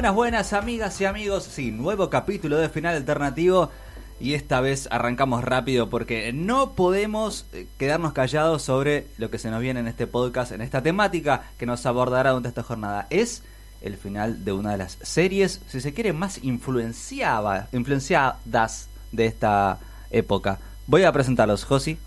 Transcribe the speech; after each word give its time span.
Buenas, 0.00 0.14
buenas 0.14 0.52
amigas 0.54 0.98
y 1.02 1.04
amigos. 1.04 1.44
Sí, 1.44 1.72
nuevo 1.72 2.08
capítulo 2.08 2.56
de 2.56 2.70
Final 2.70 2.96
Alternativo. 2.96 3.70
Y 4.18 4.32
esta 4.32 4.62
vez 4.62 4.88
arrancamos 4.90 5.44
rápido 5.44 5.90
porque 5.90 6.32
no 6.32 6.72
podemos 6.72 7.44
eh, 7.52 7.66
quedarnos 7.76 8.14
callados 8.14 8.62
sobre 8.62 9.08
lo 9.18 9.30
que 9.30 9.38
se 9.38 9.50
nos 9.50 9.60
viene 9.60 9.80
en 9.80 9.88
este 9.88 10.06
podcast, 10.06 10.52
en 10.52 10.62
esta 10.62 10.82
temática 10.82 11.50
que 11.58 11.66
nos 11.66 11.84
abordará 11.84 12.30
durante 12.30 12.48
esta 12.48 12.62
jornada. 12.62 13.08
Es 13.10 13.42
el 13.82 13.98
final 13.98 14.42
de 14.42 14.54
una 14.54 14.70
de 14.72 14.78
las 14.78 14.96
series, 15.02 15.60
si 15.68 15.82
se 15.82 15.92
quiere, 15.92 16.14
más 16.14 16.42
influenciada, 16.42 17.68
influenciadas 17.70 18.88
de 19.12 19.26
esta 19.26 19.80
época. 20.10 20.60
Voy 20.86 21.02
a 21.02 21.12
presentarlos, 21.12 21.64
Josi, 21.64 21.98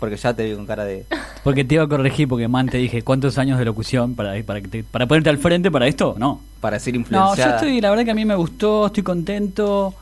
porque 0.00 0.16
ya 0.16 0.32
te 0.32 0.46
vi 0.48 0.54
con 0.56 0.64
cara 0.64 0.86
de... 0.86 1.04
Porque 1.44 1.64
te 1.66 1.74
iba 1.74 1.84
a 1.84 1.88
corregir, 1.88 2.28
porque 2.28 2.48
man 2.48 2.70
te 2.70 2.78
dije, 2.78 3.02
¿cuántos 3.02 3.36
años 3.36 3.58
de 3.58 3.66
locución 3.66 4.14
para, 4.14 4.42
para, 4.42 4.62
que 4.62 4.68
te- 4.68 4.84
para 4.84 5.06
ponerte 5.06 5.28
al 5.28 5.36
frente 5.36 5.70
para 5.70 5.86
esto? 5.86 6.14
No. 6.16 6.40
Para 6.62 6.76
decir 6.76 6.94
No, 6.94 7.00
influenciada. 7.00 7.50
yo 7.50 7.56
estoy, 7.56 7.80
la 7.82 7.90
verdad 7.90 8.04
que 8.06 8.10
a 8.12 8.14
mí 8.14 8.24
me 8.24 8.36
gustó, 8.36 8.86
estoy 8.86 9.02
contento, 9.02 9.94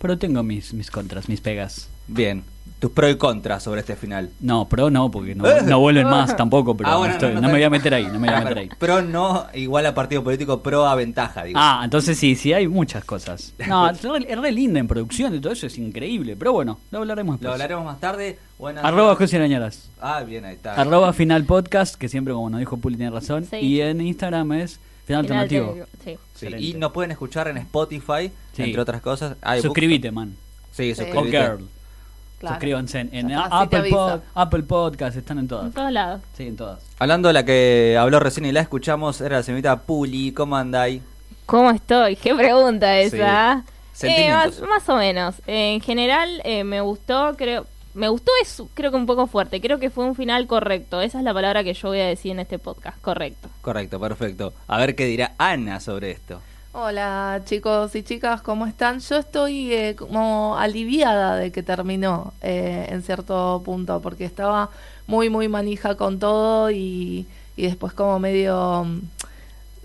pero 0.00 0.16
tengo 0.16 0.42
mis, 0.42 0.72
mis 0.72 0.90
contras, 0.90 1.28
mis 1.28 1.40
pegas. 1.42 1.88
Bien, 2.06 2.44
tus 2.78 2.92
pros 2.92 3.10
y 3.10 3.16
contras 3.16 3.64
sobre 3.64 3.80
este 3.80 3.96
final. 3.96 4.30
No, 4.38 4.68
pro 4.68 4.88
no, 4.88 5.10
porque 5.10 5.34
no, 5.34 5.42
no 5.62 5.80
vuelven 5.80 6.06
más 6.06 6.36
tampoco, 6.36 6.76
pero 6.76 6.88
Ah, 6.90 6.96
bueno, 6.98 7.14
estoy- 7.14 7.30
no, 7.30 7.40
no, 7.40 7.40
no, 7.40 7.46
me 7.48 7.54
voy 7.54 7.62
a 7.64 7.70
meter 7.70 7.92
ahí, 7.94 8.04
no 8.06 8.20
me 8.20 8.28
voy 8.28 8.36
a 8.36 8.40
meter 8.42 8.58
ahí. 8.58 8.68
Pro 8.78 9.02
no 9.02 9.46
igual 9.54 9.84
a 9.86 9.94
partido 9.94 10.22
político, 10.22 10.62
pro 10.62 10.86
a 10.86 10.94
ventaja, 10.94 11.42
digo. 11.42 11.58
Ah, 11.60 11.80
entonces 11.82 12.16
sí, 12.16 12.36
sí, 12.36 12.52
hay 12.52 12.68
muchas 12.68 13.04
cosas. 13.04 13.52
No, 13.66 13.90
es 13.90 14.00
re, 14.02 14.24
es 14.32 14.38
re 14.38 14.52
linda 14.52 14.78
en 14.78 14.86
producción 14.86 15.34
y 15.34 15.40
todo 15.40 15.52
eso 15.52 15.66
es 15.66 15.76
increíble, 15.78 16.36
pero 16.36 16.52
bueno, 16.52 16.78
lo 16.92 16.98
hablaremos 17.00 17.32
Lo 17.34 17.38
después. 17.38 17.52
hablaremos 17.54 17.84
más 17.84 17.98
tarde. 17.98 18.38
Buenas 18.60 18.84
Arroba 18.84 19.16
José 19.16 19.36
Arañaras. 19.38 19.90
Ah, 20.00 20.22
bien, 20.22 20.44
ahí 20.44 20.54
está. 20.54 20.74
Arroba 20.74 21.12
Final 21.12 21.42
Podcast, 21.44 21.96
que 21.96 22.08
siempre, 22.08 22.32
como 22.32 22.48
nos 22.50 22.60
dijo 22.60 22.76
Puli, 22.76 22.96
tiene 22.96 23.10
razón. 23.10 23.44
Sí. 23.50 23.56
Y 23.56 23.80
en 23.80 24.00
Instagram 24.00 24.52
es 24.52 24.78
Final 25.06 25.20
Alternativo. 25.22 25.68
alternativo, 25.70 26.18
Sí. 26.34 26.46
Sí, 26.48 26.54
y 26.58 26.74
nos 26.74 26.92
pueden 26.92 27.10
escuchar 27.12 27.48
en 27.48 27.56
Spotify, 27.58 28.30
Sí. 28.52 28.62
entre 28.64 28.80
otras 28.80 29.00
cosas. 29.00 29.36
Hay 29.42 29.62
Suscríbete, 29.62 30.10
man. 30.10 30.36
Sí, 30.72 30.94
Sí. 30.94 31.02
O 31.02 31.04
suscríbete. 31.04 31.30
Girl. 31.42 31.68
Claro. 32.38 32.54
Suscríbanse 32.56 33.00
en, 33.00 33.14
en 33.14 33.32
Apple, 33.32 33.88
Pod-. 33.90 34.20
Apple 34.34 34.62
Podcast, 34.64 35.16
están 35.16 35.38
en 35.38 35.44
En 35.44 35.48
todas. 35.48 35.72
todos 35.74 35.90
lados. 35.92 36.20
Sí, 36.36 36.46
en 36.48 36.56
todas. 36.56 36.80
Hablando 36.98 37.28
de 37.28 37.34
la 37.34 37.44
que 37.46 37.96
habló 37.98 38.20
recién 38.20 38.44
y 38.44 38.52
la 38.52 38.60
escuchamos, 38.60 39.20
era 39.22 39.36
la 39.38 39.42
señorita 39.42 39.80
Puli. 39.82 40.32
¿Cómo 40.32 40.54
andáis? 40.56 41.00
¿Cómo 41.46 41.70
estoy? 41.70 42.16
¿Qué 42.16 42.34
pregunta 42.34 42.92
Sí. 43.00 43.16
esa? 43.16 43.60
Eh, 43.60 43.62
Sentimientos. 43.94 44.60
más, 44.60 44.68
más 44.68 44.88
o 44.90 44.96
menos. 44.96 45.36
Eh, 45.46 45.74
en 45.74 45.80
general 45.80 46.42
eh, 46.44 46.64
me 46.64 46.80
gustó, 46.82 47.34
creo... 47.38 47.66
Me 47.96 48.10
gustó 48.10 48.30
es 48.42 48.62
creo 48.74 48.90
que 48.90 48.98
un 48.98 49.06
poco 49.06 49.26
fuerte. 49.26 49.58
Creo 49.58 49.78
que 49.78 49.88
fue 49.88 50.04
un 50.04 50.14
final 50.14 50.46
correcto. 50.46 51.00
Esa 51.00 51.16
es 51.16 51.24
la 51.24 51.32
palabra 51.32 51.64
que 51.64 51.72
yo 51.72 51.88
voy 51.88 52.00
a 52.00 52.06
decir 52.06 52.32
en 52.32 52.40
este 52.40 52.58
podcast. 52.58 53.00
Correcto. 53.00 53.48
Correcto, 53.62 53.98
perfecto. 53.98 54.52
A 54.66 54.76
ver 54.78 54.94
qué 54.94 55.06
dirá 55.06 55.32
Ana 55.38 55.80
sobre 55.80 56.10
esto. 56.10 56.42
Hola 56.72 57.40
chicos 57.46 57.96
y 57.96 58.02
chicas, 58.02 58.42
¿cómo 58.42 58.66
están? 58.66 59.00
Yo 59.00 59.16
estoy 59.16 59.72
eh, 59.72 59.96
como 59.96 60.58
aliviada 60.58 61.36
de 61.36 61.50
que 61.50 61.62
terminó 61.62 62.34
eh, 62.42 62.86
en 62.90 63.02
cierto 63.02 63.62
punto, 63.64 64.02
porque 64.02 64.26
estaba 64.26 64.68
muy, 65.06 65.30
muy 65.30 65.48
manija 65.48 65.94
con 65.94 66.18
todo 66.18 66.70
y, 66.70 67.26
y 67.56 67.62
después 67.62 67.94
como 67.94 68.18
medio, 68.18 68.84
mm, 68.84 69.00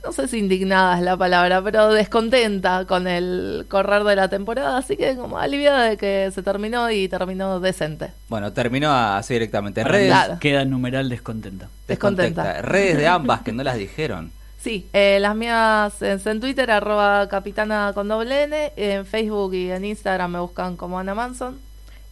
no 0.03 0.11
sé 0.11 0.27
si 0.27 0.39
indignada 0.39 0.97
es 0.97 1.03
la 1.03 1.15
palabra, 1.15 1.61
pero 1.61 1.91
descontenta 1.91 2.85
con 2.85 3.07
el 3.07 3.65
correr 3.69 4.03
de 4.03 4.15
la 4.15 4.29
temporada, 4.29 4.77
así 4.77 4.97
que 4.97 5.15
como 5.15 5.37
aliviada 5.37 5.83
de 5.83 5.97
que 5.97 6.31
se 6.33 6.41
terminó 6.41 6.89
y 6.89 7.07
terminó 7.07 7.59
decente. 7.59 8.11
Bueno, 8.27 8.51
terminó 8.51 8.91
así 8.91 9.35
directamente. 9.35 9.83
Redes, 9.83 10.07
Claro. 10.07 10.37
Queda 10.39 10.65
numeral 10.65 11.09
descontenta. 11.09 11.69
Descontenta. 11.87 12.61
Redes 12.61 12.97
de 12.97 13.07
ambas 13.07 13.41
que 13.41 13.51
no 13.51 13.63
las 13.63 13.77
dijeron. 13.77 14.31
Sí, 14.59 14.87
eh, 14.93 15.17
las 15.19 15.35
mías 15.35 16.01
es 16.01 16.25
en 16.27 16.39
Twitter, 16.39 16.69
arroba 16.69 17.27
capitana 17.29 17.91
con 17.95 18.07
doble 18.07 18.43
N, 18.43 18.73
en 18.75 19.05
Facebook 19.05 19.55
y 19.55 19.71
en 19.71 19.85
Instagram 19.85 20.33
me 20.33 20.39
buscan 20.39 20.77
como 20.77 20.99
Ana 20.99 21.15
Manson. 21.15 21.59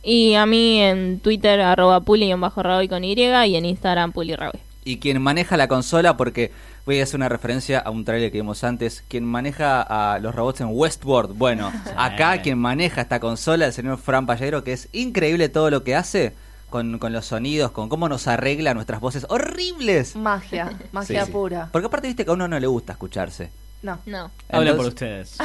Y 0.02 0.36
a 0.36 0.46
mí 0.46 0.82
en 0.82 1.20
Twitter, 1.20 1.60
arroba 1.62 2.00
puli 2.02 2.32
en 2.32 2.42
bajo 2.42 2.64
Raboy 2.64 2.88
con 2.88 3.04
Y 3.04 3.14
y 3.14 3.56
en 3.56 3.66
Instagram 3.66 4.14
puli 4.14 4.36
Raboy. 4.36 4.60
Y 4.84 4.98
quien 4.98 5.22
maneja 5.22 5.58
la 5.58 5.68
consola, 5.68 6.18
porque 6.18 6.52
voy 6.86 7.00
a 7.00 7.04
hacer 7.04 7.16
una 7.18 7.30
referencia 7.30 7.80
a 7.80 7.90
un 7.90 8.06
trailer 8.06 8.32
que 8.32 8.38
vimos 8.40 8.64
antes, 8.64 9.04
quien 9.08 9.26
maneja 9.26 9.82
a 9.82 10.20
los 10.20 10.34
robots 10.34 10.62
en 10.62 10.68
Westworld. 10.72 11.38
Bueno, 11.38 11.72
acá 11.98 12.42
quien 12.42 12.58
maneja 12.58 13.02
esta 13.02 13.20
consola, 13.20 13.66
el 13.66 13.74
señor 13.74 13.98
Fran 13.98 14.26
Pallero, 14.26 14.64
que 14.64 14.74
es 14.74 14.90
increíble 14.92 15.50
todo 15.50 15.70
lo 15.70 15.84
que 15.84 15.96
hace 15.96 16.34
con, 16.70 17.00
con 17.00 17.14
los 17.14 17.26
sonidos, 17.26 17.72
con 17.72 17.90
cómo 17.90 18.08
nos 18.10 18.28
arregla 18.28 18.74
nuestras 18.74 19.00
voces 19.00 19.26
horribles. 19.30 20.16
Magia, 20.16 20.72
magia 20.92 21.22
Sí, 21.22 21.26
sí. 21.28 21.32
pura. 21.32 21.70
Porque 21.72 21.88
aparte 21.88 22.08
viste 22.08 22.26
que 22.26 22.32
a 22.32 22.34
uno 22.34 22.48
no 22.48 22.60
le 22.60 22.68
gusta 22.68 22.94
escucharse. 22.94 23.52
No. 23.82 24.00
No. 24.06 24.30
Habla 24.52 24.76
por 24.76 24.88
ustedes. 24.88 25.38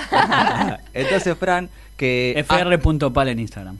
Entonces, 0.92 1.36
Fran, 1.38 1.70
que... 1.96 2.44
fr.pal 2.46 3.28
en 3.28 3.38
Instagram. 3.38 3.78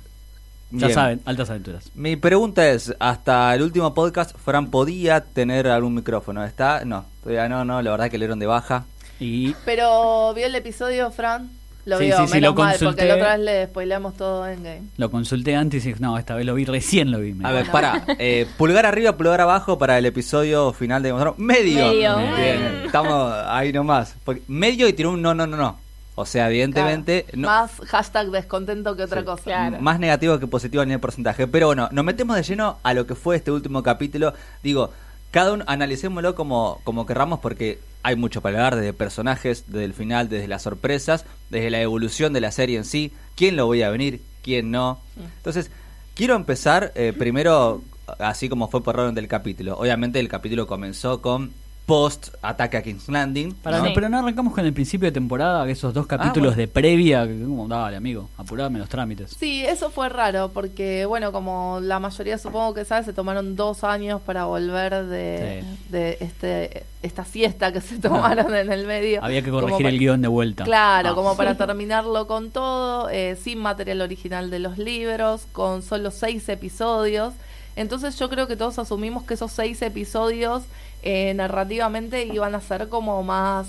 Ya 0.70 0.86
Bien. 0.88 0.94
saben, 0.94 1.20
altas 1.24 1.50
aventuras. 1.50 1.90
Mi 1.94 2.16
pregunta 2.16 2.68
es, 2.68 2.94
hasta 2.98 3.54
el 3.54 3.62
último 3.62 3.94
podcast, 3.94 4.36
Fran 4.36 4.70
podía 4.70 5.20
tener 5.22 5.68
algún 5.68 5.94
micrófono, 5.94 6.44
¿está? 6.44 6.84
No, 6.84 7.04
todavía 7.22 7.48
no, 7.48 7.64
no, 7.64 7.80
la 7.82 7.90
verdad 7.92 8.10
que 8.10 8.18
le 8.18 8.24
dieron 8.24 8.38
de 8.40 8.46
baja. 8.46 8.84
Y 9.20 9.54
Pero 9.64 10.34
vio 10.34 10.46
el 10.46 10.54
episodio, 10.54 11.10
Fran. 11.12 11.50
Lo 11.84 11.98
Sí, 11.98 12.06
vio, 12.06 12.16
sí, 12.16 12.26
sí, 12.28 12.32
menos 12.34 12.54
lo 12.56 12.62
mal, 12.62 12.70
consulté. 12.72 12.86
porque 12.86 13.04
la 13.08 13.14
otra 13.16 13.36
vez 13.36 13.44
le 13.44 13.66
spoileamos 13.66 14.16
todo 14.16 14.48
en 14.48 14.62
game. 14.64 14.82
lo 14.96 15.10
consulté 15.10 15.54
antes 15.54 15.84
y 15.84 15.88
dije, 15.88 16.00
no, 16.00 16.16
esta 16.18 16.34
vez 16.34 16.46
lo 16.46 16.54
vi, 16.54 16.64
recién 16.64 17.10
lo 17.10 17.20
vi. 17.20 17.34
me 17.34 17.46
A 17.46 17.52
ver, 17.52 17.64
dijo. 17.64 17.72
para, 17.72 18.02
eh, 18.18 18.46
pulgar 18.56 18.86
arriba, 18.86 19.16
pulgar 19.18 19.42
abajo 19.42 19.76
para 19.78 19.98
el 19.98 20.06
episodio 20.06 20.72
final 20.72 21.02
de 21.02 21.10
Game 21.10 21.20
of 21.20 21.36
Thrones. 21.36 21.38
Medio. 21.46 21.86
Medio. 21.88 22.16
Bien, 22.16 22.82
estamos 22.86 23.34
ahí 23.46 23.70
nomás. 23.70 24.16
Porque 24.24 24.40
medio 24.48 24.88
y 24.88 24.94
tiró 24.94 25.10
un 25.10 25.20
no, 25.20 25.34
no, 25.34 25.46
no, 25.46 25.58
no. 25.58 25.78
O 26.16 26.24
sea, 26.26 26.48
evidentemente, 26.48 27.24
Claro, 27.24 27.38
no- 27.40 27.48
Más 27.48 27.70
hashtag 27.88 28.30
descontento 28.30 28.96
que 28.96 29.02
otra 29.02 29.20
Sí. 29.20 29.26
cosa. 29.26 29.42
Claro. 29.44 29.80
más 29.80 29.98
negativo 29.98 30.38
que 30.38 30.46
positivo 30.46 30.82
a 30.82 30.86
nivel 30.86 31.00
porcentaje. 31.00 31.46
Pero 31.48 31.66
bueno, 31.66 31.88
nos 31.92 32.04
metemos 32.04 32.36
de 32.36 32.42
lleno 32.42 32.78
a 32.82 32.94
lo 32.94 33.06
que 33.06 33.14
fue 33.14 33.36
este 33.36 33.50
último 33.50 33.82
capítulo. 33.82 34.32
Digo, 34.62 34.90
cada 35.32 35.52
uno 35.52 35.64
analicémoslo 35.66 36.34
como, 36.36 36.80
como 36.84 37.04
querramos 37.06 37.40
porque 37.40 37.80
hay 38.04 38.14
mucho 38.16 38.40
para 38.42 38.58
hablar 38.58 38.76
desde 38.76 38.92
personajes, 38.92 39.64
desde 39.66 39.84
el 39.86 39.94
final, 39.94 40.28
desde 40.28 40.46
las 40.46 40.62
sorpresas, 40.62 41.24
desde 41.50 41.70
la 41.70 41.80
evolución 41.80 42.32
de 42.32 42.40
la 42.40 42.52
serie 42.52 42.76
en 42.78 42.84
sí, 42.84 43.12
quién 43.34 43.56
lo 43.56 43.66
voy 43.66 43.82
a 43.82 43.90
venir, 43.90 44.20
quién 44.42 44.70
no. 44.70 45.00
Entonces, 45.38 45.70
quiero 46.14 46.36
empezar 46.36 46.92
eh, 46.94 47.12
primero 47.18 47.82
así 48.20 48.48
como 48.50 48.68
fue 48.68 48.84
por 48.84 49.00
orden 49.00 49.14
del 49.16 49.26
capítulo. 49.26 49.76
Obviamente 49.78 50.20
el 50.20 50.28
capítulo 50.28 50.66
comenzó 50.68 51.20
con 51.22 51.52
post 51.86 52.28
ataque 52.40 52.78
a 52.78 52.82
King's 52.82 53.08
Landing. 53.08 53.52
Para, 53.56 53.78
¿no? 53.78 53.84
Sí. 53.86 53.92
Pero 53.94 54.08
no 54.08 54.18
arrancamos 54.18 54.54
con 54.54 54.64
el 54.64 54.72
principio 54.72 55.06
de 55.06 55.12
temporada, 55.12 55.68
esos 55.68 55.92
dos 55.92 56.06
capítulos 56.06 56.54
bueno. 56.54 56.56
de 56.56 56.68
previa. 56.68 57.26
Que, 57.26 57.38
como, 57.42 57.68
dale, 57.68 57.96
amigo, 57.96 58.30
apurame 58.38 58.78
los 58.78 58.88
trámites. 58.88 59.36
Sí, 59.38 59.62
eso 59.66 59.90
fue 59.90 60.08
raro, 60.08 60.50
porque, 60.54 61.04
bueno, 61.04 61.30
como 61.30 61.80
la 61.82 61.98
mayoría 62.00 62.38
supongo 62.38 62.72
que 62.72 62.84
sabe, 62.86 63.04
se 63.04 63.12
tomaron 63.12 63.54
dos 63.54 63.84
años 63.84 64.20
para 64.22 64.46
volver 64.46 65.04
de, 65.06 65.62
Sí. 65.62 65.78
de 65.90 66.16
este 66.20 66.84
esta 67.02 67.26
siesta 67.26 67.70
que 67.70 67.82
se 67.82 67.98
tomaron 68.00 68.54
en 68.54 68.72
el 68.72 68.86
medio. 68.86 69.22
Había 69.22 69.42
que 69.42 69.50
corregir 69.50 69.84
el 69.86 69.98
guion 69.98 70.22
de 70.22 70.28
vuelta. 70.28 70.64
Claro, 70.64 71.10
Ah. 71.10 71.14
como 71.14 71.36
para 71.36 71.54
terminarlo 71.58 72.26
con 72.26 72.50
todo, 72.50 73.10
eh, 73.10 73.36
sin 73.38 73.58
material 73.58 74.00
original 74.00 74.48
de 74.48 74.58
los 74.58 74.78
libros, 74.78 75.46
con 75.52 75.82
solo 75.82 76.10
seis 76.10 76.48
episodios. 76.48 77.34
Entonces 77.76 78.18
yo 78.18 78.30
creo 78.30 78.46
que 78.46 78.56
todos 78.56 78.78
asumimos 78.78 79.24
que 79.24 79.34
esos 79.34 79.52
seis 79.52 79.82
episodios 79.82 80.62
eh, 81.04 81.32
narrativamente 81.34 82.24
iban 82.26 82.54
a 82.54 82.60
ser 82.60 82.88
como 82.88 83.22
más 83.22 83.68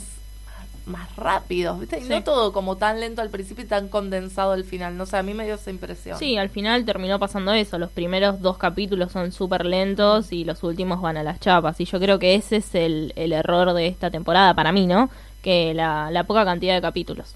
más 0.86 1.16
rápidos, 1.16 1.80
¿viste? 1.80 1.98
Y 1.98 2.04
Sí. 2.04 2.10
no 2.10 2.24
todo 2.24 2.54
como 2.54 2.76
tan 2.78 3.00
lento 3.00 3.24
al 3.24 3.32
principio 3.32 3.64
y 3.64 3.68
tan 3.68 3.88
condensado 3.88 4.52
al 4.52 4.64
final. 4.66 4.96
No 4.96 5.08
sé, 5.08 5.18
a 5.18 5.24
mí 5.24 5.34
me 5.34 5.44
dio 5.44 5.56
esa 5.56 5.72
impresión. 5.72 6.20
Sí, 6.20 6.38
al 6.38 6.50
final 6.52 6.86
terminó 6.86 7.18
pasando 7.18 7.54
eso. 7.54 7.80
Los 7.80 7.90
primeros 7.90 8.40
dos 8.40 8.60
capítulos 8.60 9.12
son 9.12 9.32
súper 9.32 9.66
lentos 9.66 10.32
y 10.32 10.46
los 10.46 10.62
últimos 10.62 11.02
van 11.02 11.18
a 11.18 11.24
las 11.24 11.40
chapas. 11.40 11.82
Y 11.82 11.86
yo 11.86 12.00
creo 12.00 12.20
que 12.20 12.36
ese 12.36 12.58
es 12.58 12.76
el, 12.76 13.14
el 13.16 13.34
error 13.34 13.74
de 13.74 13.88
esta 13.88 14.12
temporada 14.12 14.54
para 14.54 14.72
mí, 14.72 14.86
¿no? 14.86 15.10
Que 15.42 15.74
la, 15.74 16.12
la 16.12 16.26
poca 16.26 16.46
cantidad 16.46 16.76
de 16.76 16.82
capítulos. 16.82 17.34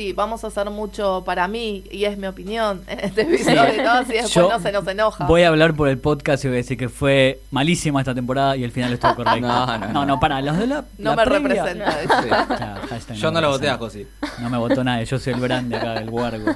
Sí, 0.00 0.14
vamos 0.14 0.42
a 0.44 0.46
hacer 0.46 0.70
mucho 0.70 1.22
para 1.26 1.46
mí, 1.46 1.84
y 1.90 2.06
es 2.06 2.16
mi 2.16 2.26
opinión 2.26 2.82
en 2.88 3.00
este 3.00 3.20
episodio, 3.20 3.82
¿no? 3.84 4.02
Si 4.06 4.12
después 4.12 4.32
Yo 4.32 4.48
no 4.48 4.58
se 4.58 4.72
nos 4.72 4.86
enoja. 4.88 5.26
Voy 5.26 5.42
a 5.42 5.48
hablar 5.48 5.74
por 5.74 5.90
el 5.90 5.98
podcast 5.98 6.42
y 6.42 6.48
voy 6.48 6.54
a 6.54 6.56
decir 6.56 6.78
que 6.78 6.88
fue 6.88 7.42
malísima 7.50 8.00
esta 8.00 8.14
temporada 8.14 8.56
y 8.56 8.64
el 8.64 8.72
final 8.72 8.94
estuvo 8.94 9.14
correcto. 9.16 9.40
No, 9.46 9.66
no, 9.66 9.78
no. 9.78 9.92
no, 9.92 10.06
no, 10.06 10.18
para, 10.18 10.40
los 10.40 10.56
de 10.56 10.68
la. 10.68 10.86
No 10.96 11.14
la 11.14 11.16
me 11.16 11.30
previa- 11.30 11.64
representa. 11.66 11.98
Sí. 12.22 12.28
Claro, 12.28 12.80
hashtag 12.88 13.16
Yo 13.18 13.30
no 13.30 13.42
lo 13.42 13.50
voté 13.50 13.68
a. 13.68 13.76
Josi. 13.76 14.06
No 14.40 14.48
me 14.48 14.56
votó 14.56 14.82
nadie, 14.82 15.04
yo 15.04 15.18
soy 15.18 15.34
el 15.34 15.40
grande 15.40 15.76
acá 15.76 15.92
del 15.92 16.08
Wargo. 16.08 16.50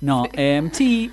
No, 0.00 0.24
eh, 0.32 0.68
sí, 0.72 1.12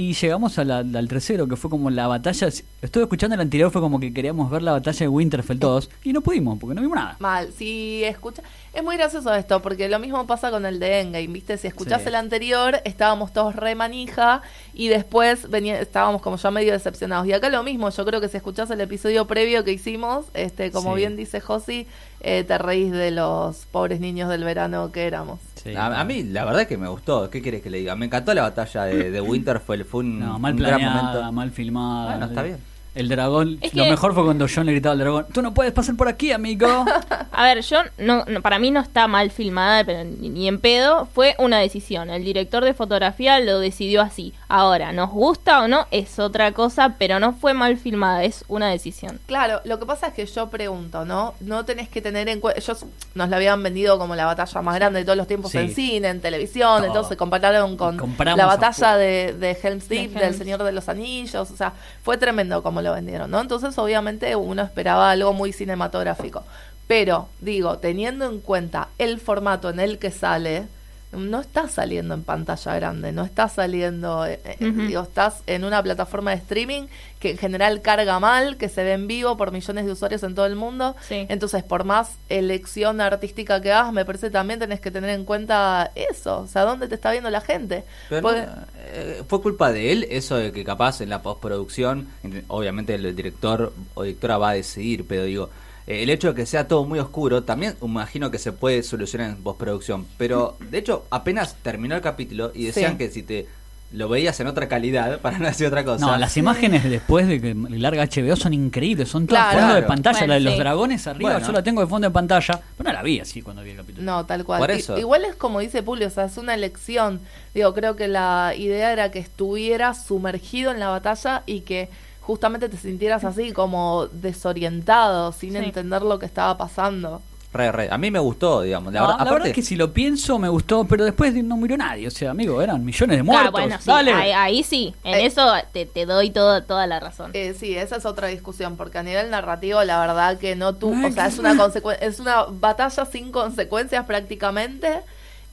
y 0.00 0.12
llegamos 0.12 0.56
a 0.60 0.64
la- 0.64 0.78
al 0.78 1.08
tercero, 1.08 1.48
que 1.48 1.56
fue 1.56 1.68
como 1.68 1.90
la 1.90 2.06
batalla. 2.06 2.46
Estuve 2.46 3.02
escuchando 3.02 3.34
el 3.34 3.40
anterior, 3.40 3.68
fue 3.72 3.80
como 3.80 3.98
que 3.98 4.14
queríamos 4.14 4.48
ver 4.48 4.62
la 4.62 4.70
batalla 4.70 4.96
de 5.00 5.08
Winterfell 5.08 5.58
todos, 5.58 5.90
y 6.04 6.12
no 6.12 6.20
pudimos, 6.20 6.56
porque 6.60 6.76
no 6.76 6.82
vimos 6.82 6.94
nada. 6.94 7.16
Mal, 7.18 7.52
si 7.52 8.04
escucha, 8.04 8.42
es 8.72 8.84
muy 8.84 8.96
gracioso 8.96 9.34
esto, 9.34 9.60
porque 9.60 9.88
lo 9.88 9.98
mismo 9.98 10.24
pasa 10.24 10.52
con 10.52 10.64
el 10.66 10.78
de 10.78 11.00
Endgame, 11.00 11.26
¿viste? 11.26 11.56
Si 11.56 11.66
escuchás 11.66 12.02
Sí. 12.02 12.08
el 12.10 12.14
anterior, 12.14 12.80
estábamos 12.84 13.32
todos 13.32 13.56
re 13.56 13.74
manija 13.74 14.40
y 14.72 14.86
después 14.86 15.50
venía, 15.50 15.80
estábamos 15.80 16.22
como 16.22 16.36
ya 16.36 16.52
medio 16.52 16.74
decepcionados. 16.74 17.26
Y 17.26 17.32
acá 17.32 17.48
lo 17.48 17.64
mismo, 17.64 17.90
yo 17.90 18.04
creo 18.04 18.20
que 18.20 18.28
si 18.28 18.36
escuchás 18.36 18.70
el 18.70 18.80
episodio 18.80 19.26
previo 19.26 19.64
que 19.64 19.72
hicimos, 19.72 20.26
este, 20.32 20.70
como 20.70 20.92
Sí. 20.92 20.98
bien 20.98 21.16
dice 21.16 21.40
Josi, 21.40 21.88
eh, 22.20 22.44
te 22.44 22.58
reís 22.58 22.90
de 22.92 23.10
los 23.10 23.66
pobres 23.66 24.00
niños 24.00 24.28
del 24.28 24.44
verano 24.44 24.90
que 24.92 25.06
éramos. 25.06 25.40
Sí. 25.54 25.74
a, 25.74 26.00
a 26.00 26.04
mí, 26.04 26.22
la 26.24 26.44
verdad 26.44 26.62
es 26.62 26.68
que 26.68 26.76
me 26.78 26.88
gustó. 26.88 27.28
¿Qué 27.30 27.42
quieres 27.42 27.62
que 27.62 27.70
le 27.70 27.78
diga? 27.78 27.96
Me 27.96 28.06
encantó 28.06 28.32
la 28.34 28.42
batalla 28.42 28.84
de, 28.84 29.10
de 29.10 29.20
Winterfell. 29.20 29.84
Fue 29.84 30.00
un, 30.00 30.20
No, 30.20 30.38
mal 30.38 30.54
un 30.54 30.60
gran 30.60 30.80
momento. 30.82 31.32
mal 31.32 31.50
filmada. 31.50 32.10
Bueno, 32.10 32.26
está 32.26 32.42
bien. 32.42 32.58
El 32.98 33.08
dragón, 33.08 33.58
Es 33.60 33.74
lo 33.74 33.84
que- 33.84 33.90
mejor 33.90 34.14
fue 34.14 34.24
cuando 34.24 34.46
John 34.52 34.66
le 34.66 34.72
gritaba 34.72 34.92
al 34.94 34.98
dragón, 34.98 35.26
tú 35.32 35.40
no 35.42 35.54
puedes 35.54 35.72
pasar 35.72 35.96
por 35.96 36.08
aquí, 36.08 36.32
amigo. 36.32 36.66
A 37.32 37.44
ver, 37.44 37.60
yo 37.62 37.78
no, 37.98 38.24
no- 38.26 38.42
para 38.42 38.58
mí 38.58 38.70
no 38.70 38.80
está 38.80 39.06
mal 39.06 39.30
filmada, 39.30 39.84
pero 39.84 40.04
ni, 40.04 40.28
ni 40.28 40.48
en 40.48 40.58
pedo. 40.60 41.06
Fue 41.14 41.34
una 41.38 41.58
decisión. 41.58 42.10
El 42.10 42.24
director 42.24 42.64
de 42.64 42.74
fotografía 42.74 43.38
lo 43.40 43.60
decidió 43.60 44.02
así. 44.02 44.34
Ahora, 44.48 44.92
nos 44.92 45.10
gusta 45.10 45.62
o 45.62 45.68
no 45.68 45.86
es 45.90 46.18
otra 46.18 46.52
cosa, 46.52 46.96
pero 46.98 47.20
no 47.20 47.32
fue 47.34 47.54
mal 47.54 47.76
filmada, 47.76 48.24
es 48.24 48.44
una 48.48 48.68
decisión. 48.70 49.20
Claro, 49.26 49.60
lo 49.64 49.78
que 49.78 49.86
pasa 49.86 50.08
es 50.08 50.14
que 50.14 50.26
yo 50.26 50.48
pregunto, 50.50 51.04
¿no? 51.04 51.34
No 51.40 51.64
tenés 51.64 51.88
que 51.88 52.02
tener 52.02 52.28
en 52.28 52.40
cuenta. 52.40 52.58
Ellos 52.60 52.84
nos 53.14 53.28
la 53.28 53.36
habían 53.36 53.62
vendido 53.62 53.98
como 53.98 54.16
la 54.16 54.24
batalla 54.26 54.62
más 54.62 54.74
grande 54.74 54.98
de 55.00 55.04
todos 55.04 55.18
los 55.18 55.26
tiempos 55.28 55.52
Sí. 55.52 55.58
en 55.58 55.74
cine, 55.74 56.08
en 56.08 56.20
televisión. 56.20 56.78
Todo. 56.78 56.86
Entonces 56.86 57.16
compararon 57.16 57.76
con 57.76 57.96
Compramos 57.96 58.38
la 58.38 58.46
batalla 58.46 58.96
de, 58.96 59.34
de 59.38 59.56
Helm's 59.62 59.88
Deep, 59.88 60.12
De 60.14 60.20
del. 60.20 60.34
Señor 60.34 60.62
de 60.62 60.72
los 60.72 60.88
Anillos. 60.88 61.50
O 61.50 61.56
sea, 61.56 61.72
fue 62.02 62.16
tremendo 62.16 62.62
como 62.62 62.80
lo 62.82 62.87
vendieron, 62.90 63.30
¿no? 63.30 63.40
Entonces, 63.40 63.76
obviamente, 63.78 64.34
uno 64.36 64.62
esperaba 64.62 65.10
algo 65.10 65.32
muy 65.32 65.52
cinematográfico. 65.52 66.44
Pero, 66.86 67.28
digo, 67.40 67.78
teniendo 67.78 68.24
en 68.24 68.40
cuenta 68.40 68.88
el 68.98 69.20
formato 69.20 69.70
en 69.70 69.80
el 69.80 69.98
que 69.98 70.10
sale. 70.10 70.66
No 71.10 71.40
está 71.40 71.68
saliendo 71.68 72.12
en 72.12 72.22
pantalla 72.22 72.74
grande, 72.74 73.12
no 73.12 73.24
está 73.24 73.48
saliendo, 73.48 74.26
eh, 74.26 74.40
eh, 74.44 74.56
digo, 74.60 75.00
estás 75.02 75.42
en 75.46 75.64
una 75.64 75.82
plataforma 75.82 76.32
de 76.32 76.36
streaming 76.36 76.82
que 77.18 77.30
en 77.30 77.38
general 77.38 77.80
carga 77.80 78.20
mal, 78.20 78.58
que 78.58 78.68
se 78.68 78.84
ve 78.84 78.92
en 78.92 79.06
vivo 79.06 79.36
por 79.38 79.50
millones 79.50 79.86
de 79.86 79.92
usuarios 79.92 80.22
en 80.22 80.34
todo 80.34 80.44
el 80.44 80.54
mundo. 80.54 80.94
Sí. 81.08 81.24
Entonces, 81.30 81.64
por 81.64 81.84
más 81.84 82.18
elección 82.28 83.00
artística 83.00 83.60
que 83.62 83.72
hagas, 83.72 83.92
me 83.94 84.04
parece 84.04 84.30
también 84.30 84.60
tenés 84.60 84.80
que 84.80 84.90
tener 84.90 85.08
en 85.10 85.24
cuenta 85.24 85.90
eso, 85.94 86.40
o 86.40 86.46
sea, 86.46 86.62
dónde 86.64 86.88
te 86.88 86.96
está 86.96 87.10
viendo 87.10 87.30
la 87.30 87.40
gente. 87.40 87.84
Pero 88.10 88.20
Porque- 88.22 88.42
no, 88.42 88.52
eh, 88.76 89.22
fue 89.26 89.40
culpa 89.40 89.72
de 89.72 89.92
él 89.92 90.06
eso 90.10 90.36
de 90.36 90.52
que 90.52 90.62
capaz 90.62 91.00
en 91.00 91.08
la 91.08 91.22
postproducción, 91.22 92.08
ent- 92.22 92.44
obviamente 92.48 92.94
el 92.94 93.16
director 93.16 93.72
o 93.94 94.02
directora 94.02 94.36
va 94.36 94.50
a 94.50 94.54
decidir, 94.54 95.06
pero 95.08 95.24
digo, 95.24 95.48
el 95.88 96.10
hecho 96.10 96.28
de 96.28 96.34
que 96.34 96.46
sea 96.46 96.68
todo 96.68 96.84
muy 96.84 96.98
oscuro, 96.98 97.42
también 97.44 97.74
imagino 97.82 98.30
que 98.30 98.38
se 98.38 98.52
puede 98.52 98.82
solucionar 98.82 99.30
en 99.30 99.36
postproducción. 99.36 100.06
Pero 100.18 100.56
de 100.70 100.78
hecho, 100.78 101.06
apenas 101.10 101.56
terminó 101.62 101.94
el 101.96 102.02
capítulo 102.02 102.52
y 102.54 102.64
decían 102.66 102.92
Sí. 102.92 102.98
que 102.98 103.10
si 103.10 103.22
te 103.22 103.46
lo 103.90 104.06
veías 104.10 104.38
en 104.40 104.46
otra 104.48 104.68
calidad, 104.68 105.18
para 105.22 105.38
no 105.38 105.46
decir 105.46 105.66
otra 105.66 105.82
cosa. 105.82 106.04
No, 106.04 106.14
las 106.18 106.36
imágenes 106.36 106.84
después 106.84 107.26
de 107.26 107.40
que 107.40 107.54
larga 107.54 108.04
HBO 108.04 108.36
son 108.36 108.52
increíbles, 108.52 109.08
son 109.08 109.26
todas 109.26 109.44
Claro. 109.44 109.60
fondo 109.60 109.74
de 109.76 109.82
pantalla, 109.84 110.18
Bueno, 110.18 110.28
la 110.28 110.34
de 110.34 110.40
los 110.42 110.52
sí. 110.52 110.58
dragones 110.58 111.06
arriba, 111.06 111.30
Bueno. 111.32 111.46
yo 111.46 111.52
la 111.54 111.62
tengo 111.62 111.80
de 111.80 111.86
fondo 111.86 112.06
de 112.08 112.12
pantalla, 112.12 112.60
pero 112.76 112.90
no 112.90 112.92
la 112.92 113.02
vi 113.02 113.20
así 113.20 113.40
cuando 113.40 113.62
vi 113.62 113.70
el 113.70 113.76
capítulo. 113.78 114.04
No, 114.04 114.26
tal 114.26 114.44
cual. 114.44 114.60
Por 114.60 114.70
I- 114.72 114.74
eso. 114.74 114.98
igual 114.98 115.24
es 115.24 115.36
como 115.36 115.60
dice 115.60 115.82
Pulio, 115.82 116.08
o 116.08 116.10
sea, 116.10 116.26
es 116.26 116.36
una 116.36 116.52
elección. 116.52 117.20
Digo, 117.54 117.72
creo 117.72 117.96
que 117.96 118.08
la 118.08 118.52
idea 118.54 118.92
era 118.92 119.10
que 119.10 119.20
estuvieras 119.20 120.04
sumergido 120.04 120.70
en 120.70 120.80
la 120.80 120.88
batalla 120.90 121.42
y 121.46 121.60
que 121.60 121.88
justamente 122.28 122.68
te 122.68 122.76
sintieras 122.76 123.24
así, 123.24 123.50
como 123.52 124.06
desorientado, 124.12 125.32
sin 125.32 125.52
Sí. 125.52 125.56
entender 125.56 126.02
lo 126.02 126.18
que 126.20 126.26
estaba 126.26 126.56
pasando. 126.56 127.20
Re, 127.50 127.72
re. 127.72 127.88
A 127.90 127.96
mí 127.96 128.10
me 128.10 128.18
gustó, 128.18 128.60
digamos. 128.60 128.92
La, 128.92 129.00
No, 129.00 129.06
verdad, 129.06 129.16
la 129.16 129.22
aparte, 129.22 129.32
verdad 129.34 129.48
es 129.48 129.54
que 129.54 129.62
si 129.62 129.74
lo 129.76 129.90
pienso 129.94 130.38
me 130.38 130.50
gustó, 130.50 130.84
pero 130.84 131.06
después 131.06 131.32
no 131.42 131.56
murió 131.56 131.78
nadie, 131.78 132.06
o 132.06 132.10
sea, 132.10 132.32
amigo, 132.32 132.60
eran 132.60 132.84
millones 132.84 133.16
de 133.16 133.20
Ah, 133.20 133.24
muertos. 133.24 133.52
bueno, 133.52 133.76
sí, 133.80 133.84
Dale. 133.86 134.12
ahí, 134.12 134.30
ahí 134.32 134.62
sí, 134.62 134.94
en 135.02 135.14
Eh. 135.14 135.24
eso 135.26 135.50
te, 135.72 135.86
te 135.86 136.04
doy 136.04 136.28
todo, 136.28 136.62
toda 136.64 136.86
la 136.86 137.00
razón. 137.00 137.30
Eh, 137.32 137.54
sí, 137.58 137.74
esa 137.74 137.96
es 137.96 138.04
otra 138.04 138.28
discusión, 138.28 138.76
porque 138.76 138.98
a 138.98 139.02
nivel 139.02 139.30
narrativo, 139.30 139.82
la 139.84 139.98
verdad 139.98 140.36
que 140.38 140.56
no 140.56 140.74
tú, 140.74 140.92
Ay, 140.94 141.06
o 141.06 141.10
sea, 141.12 141.26
es 141.28 141.38
una 141.38 141.56
es 142.02 142.20
una 142.20 142.42
batalla 142.50 143.06
sin 143.06 143.32
consecuencias 143.32 144.04
prácticamente. 144.04 145.00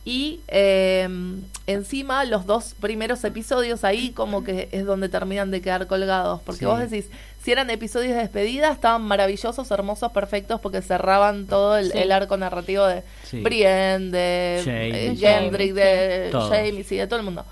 Y 0.07 0.39
eh, 0.49 1.09
encima 1.65 2.23
los 2.25 2.45
dos 2.45 2.75
primeros 2.79 3.23
episodios 3.23 3.83
ahí 3.83 4.11
como 4.11 4.43
que 4.43 4.69
es 4.71 4.85
donde 4.85 5.09
terminan 5.09 5.49
de 5.49 5.61
quedar 5.61 5.87
colgados. 5.87 6.41
Porque 6.43 6.59
Sí. 6.59 6.65
vos 6.65 6.79
decís, 6.79 7.09
si 7.41 7.51
eran 7.51 7.69
episodios 7.71 8.13
de 8.13 8.19
despedida, 8.19 8.71
estaban 8.71 9.01
maravillosos, 9.01 9.69
hermosos, 9.71 10.11
perfectos, 10.11 10.61
porque 10.61 10.83
cerraban 10.83 11.47
todo 11.47 11.77
el, 11.77 11.91
Sí. 11.91 11.97
el 11.97 12.11
arco 12.11 12.37
narrativo 12.37 12.85
de 12.85 13.01
Sí. 13.23 13.41
Brienne, 13.41 14.11
de 14.11 14.61
Jaime. 14.63 15.05
eh, 15.07 15.15
Gendry, 15.17 15.71
de. 15.71 16.29
Jaime, 16.49 16.85
y 16.87 16.95
de 16.95 17.07
todo 17.07 17.19
el 17.19 17.25
mundo. 17.25 17.43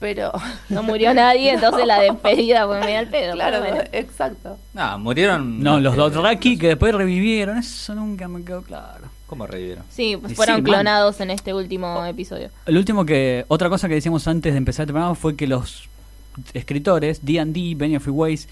Pero, 0.00 0.32
No 0.68 0.82
murió 0.82 1.14
nadie, 1.14 1.52
entonces 1.54 1.86
la 1.86 2.00
despedida 2.00 2.66
fue 2.66 2.80
medio 2.80 2.98
al 2.98 3.06
pedo. 3.08 3.34
claro, 3.34 3.64
exacto. 3.92 4.58
No, 4.74 4.98
murieron. 4.98 5.60
No, 5.60 5.78
los 5.78 5.94
eh, 5.94 5.96
Dothraki 5.96 6.58
que 6.58 6.68
después 6.68 6.92
revivieron, 6.92 7.58
eso 7.58 7.94
nunca 7.94 8.26
me 8.26 8.42
quedó 8.44 8.62
claro. 8.62 9.10
¿Cómo 9.30 9.46
revivieron? 9.46 9.84
Sí, 9.88 10.16
pues 10.20 10.34
fueron 10.34 10.56
sí, 10.56 10.62
man. 10.62 10.72
clonados 10.72 11.20
en 11.20 11.30
este 11.30 11.54
último 11.54 12.04
episodio. 12.04 12.50
El 12.66 12.76
último 12.76 13.06
que, 13.06 13.44
otra 13.46 13.68
cosa 13.68 13.86
que 13.86 13.94
decíamos 13.94 14.26
antes 14.26 14.52
de 14.52 14.58
empezar 14.58 14.88
el 14.88 14.92
programa 14.92 15.14
fue 15.14 15.36
que 15.36 15.46
los 15.46 15.88
escritores, 16.52 17.24
D&D, 17.24 17.74
Benioff 17.76 18.08
y 18.08 18.10
Weiss, 18.10 18.48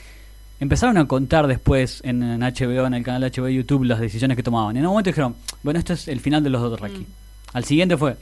empezaron 0.60 0.96
a 0.96 1.08
contar 1.08 1.48
después 1.48 2.00
en, 2.04 2.22
en 2.22 2.42
HBO, 2.42 2.86
en 2.86 2.94
el 2.94 3.02
canal 3.02 3.28
HBO 3.28 3.48
YouTube, 3.48 3.82
las 3.82 3.98
decisiones 3.98 4.36
que 4.36 4.44
tomaban. 4.44 4.76
Y 4.76 4.78
en 4.78 4.86
un 4.86 4.92
momento 4.92 5.10
dijeron, 5.10 5.34
bueno, 5.64 5.80
esto 5.80 5.94
es 5.94 6.06
el 6.06 6.20
final 6.20 6.44
de 6.44 6.50
los 6.50 6.62
Dothraki. 6.62 7.00
Mm. 7.00 7.06
Al 7.54 7.64
siguiente 7.64 7.96
fue, 7.96 8.16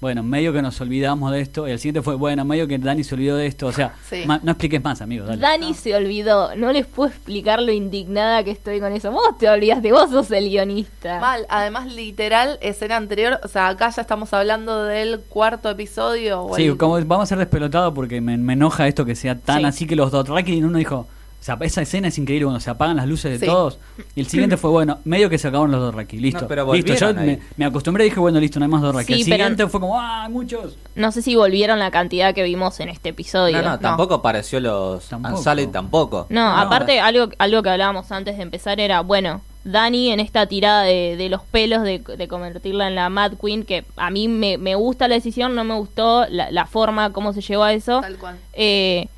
bueno, 0.00 0.22
medio 0.22 0.52
que 0.52 0.62
nos 0.62 0.80
olvidamos 0.80 1.30
de 1.30 1.40
esto. 1.42 1.68
Y 1.68 1.72
al 1.72 1.78
siguiente 1.78 2.00
fue, 2.00 2.14
bueno, 2.14 2.44
medio 2.44 2.66
que 2.66 2.78
Dani 2.78 3.04
se 3.04 3.14
olvidó 3.14 3.36
de 3.36 3.46
esto. 3.46 3.66
O 3.66 3.72
sea, 3.72 3.94
Sí. 4.08 4.24
no 4.26 4.34
expliques 4.52 4.82
más, 4.82 5.02
amigos. 5.02 5.28
Dale. 5.28 5.40
Dani 5.42 5.74
se 5.74 5.94
olvidó, 5.94 6.56
no 6.56 6.72
les 6.72 6.86
puedo 6.86 7.10
explicar 7.10 7.60
lo 7.60 7.70
indignada 7.70 8.42
que 8.42 8.50
estoy 8.50 8.80
con 8.80 8.92
eso. 8.92 9.10
Vos 9.12 9.36
te 9.38 9.48
olvidaste, 9.48 9.92
vos 9.92 10.10
sos 10.10 10.30
el 10.30 10.48
guionista. 10.48 11.20
Mal, 11.20 11.44
además 11.50 11.92
literal, 11.92 12.58
escena 12.62 12.96
anterior, 12.96 13.38
o 13.44 13.48
sea, 13.48 13.68
acá 13.68 13.90
ya 13.90 14.02
estamos 14.02 14.32
hablando 14.32 14.84
del 14.84 15.20
cuarto 15.20 15.68
episodio. 15.70 16.44
o 16.44 16.56
Sí, 16.56 16.64
el- 16.66 16.76
como 16.78 16.94
vamos 17.04 17.24
a 17.24 17.26
ser 17.26 17.38
despelotados 17.38 17.92
porque 17.94 18.20
me, 18.20 18.36
me 18.38 18.54
enoja 18.54 18.88
esto 18.88 19.04
que 19.04 19.14
sea 19.14 19.34
tan 19.38 19.58
Sí. 19.60 19.64
así 19.66 19.86
que 19.86 19.96
los 19.96 20.10
Dothraki 20.10 20.54
y 20.54 20.62
uno 20.62 20.78
dijo, 20.78 21.06
o 21.40 21.42
sea, 21.42 21.56
esa 21.62 21.80
escena 21.80 22.08
es 22.08 22.18
increíble 22.18 22.44
cuando 22.44 22.60
se 22.60 22.68
apagan 22.68 22.96
las 22.98 23.06
luces 23.08 23.32
de 23.32 23.38
Sí. 23.38 23.46
todos. 23.46 23.78
Y 24.14 24.20
el 24.20 24.26
siguiente 24.26 24.56
fue, 24.58 24.70
bueno, 24.70 24.98
medio 25.04 25.30
que 25.30 25.38
se 25.38 25.48
acabaron 25.48 25.70
los 25.72 25.80
Dothraki, 25.80 26.18
listo. 26.18 26.42
No, 26.42 26.48
pero 26.48 26.72
listo, 26.74 26.92
yo 26.94 27.06
volvieron 27.06 27.24
me, 27.26 27.32
ahí. 27.32 27.38
me 27.56 27.64
acostumbré 27.64 28.04
y 28.04 28.10
dije, 28.10 28.20
bueno, 28.20 28.38
listo, 28.40 28.58
no 28.60 28.66
hay 28.66 28.70
más 28.70 28.82
Dothraki. 28.82 29.06
Sí, 29.14 29.20
el 29.22 29.24
pero- 29.24 29.36
siguiente 29.44 29.66
fue 29.68 29.80
como, 29.80 29.98
ah, 29.98 30.28
muchos. 30.30 30.76
No 30.94 31.10
sé 31.12 31.22
si 31.22 31.34
volvieron 31.36 31.78
la 31.78 31.90
cantidad 31.90 32.34
que 32.34 32.42
vimos 32.42 32.78
en 32.80 32.90
este 32.90 33.08
episodio. 33.08 33.62
No, 33.62 33.70
no, 33.70 33.78
tampoco 33.78 34.14
apareció 34.14 34.60
los 34.60 35.08
Tampoco. 35.08 35.42
Tampoco. 35.72 36.26
No, 36.28 36.42
No, 36.54 36.58
aparte 36.58 37.00
algo, 37.00 37.28
algo 37.38 37.62
que 37.62 37.70
hablábamos 37.70 38.12
antes 38.12 38.36
de 38.36 38.42
empezar 38.42 38.78
era, 38.78 39.00
bueno, 39.00 39.40
Dani 39.64 40.10
en 40.10 40.20
esta 40.20 40.46
tirada 40.46 40.82
de, 40.84 41.16
de 41.16 41.28
los 41.28 41.42
pelos, 41.42 41.82
de, 41.82 41.98
de 42.00 42.28
convertirla 42.28 42.88
en 42.88 42.94
la 42.94 43.08
Mad 43.10 43.32
Queen, 43.42 43.64
que 43.64 43.84
a 43.96 44.10
mí 44.10 44.26
me, 44.28 44.56
me 44.58 44.74
gusta 44.74 45.06
la 45.08 45.14
decisión, 45.16 45.54
no 45.54 45.64
me 45.64 45.74
gustó 45.74 46.26
la, 46.28 46.50
la 46.50 46.66
forma, 46.66 47.12
cómo 47.12 47.32
se 47.32 47.40
llevó 47.42 47.64
a 47.64 47.72
eso. 47.72 48.00
Tal 48.00 48.16
cual. 48.16 48.36
Eh, 48.54 49.08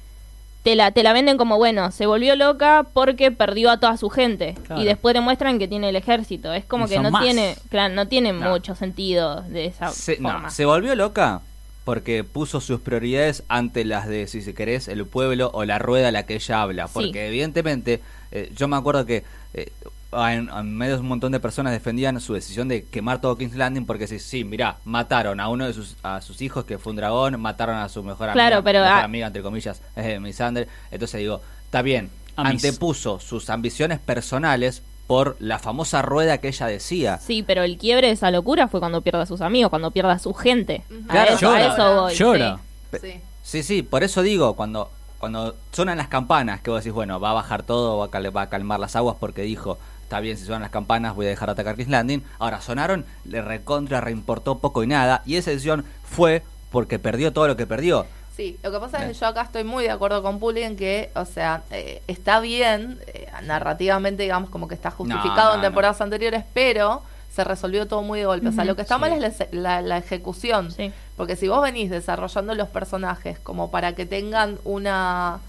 te, 0.62 0.76
la, 0.76 0.92
te 0.92 1.02
la 1.02 1.12
venden 1.12 1.36
como, 1.36 1.56
bueno, 1.56 1.90
se 1.90 2.06
volvió 2.06 2.36
loca 2.36 2.86
porque 2.92 3.30
perdió 3.32 3.70
a 3.70 3.78
toda 3.80 3.96
su 3.96 4.10
gente. 4.10 4.54
Claro. 4.64 4.80
Y 4.80 4.84
después 4.84 5.14
demuestran 5.14 5.58
que 5.58 5.66
tiene 5.68 5.88
el 5.88 5.96
ejército. 5.96 6.52
Es 6.52 6.64
como 6.64 6.86
Y 6.86 6.90
que 6.90 6.98
no 7.00 7.10
más. 7.10 7.22
tiene, 7.24 7.56
claro, 7.68 7.94
no 7.94 8.06
tiene 8.06 8.32
No. 8.32 8.50
mucho 8.50 8.74
sentido 8.74 9.42
de 9.42 9.66
esa 9.66 9.90
Se, 9.90 10.18
no, 10.20 10.30
forma. 10.30 10.50
se 10.50 10.64
volvió 10.64 10.94
loca 10.94 11.40
porque 11.84 12.22
puso 12.22 12.60
sus 12.60 12.80
prioridades 12.80 13.42
ante 13.48 13.84
las 13.84 14.06
de, 14.06 14.28
si 14.28 14.40
se 14.40 14.54
querés, 14.54 14.86
el 14.86 15.04
pueblo 15.04 15.50
o 15.52 15.64
la 15.64 15.80
rueda 15.80 16.08
a 16.08 16.12
la 16.12 16.24
que 16.26 16.34
ella 16.36 16.62
habla. 16.62 16.86
Sí. 16.86 16.92
Porque 16.94 17.26
evidentemente, 17.26 18.00
eh, 18.30 18.52
yo 18.56 18.68
me 18.68 18.76
acuerdo 18.76 19.04
que 19.04 19.24
eh, 19.54 19.72
en, 20.12 20.48
en 20.50 20.76
medio 20.76 20.94
de 20.96 21.00
un 21.00 21.08
montón 21.08 21.32
de 21.32 21.40
personas 21.40 21.72
defendían 21.72 22.20
su 22.20 22.34
decisión 22.34 22.68
de 22.68 22.84
quemar 22.84 23.20
todo 23.20 23.36
King's 23.36 23.56
Landing 23.56 23.86
porque 23.86 24.06
sí, 24.06 24.18
sí, 24.18 24.44
mirá, 24.44 24.76
mataron 24.84 25.40
a 25.40 25.48
uno 25.48 25.66
de 25.66 25.72
sus, 25.72 25.96
a 26.02 26.20
sus 26.20 26.42
hijos 26.42 26.64
que 26.64 26.78
fue 26.78 26.90
un 26.90 26.96
dragón, 26.96 27.40
mataron 27.40 27.76
a 27.76 27.88
su 27.88 28.02
mejor 28.02 28.28
amiga, 28.28 28.48
Claro, 28.48 28.62
pero, 28.64 28.80
mejor 28.80 28.96
ah- 28.98 29.04
amiga 29.04 29.26
entre 29.28 29.42
comillas, 29.42 29.80
eh, 29.96 30.18
Misander. 30.20 30.68
Entonces 30.90 31.18
digo, 31.20 31.40
está 31.64 31.82
bien, 31.82 32.10
A 32.36 32.44
mis- 32.44 32.64
antepuso 32.64 33.20
sus 33.20 33.48
ambiciones 33.50 33.98
personales 34.00 34.82
por 35.06 35.36
la 35.40 35.58
famosa 35.58 36.00
rueda 36.02 36.38
que 36.38 36.48
ella 36.48 36.66
decía. 36.66 37.18
Sí, 37.18 37.42
pero 37.42 37.62
el 37.62 37.76
quiebre 37.78 38.06
de 38.06 38.12
esa 38.12 38.30
locura 38.30 38.68
fue 38.68 38.80
cuando 38.80 39.00
pierde 39.02 39.22
a 39.22 39.26
sus 39.26 39.40
amigos, 39.40 39.70
cuando 39.70 39.90
pierde 39.90 40.12
a 40.12 40.18
su 40.18 40.32
gente. 40.32 40.84
A, 41.08 41.12
Claro, 41.12 41.34
eso, 41.34 41.50
a 41.50 41.58
llora, 41.60 41.74
eso 41.74 42.00
voy. 42.02 42.14
llora. 42.14 42.58
sí. 42.92 42.98
Sí. 43.00 43.20
Sí, 43.42 43.62
sí, 43.64 43.82
por 43.82 44.04
eso 44.04 44.22
digo, 44.22 44.54
cuando 44.54 44.90
cuando 45.18 45.54
suenan 45.70 45.98
las 45.98 46.08
campanas, 46.08 46.62
que 46.62 46.70
vos 46.70 46.80
decís, 46.82 46.92
bueno, 46.92 47.20
va 47.20 47.30
a 47.30 47.34
bajar 47.34 47.62
todo, 47.62 47.98
va 47.98 48.06
a, 48.06 48.10
cal- 48.10 48.36
va 48.36 48.42
a 48.42 48.48
calmar 48.48 48.80
las 48.80 48.96
aguas 48.96 49.16
porque 49.20 49.42
dijo, 49.42 49.78
está 50.12 50.20
bien, 50.20 50.36
si 50.36 50.44
suenan 50.44 50.60
las 50.60 50.70
campanas, 50.70 51.14
voy 51.14 51.24
a 51.24 51.30
dejar 51.30 51.48
de 51.48 51.52
atacar 51.52 51.74
King's 51.74 51.88
Landing. 51.88 52.22
Ahora, 52.38 52.60
sonaron, 52.60 53.06
le 53.24 53.40
recontra, 53.40 54.02
reimportó 54.02 54.58
poco 54.58 54.82
y 54.82 54.86
nada, 54.86 55.22
y 55.24 55.36
esa 55.36 55.50
decisión 55.52 55.86
fue 56.04 56.42
porque 56.70 56.98
perdió 56.98 57.32
todo 57.32 57.48
lo 57.48 57.56
que 57.56 57.66
perdió. 57.66 58.04
Sí, 58.36 58.58
lo 58.62 58.70
que 58.70 58.78
pasa 58.78 58.98
es 58.98 59.08
que 59.08 59.14
yo 59.18 59.26
acá 59.26 59.40
estoy 59.40 59.64
muy 59.64 59.84
de 59.84 59.90
acuerdo 59.90 60.22
con 60.22 60.38
Puli 60.38 60.64
en 60.64 60.76
que, 60.76 61.10
o 61.14 61.24
sea, 61.24 61.62
eh, 61.70 62.02
está 62.08 62.40
bien, 62.40 62.98
eh, 63.06 63.26
narrativamente, 63.44 64.22
digamos, 64.24 64.50
como 64.50 64.68
que 64.68 64.74
está 64.74 64.90
justificado 64.90 65.48
no, 65.48 65.54
en 65.54 65.60
no. 65.62 65.66
temporadas 65.68 65.98
anteriores, 66.02 66.44
pero 66.52 67.02
se 67.34 67.42
resolvió 67.44 67.88
todo 67.88 68.02
muy 68.02 68.18
de 68.18 68.26
golpe. 68.26 68.48
O 68.48 68.52
sea, 68.52 68.66
lo 68.66 68.76
que 68.76 68.82
está 68.82 68.96
Sí. 68.96 69.00
mal 69.00 69.12
es 69.12 69.20
la, 69.20 69.28
exe- 69.30 69.48
la- 69.52 69.80
la 69.80 69.96
ejecución. 69.96 70.70
Sí. 70.72 70.92
Porque 71.16 71.36
si 71.36 71.48
vos 71.48 71.62
venís 71.62 71.88
desarrollando 71.90 72.54
los 72.54 72.68
personajes 72.68 73.38
como 73.38 73.70
para 73.70 73.94
que 73.94 74.04
tengan 74.04 74.58
una 74.64 75.40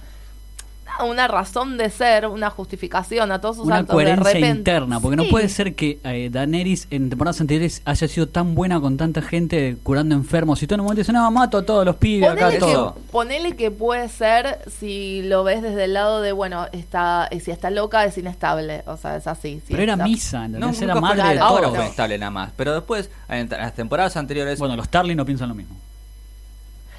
una 1.08 1.28
razón 1.28 1.78
de 1.78 1.90
ser, 1.90 2.28
una 2.28 2.50
justificación 2.50 3.32
a 3.32 3.42
todos 3.42 3.56
sus 3.58 3.66
Una 3.66 3.78
actos 3.78 3.90
de 3.98 4.04
coherencia 4.04 4.34
repente. 4.34 4.50
interna, 4.60 5.00
porque 5.00 5.16
no 5.16 5.24
puede 5.26 5.50
ser 5.50 5.74
que 5.76 6.00
eh, 6.04 6.30
Daenerys 6.32 6.88
en 6.92 7.10
temporadas 7.10 7.42
anteriores 7.42 7.82
haya 7.86 8.08
sido 8.08 8.28
tan 8.28 8.54
buena 8.54 8.80
con 8.80 8.96
tanta 8.98 9.22
gente 9.22 9.78
curando 9.84 10.14
enfermos 10.16 10.62
y 10.62 10.68
todo 10.68 10.76
en 10.76 10.80
un 10.82 10.86
momento 10.86 11.00
dice, 11.02 11.12
no, 11.14 11.30
mato 11.32 11.58
a 11.58 11.66
todos 11.66 11.84
los 11.86 11.96
pibes 11.96 12.30
acá, 12.30 12.42
Ponele 12.46 12.60
todo. 12.60 12.94
que, 12.96 13.00
ponele 13.12 13.56
que 13.56 13.72
puede 13.72 14.08
ser 14.10 14.60
si 14.80 15.22
lo 15.24 15.44
ves 15.44 15.62
desde 15.62 15.86
el 15.86 15.94
lado 15.94 16.22
de, 16.22 16.32
bueno, 16.32 16.68
está 16.72 17.28
si 17.44 17.50
está 17.52 17.70
loca 17.72 18.06
es 18.06 18.18
inestable, 18.18 18.84
o 18.86 18.96
sea, 18.98 19.16
es 19.18 19.26
así. 19.28 19.62
si 19.66 19.72
Pero 19.74 19.84
era 19.84 19.94
está- 19.94 20.04
misa, 20.06 20.40
No, 20.40 20.46
¿entendés? 20.46 20.70
nunca 20.72 20.84
era 20.86 20.94
fue- 20.94 21.02
madre 21.02 21.34
de 21.34 21.40
ahora 21.40 21.64
todos. 21.64 21.76
fue 21.78 21.88
estable 21.88 22.18
nada 22.18 22.32
más. 22.32 22.52
Pero 22.56 22.74
después, 22.74 23.10
en 23.30 23.50
las 23.50 23.74
temporadas 23.74 24.16
anteriores. 24.18 24.60
Bueno, 24.60 24.76
los 24.76 24.90
Tarly 24.90 25.16
no 25.16 25.26
piensan 25.26 25.50
lo 25.50 25.56
mismo. 25.56 25.76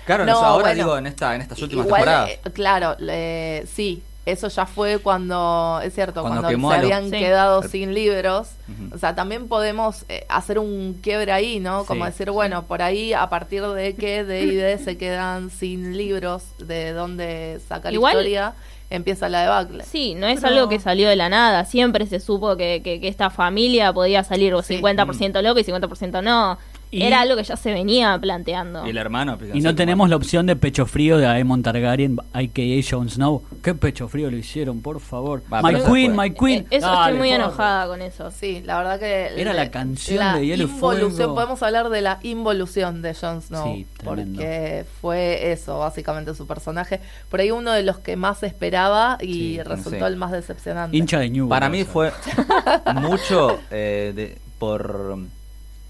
Claro, 0.07 0.25
No, 0.25 0.33
eso 0.33 0.45
ahora 0.45 0.65
bueno. 0.69 0.75
digo 0.85 0.99
en 0.99 1.07
esta 1.07 1.35
en 1.35 1.41
estas 1.43 1.61
últimas 1.63 1.87
Igual, 1.87 2.01
temporadas. 2.03 2.31
eh, 2.31 2.41
claro, 2.53 2.97
eh, 3.01 3.67
sí, 3.73 4.03
eso 4.27 4.49
ya 4.49 4.65
fue 4.65 4.99
cuando, 5.01 5.81
es 5.85 5.95
cierto, 5.95 6.23
Cuando 6.23 6.49
se 6.49 6.55
habían 6.75 7.05
Sí. 7.11 7.19
quedado 7.19 7.63
sin 7.63 7.93
libros. 7.93 8.49
O 8.95 8.97
sea, 8.99 9.15
también 9.15 9.49
podemos 9.49 10.07
eh, 10.09 10.25
hacer 10.31 10.59
un 10.59 10.99
quiebre 11.03 11.31
ahí, 11.31 11.61
¿no? 11.61 11.85
Como 11.85 12.05
Sí. 12.07 12.11
decir, 12.13 12.31
bueno, 12.31 12.63
por 12.63 12.81
ahí 12.81 13.13
a 13.13 13.29
partir 13.29 13.63
de 13.67 13.95
que 13.95 14.25
D 14.25 14.43
y 14.45 14.55
D 14.55 14.79
se 14.79 14.97
quedan 14.97 15.51
sin 15.51 15.97
libros 15.99 16.43
de 16.59 16.93
dónde 16.93 17.61
saca 17.69 17.91
la 17.91 17.97
historia, 17.99 18.55
empieza 18.89 19.29
la 19.29 19.43
debacle. 19.43 19.85
Sí, 19.85 20.15
no 20.15 20.27
es 20.27 20.41
Pero- 20.41 20.55
algo 20.55 20.69
que 20.71 20.81
salió 20.81 21.09
de 21.11 21.17
la 21.17 21.29
nada. 21.29 21.67
Siempre 21.67 22.07
se 22.07 22.19
supo 22.19 22.57
que, 22.57 22.81
que- 22.83 23.01
que 23.03 23.09
esta 23.09 23.29
familia 23.29 23.93
podía 23.93 24.25
salir 24.25 24.55
o 24.55 24.63
Sí. 24.63 24.77
50% 24.77 25.43
loco 25.43 25.59
y 25.61 25.65
50% 25.65 26.23
no. 26.23 26.57
Y- 26.95 27.03
Era 27.03 27.21
algo 27.23 27.37
que 27.37 27.43
ya 27.43 27.57
se 27.57 27.73
venía 27.73 28.17
planteando. 28.21 28.87
Y 28.87 28.91
el 28.91 28.99
hermano. 28.99 29.37
Y 29.53 29.61
no 29.61 29.75
tenemos 29.75 30.09
la 30.09 30.17
opción 30.17 30.47
de 30.47 30.55
pecho 30.57 30.87
frío 30.87 31.19
de 31.19 31.27
Aemon 31.27 31.63
Targaryen, 31.63 32.17
a.k.a. 32.33 32.83
Jon 32.89 33.09
Snow. 33.11 33.43
¿Qué 33.63 33.75
pecho 33.75 34.09
frío 34.09 34.31
lo 34.31 34.37
hicieron, 34.37 34.81
por 34.81 35.01
favor? 35.01 35.43
Va, 35.53 35.61
my 35.63 35.81
Queen, 35.81 36.15
my 36.17 36.31
Queen. 36.33 36.61
Eh, 36.71 36.79
eso 36.79 36.87
Dale, 36.87 37.01
estoy 37.13 37.19
muy 37.19 37.31
enojada 37.31 37.87
con 37.89 38.01
eso. 38.03 38.31
Sí, 38.31 38.63
la 38.65 38.79
verdad 38.79 39.01
que... 39.01 39.31
Era 39.41 39.53
la 39.53 39.71
canción 39.71 40.19
la 40.21 40.37
de 40.37 40.47
Hielo 40.47 40.65
involución, 40.65 41.11
Fuego. 41.13 41.35
Podemos 41.35 41.63
hablar 41.63 41.89
de 41.89 42.01
la 42.01 42.19
involución 42.23 43.03
de 43.03 43.15
Jon 43.15 43.43
Snow. 43.43 43.75
Sí, 43.75 43.87
tremendo. 43.97 44.37
porque 44.41 44.85
fue 45.01 45.53
eso, 45.53 45.79
básicamente, 45.79 46.35
su 46.35 46.47
personaje. 46.47 47.01
Por 47.29 47.41
ahí 47.41 47.51
uno 47.51 47.73
de 47.73 47.83
los 47.83 47.99
que 47.99 48.17
más 48.17 48.43
esperaba 48.45 49.19
y 49.21 49.33
Sí, 49.57 49.63
resultó 49.65 49.99
sí. 49.99 50.05
el 50.05 50.17
más 50.17 50.31
decepcionante. 50.33 50.97
Hincha 50.97 51.19
de 51.19 51.31
New 51.31 51.49
Para 51.49 51.69
mí 51.69 51.85
fue 51.85 52.13
mucho 52.95 53.59
eh, 53.71 54.13
de- 54.15 54.39
por 54.59 55.19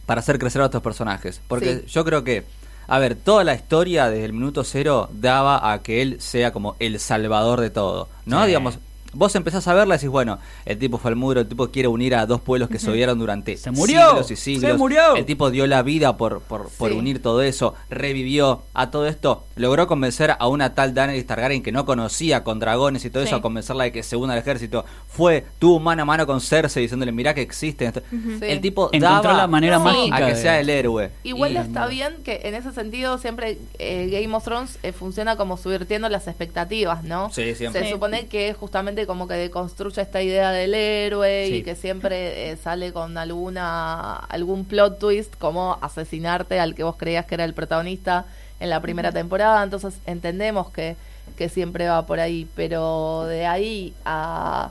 para 0.06 0.20
hacer 0.20 0.38
crecer 0.38 0.62
a 0.62 0.66
estos 0.66 0.82
personajes. 0.82 1.40
Porque 1.48 1.80
Sí. 1.80 1.86
yo 1.86 2.04
creo 2.04 2.24
que, 2.24 2.44
a 2.86 2.98
ver, 2.98 3.14
toda 3.14 3.44
la 3.44 3.54
historia 3.54 4.08
desde 4.10 4.24
el 4.26 4.32
minuto 4.32 4.64
cero 4.64 5.08
daba 5.12 5.72
a 5.72 5.82
que 5.82 6.02
él 6.02 6.16
sea 6.20 6.52
como 6.52 6.76
el 6.78 6.98
salvador 7.00 7.60
de 7.60 7.70
todo. 7.70 8.08
¿No? 8.26 8.40
Sí. 8.42 8.48
Digamos, 8.48 8.78
vos 9.14 9.34
empezás 9.36 9.66
a 9.68 9.74
verla 9.74 9.94
y 9.94 9.98
decís, 9.98 10.10
bueno, 10.10 10.38
el 10.64 10.78
tipo 10.78 10.98
fue 10.98 11.10
al 11.10 11.16
muro, 11.16 11.40
el 11.40 11.48
tipo 11.48 11.68
quiere 11.70 11.88
unir 11.88 12.14
a 12.14 12.26
dos 12.26 12.40
pueblos 12.40 12.68
que 12.68 12.78
se 12.78 12.90
odiaron 12.90 13.18
durante 13.18 13.56
Se 13.56 13.70
murió, 13.70 14.08
siglos 14.08 14.30
y 14.30 14.36
siglos. 14.36 14.70
se 14.72 14.76
murió. 14.76 15.16
El 15.16 15.24
tipo 15.24 15.50
dio 15.50 15.66
la 15.66 15.82
vida 15.82 16.16
por, 16.16 16.40
por, 16.40 16.68
por 16.70 16.90
Sí. 16.90 16.96
unir 16.96 17.22
todo 17.22 17.42
eso, 17.42 17.74
revivió 17.90 18.62
a 18.74 18.90
todo 18.90 19.06
esto, 19.06 19.44
logró 19.56 19.86
convencer 19.86 20.34
a 20.38 20.46
una 20.48 20.74
tal 20.74 20.94
Daenerys 20.94 21.26
Targaryen 21.26 21.62
que 21.62 21.72
no 21.72 21.84
conocía 21.86 22.44
con 22.44 22.58
dragones 22.60 23.04
y 23.04 23.10
todo 23.10 23.22
Sí. 23.22 23.28
eso, 23.28 23.36
a 23.36 23.42
convencerla 23.42 23.84
de 23.84 23.92
que 23.92 24.02
se 24.02 24.16
una 24.16 24.34
al 24.34 24.38
ejército. 24.38 24.84
Fue, 25.08 25.44
tuvo 25.58 25.80
mano 25.80 26.02
a 26.02 26.04
mano 26.04 26.26
con 26.26 26.40
Cersei 26.40 26.82
diciéndole, 26.82 27.12
mirá 27.12 27.34
que 27.34 27.42
existe. 27.42 27.86
esto". 27.86 28.02
Sí. 28.10 28.38
El 28.42 28.60
tipo 28.60 28.90
Encontró 28.92 29.30
daba 29.30 29.34
la 29.38 29.46
manera 29.46 29.78
No. 29.78 29.84
mágica 29.84 30.16
a 30.16 30.18
que 30.20 30.34
de- 30.34 30.36
sea 30.42 30.60
el 30.60 30.68
héroe. 30.68 31.10
Igual 31.22 31.52
Y- 31.52 31.56
está 31.56 31.86
bien 31.86 32.16
que 32.24 32.40
en 32.44 32.54
ese 32.54 32.72
sentido 32.72 33.18
siempre 33.18 33.58
eh, 33.78 34.08
Game 34.10 34.34
of 34.34 34.44
Thrones 34.44 34.78
eh, 34.82 34.92
funciona 34.92 35.36
como 35.36 35.56
subvirtiendo 35.56 36.08
las 36.08 36.26
expectativas, 36.28 37.04
¿no? 37.04 37.30
Sí, 37.32 37.54
siempre. 37.54 37.80
Se 37.82 37.86
Sí. 37.86 37.92
supone 37.92 38.26
que 38.26 38.54
justamente 38.54 39.03
como 39.06 39.26
que 39.28 39.34
deconstruye 39.34 40.00
esta 40.02 40.22
idea 40.22 40.50
del 40.50 40.74
héroe 40.74 41.46
Sí. 41.48 41.54
y 41.56 41.62
que 41.62 41.74
siempre 41.76 42.50
eh, 42.50 42.56
sale 42.56 42.92
con 42.92 43.16
alguna 43.18 44.14
algún 44.16 44.64
plot 44.64 44.98
twist 44.98 45.34
como 45.38 45.78
asesinarte 45.80 46.60
al 46.60 46.74
que 46.74 46.82
vos 46.84 46.96
creías 46.96 47.26
que 47.26 47.34
era 47.34 47.44
el 47.44 47.54
protagonista 47.54 48.24
en 48.60 48.70
la 48.70 48.80
primera 48.80 49.12
temporada. 49.12 49.62
Entonces 49.62 49.94
entendemos 50.06 50.70
que, 50.70 50.96
que 51.36 51.48
siempre 51.48 51.88
va 51.88 52.06
por 52.06 52.20
ahí, 52.20 52.46
pero 52.54 53.24
de 53.26 53.46
ahí 53.46 53.94
a 54.04 54.70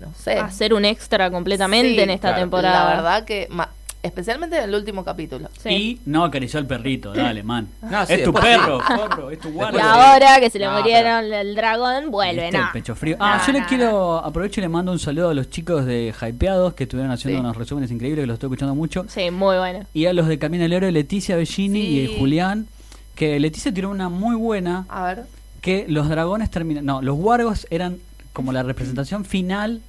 no 0.00 0.12
sé. 0.14 0.38
Hacer 0.38 0.74
un 0.74 0.84
extra 0.84 1.28
completamente 1.30 1.94
Sí, 1.94 2.00
en 2.00 2.10
esta 2.10 2.28
claro. 2.28 2.42
temporada. 2.42 2.84
La 2.84 2.94
verdad 2.96 3.24
que 3.24 3.48
ma- 3.50 3.70
especialmente 4.02 4.56
en 4.58 4.64
el 4.64 4.74
último 4.74 5.04
capítulo. 5.04 5.48
Sí. 5.62 5.68
Y 5.70 6.00
no 6.06 6.24
acarició 6.24 6.58
al 6.60 6.66
perrito, 6.66 7.12
dale, 7.12 7.42
man. 7.42 7.68
No, 7.82 8.06
sí, 8.06 8.14
es 8.14 8.24
tu 8.24 8.32
perro, 8.32 8.80
es 9.30 9.38
tu 9.40 9.48
Y 9.48 9.52
guardia. 9.52 9.82
Después- 9.82 9.84
ahora 10.06 10.40
que 10.40 10.50
se 10.50 10.58
le 10.58 10.66
No, 10.66 10.78
murieron 10.78 11.32
el 11.32 11.54
dragón, 11.54 12.10
vuelve, 12.10 12.50
no. 12.52 12.58
El 12.66 12.70
pecho 12.72 12.94
frío. 12.94 13.16
Ah, 13.18 13.38
No, 13.40 13.46
yo 13.52 13.58
le 13.58 13.66
quiero, 13.66 14.18
aprovecho 14.18 14.60
y 14.60 14.62
le 14.62 14.68
mando 14.68 14.92
un 14.92 14.98
saludo 14.98 15.30
a 15.30 15.34
los 15.34 15.50
chicos 15.50 15.84
de 15.84 16.14
Hypeados 16.20 16.74
que 16.74 16.84
estuvieron 16.84 17.10
haciendo 17.12 17.38
Sí. 17.38 17.44
unos 17.44 17.56
resúmenes 17.56 17.90
increíbles 17.90 18.22
que 18.22 18.26
los 18.26 18.34
estoy 18.34 18.48
escuchando 18.48 18.74
mucho. 18.74 19.04
Sí, 19.08 19.30
muy 19.30 19.56
bueno. 19.58 19.84
Y 19.94 20.06
a 20.06 20.12
los 20.12 20.28
de 20.28 20.38
Camino 20.38 20.64
al 20.64 20.72
Héroe, 20.72 20.92
Leticia 20.92 21.36
Bellini 21.36 21.82
Sí. 21.82 22.00
y 22.00 22.18
Julián, 22.18 22.66
que 23.14 23.40
Leticia 23.40 23.72
tiró 23.74 23.90
una 23.90 24.08
muy 24.08 24.36
buena, 24.36 24.86
A 24.88 25.02
ver. 25.06 25.24
que 25.60 25.86
los 25.88 26.08
dragones 26.08 26.50
terminan... 26.50 26.84
No, 26.86 27.02
los 27.02 27.16
wargos 27.18 27.66
eran 27.70 27.98
como 28.32 28.52
la 28.52 28.62
representación 28.62 29.24
final 29.24 29.80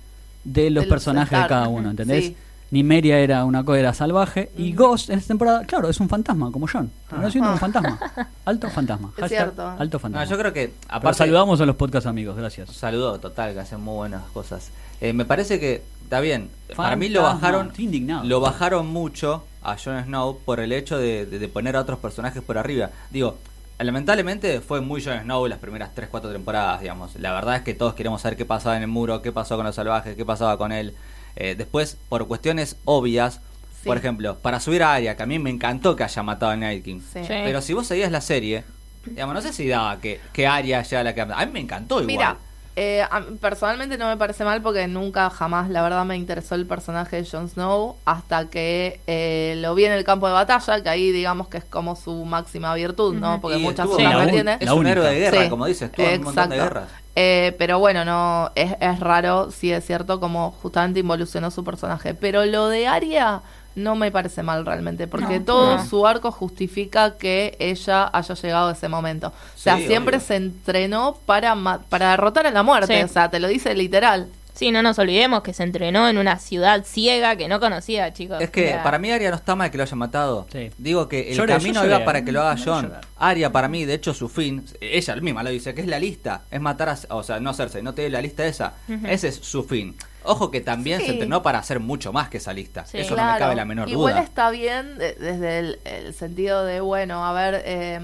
de 0.44 0.72
los 0.72 0.84
Del 0.86 0.90
personajes 0.90 1.40
de 1.40 1.48
cada 1.48 1.68
uno, 1.68 1.92
¿entendés? 1.92 2.34
Nimeria 2.72 3.18
era 3.20 3.46
una 3.46 3.64
cosa 3.64 3.80
era 3.80 3.94
salvaje 3.94 4.52
y 4.58 4.74
Ghost 4.74 5.10
en 5.10 5.18
esta 5.20 5.30
temporada, 5.30 5.64
claro, 5.66 5.90
es 5.90 6.00
un 6.00 6.08
fantasma 6.08 6.52
como 6.52 6.68
John. 6.72 6.92
Terminó 7.10 7.32
siendo 7.32 7.52
un 7.52 7.58
fantasma. 7.58 8.00
Alto 8.46 8.70
fantasma. 8.70 9.10
Es 9.16 9.22
Hashtag 9.22 9.30
cierto. 9.40 9.68
Alto 9.68 9.98
No, 9.98 10.00
fantasma. 10.00 10.26
yo 10.26 10.38
creo 10.38 10.54
que, 10.54 10.68
Pero 10.68 10.96
aparte. 10.96 11.18
saludamos 11.18 11.60
a 11.62 11.66
los 11.66 11.76
podcast 11.76 12.06
amigos, 12.08 12.36
gracias. 12.38 12.70
Saludo 12.72 13.20
total, 13.20 13.54
que 13.54 13.60
hacen 13.62 13.82
muy 13.82 13.96
buenas 13.96 14.24
cosas. 14.34 14.72
Eh, 15.02 15.14
me 15.14 15.26
parece 15.26 15.60
que 15.60 15.82
está 16.04 16.20
bien. 16.20 16.50
Para 16.76 16.96
mí 16.96 17.10
lo 17.10 17.22
Fantasma, 17.22 17.42
bajaron, 17.48 17.68
estoy 17.68 17.86
indignado. 17.86 18.24
lo 18.26 18.40
bajaron 18.40 18.88
mucho 18.88 19.46
a 19.64 19.76
Jon 19.78 20.04
Snow 20.04 20.40
por 20.46 20.60
el 20.60 20.72
hecho 20.72 20.98
de, 20.98 21.26
de- 21.26 21.40
de 21.40 21.48
poner 21.48 21.76
a 21.76 21.82
otros 21.82 22.00
personajes 22.00 22.42
por 22.44 22.58
arriba. 22.58 22.90
Digo, 23.10 23.38
lamentablemente 23.84 24.62
fue 24.62 24.82
muy 24.82 25.04
Jon 25.04 25.22
Snow 25.22 25.48
las 25.48 25.60
primeras 25.60 25.92
3-4 25.96 26.32
temporadas, 26.32 26.82
digamos. 26.82 27.16
La 27.16 27.32
verdad 27.34 27.56
es 27.58 27.62
que 27.64 27.74
todos 27.74 27.94
queremos 27.94 28.22
saber 28.22 28.38
qué 28.38 28.46
pasaba 28.46 28.76
en 28.78 28.84
el 28.84 28.88
muro, 28.90 29.22
qué 29.22 29.32
pasó 29.32 29.56
con 29.56 29.66
los 29.66 29.76
salvajes, 29.76 30.16
qué 30.16 30.26
pasaba 30.26 30.58
con 30.58 30.72
él. 30.72 30.94
Eh, 31.40 31.56
después, 31.58 31.98
por 32.10 32.28
cuestiones 32.28 32.78
obvias, 32.86 33.42
Sí. 33.82 33.88
por 33.88 33.96
ejemplo, 33.98 34.38
para 34.40 34.60
subir 34.60 34.84
a 34.84 34.94
Arya, 34.94 35.16
que 35.16 35.24
a 35.24 35.26
mí 35.26 35.40
me 35.40 35.50
encantó 35.50 35.96
que 35.96 36.04
haya 36.04 36.22
matado 36.22 36.52
a 36.52 36.56
Night 36.58 36.84
King. 36.84 37.00
Sí. 37.00 37.22
Sí. 37.22 37.28
Pero 37.30 37.62
si 37.62 37.74
vos 37.74 37.88
seguías 37.88 38.12
la 38.12 38.20
serie, 38.20 38.66
digamos, 39.06 39.34
no 39.34 39.42
sé 39.42 39.54
si 39.54 39.68
daba 39.70 40.02
que, 40.02 40.20
que 40.34 40.46
Arya 40.48 40.84
sea 40.84 41.02
la 41.04 41.16
que... 41.16 41.22
A 41.22 41.46
mí 41.46 41.52
me 41.54 41.62
encantó 41.62 41.96
igual. 42.02 42.06
Mira, 42.08 42.38
eh, 42.82 43.06
personalmente 43.42 43.98
no 43.98 44.08
me 44.08 44.16
parece 44.16 44.46
mal 44.46 44.62
porque 44.62 44.88
nunca 44.88 45.30
jamás 45.30 45.70
la 45.70 45.82
verdad 45.82 46.06
me 46.06 46.16
interesó 46.16 46.56
el 46.56 46.66
personaje 46.66 47.18
de 47.22 47.30
Jon 47.30 47.50
Snow 47.50 47.98
hasta 48.06 48.50
que 48.50 49.02
eh, 49.06 49.56
lo 49.58 49.76
vi 49.76 49.84
en 49.84 49.92
el 49.92 50.06
campo 50.06 50.28
de 50.28 50.34
batalla, 50.34 50.82
que 50.82 50.88
ahí 50.88 51.12
digamos 51.12 51.50
que 51.50 51.58
es 51.58 51.66
como 51.66 51.98
su 51.98 52.24
máxima 52.24 52.74
virtud, 52.76 53.16
¿no? 53.16 53.42
Porque 53.42 53.58
Y 53.58 53.62
muchas 53.64 53.86
estuvo- 53.86 53.96
otras 53.96 54.16
la 54.16 54.24
no 54.26 54.32
tiene. 54.32 54.58
Es 54.62 54.66
La 54.66 54.74
un 54.76 54.88
héroe 54.88 55.06
de 55.10 55.20
guerra, 55.20 55.44
Sí, 55.44 55.50
como 55.50 55.66
dices, 55.66 55.92
en 55.98 56.20
un 56.20 56.24
montón 56.26 56.50
de 56.50 56.56
exacto. 56.56 56.76
guerras. 56.76 56.90
Eh, 57.16 57.54
pero 57.60 57.80
bueno, 57.80 58.06
no 58.06 58.50
es, 58.56 58.74
es 58.80 59.00
raro, 59.02 59.52
sí 59.52 59.74
es 59.74 59.86
cierto, 59.86 60.22
como 60.22 60.52
justamente 60.52 61.02
involucionó 61.02 61.52
su 61.52 61.66
personaje. 61.66 62.14
Pero 62.14 62.46
lo 62.46 62.70
de 62.70 62.88
Arya 62.88 63.42
no 63.76 63.96
me 63.96 64.12
parece 64.12 64.44
mal 64.44 64.66
realmente, 64.66 65.08
porque 65.08 65.40
No, 65.40 65.46
todo 65.46 65.78
no. 65.78 65.86
su 65.86 66.06
arco 66.08 66.32
justifica 66.32 67.18
que 67.18 67.56
ella 67.60 68.10
haya 68.12 68.36
llegado 68.36 68.70
a 68.70 68.74
ese 68.74 68.90
momento. 68.90 69.28
O 69.30 69.58
sea, 69.58 69.78
Sí, 69.78 69.88
siempre 69.88 70.18
obvio. 70.18 70.28
se 70.28 70.36
entrenó 70.36 71.18
para, 71.26 71.56
ma- 71.56 71.80
para 71.90 72.12
derrotar 72.12 72.48
a 72.48 72.52
la 72.52 72.64
muerte, 72.64 72.98
Sí. 72.98 73.04
o 73.04 73.08
sea, 73.08 73.30
te 73.30 73.40
lo 73.40 73.48
dice 73.48 73.74
literal. 73.76 74.28
Sí, 74.54 74.72
no 74.72 74.82
nos 74.82 75.00
olvidemos 75.00 75.42
que 75.42 75.54
se 75.54 75.64
entrenó 75.64 76.10
en 76.10 76.18
una 76.18 76.38
ciudad 76.38 76.84
ciega 76.84 77.38
que 77.38 77.48
no 77.48 77.62
conocía, 77.62 78.12
chicos. 78.12 78.42
Es 78.42 78.50
que 78.50 78.78
para 78.84 79.00
mí 79.00 79.10
Arya 79.10 79.30
no 79.30 79.38
está 79.38 79.56
mal 79.56 79.72
que 79.72 79.78
lo 79.78 79.84
haya 79.84 79.96
matado. 79.96 80.48
Sí. 80.52 80.70
Digo 80.78 81.08
que 81.08 81.30
el 81.32 81.38
Lloré, 81.38 81.54
camino 81.54 81.86
iba 81.86 82.04
para 82.04 82.26
que 82.26 82.34
lo 82.34 82.42
haga 82.42 82.56
No, 82.56 82.62
John. 82.66 82.92
Arya 83.18 83.54
para 83.54 83.70
mí, 83.70 83.86
de 83.86 83.94
hecho, 83.94 84.14
su 84.14 84.28
fin, 84.28 84.66
ella 84.82 85.16
misma 85.18 85.44
lo 85.44 85.50
dice, 85.50 85.74
que 85.74 85.80
es 85.80 85.88
la 85.88 85.98
lista, 85.98 86.42
es 86.52 86.60
matar 86.60 86.90
a, 86.90 86.98
o 87.16 87.24
sea, 87.24 87.40
no 87.40 87.54
Cersei, 87.54 87.82
no 87.82 87.94
te 87.94 88.02
dé 88.02 88.10
la 88.10 88.22
lista 88.22 88.46
esa. 88.46 88.74
Ese 89.06 89.30
es 89.30 89.36
su 89.36 89.64
fin. 89.64 89.96
Ojo 90.24 90.52
que 90.52 90.62
también 90.62 91.00
Sí. 91.00 91.06
se 91.06 91.12
entrenó 91.14 91.42
para 91.42 91.60
hacer 91.60 91.80
mucho 91.80 92.12
más 92.14 92.30
que 92.30 92.38
esa 92.38 92.54
lista. 92.54 92.86
Sí. 92.86 92.98
Eso 93.00 93.16
no 93.16 93.24
me 93.24 93.38
cabe 93.40 93.56
la 93.56 93.66
menor 93.66 93.90
Igual 93.90 94.14
duda. 94.16 94.24
está 94.24 94.50
bien 94.52 94.98
de- 94.98 95.14
desde 95.16 95.60
el, 95.60 95.80
el 95.86 96.14
sentido 96.14 96.66
de, 96.66 96.82
bueno, 96.82 97.26
a 97.26 97.32
ver, 97.34 97.62
eh, 97.66 98.00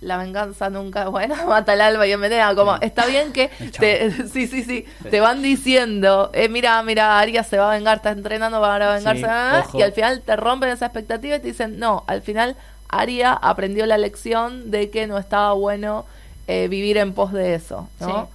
la 0.00 0.16
venganza 0.16 0.70
nunca, 0.70 1.08
bueno, 1.08 1.34
mata 1.46 1.72
al 1.72 1.80
alba 1.80 2.06
y 2.06 2.12
envenena, 2.12 2.54
como, 2.54 2.74
Sí. 2.76 2.84
está 2.84 3.06
bien 3.06 3.32
que, 3.32 3.48
te, 3.80 4.10
sí, 4.28 4.46
sí, 4.46 4.62
sí, 4.62 4.84
te 5.10 5.18
van 5.20 5.42
diciendo, 5.42 6.30
eh, 6.32 6.48
mira, 6.48 6.80
mira, 6.84 7.18
Arya 7.18 7.42
se 7.42 7.58
va 7.58 7.72
a 7.72 7.74
vengar, 7.74 7.96
está 7.96 8.10
entrenando 8.12 8.60
para 8.60 8.94
vengarse, 8.94 9.22
Sí, 9.22 9.26
ah, 9.28 9.64
y 9.74 9.82
al 9.82 9.92
final 9.92 10.22
te 10.22 10.36
rompen 10.36 10.68
esa 10.70 10.86
expectativa 10.86 11.36
y 11.36 11.40
te 11.40 11.48
dicen, 11.48 11.78
no, 11.80 12.04
al 12.06 12.22
final 12.22 12.56
Arya 12.88 13.32
aprendió 13.32 13.84
la 13.86 13.98
lección 13.98 14.70
de 14.70 14.90
que 14.90 15.06
no 15.08 15.18
estaba 15.18 15.52
bueno 15.54 16.06
eh, 16.46 16.68
vivir 16.68 16.96
en 16.96 17.12
pos 17.12 17.32
de 17.32 17.54
eso, 17.54 17.88
¿no? 18.00 18.30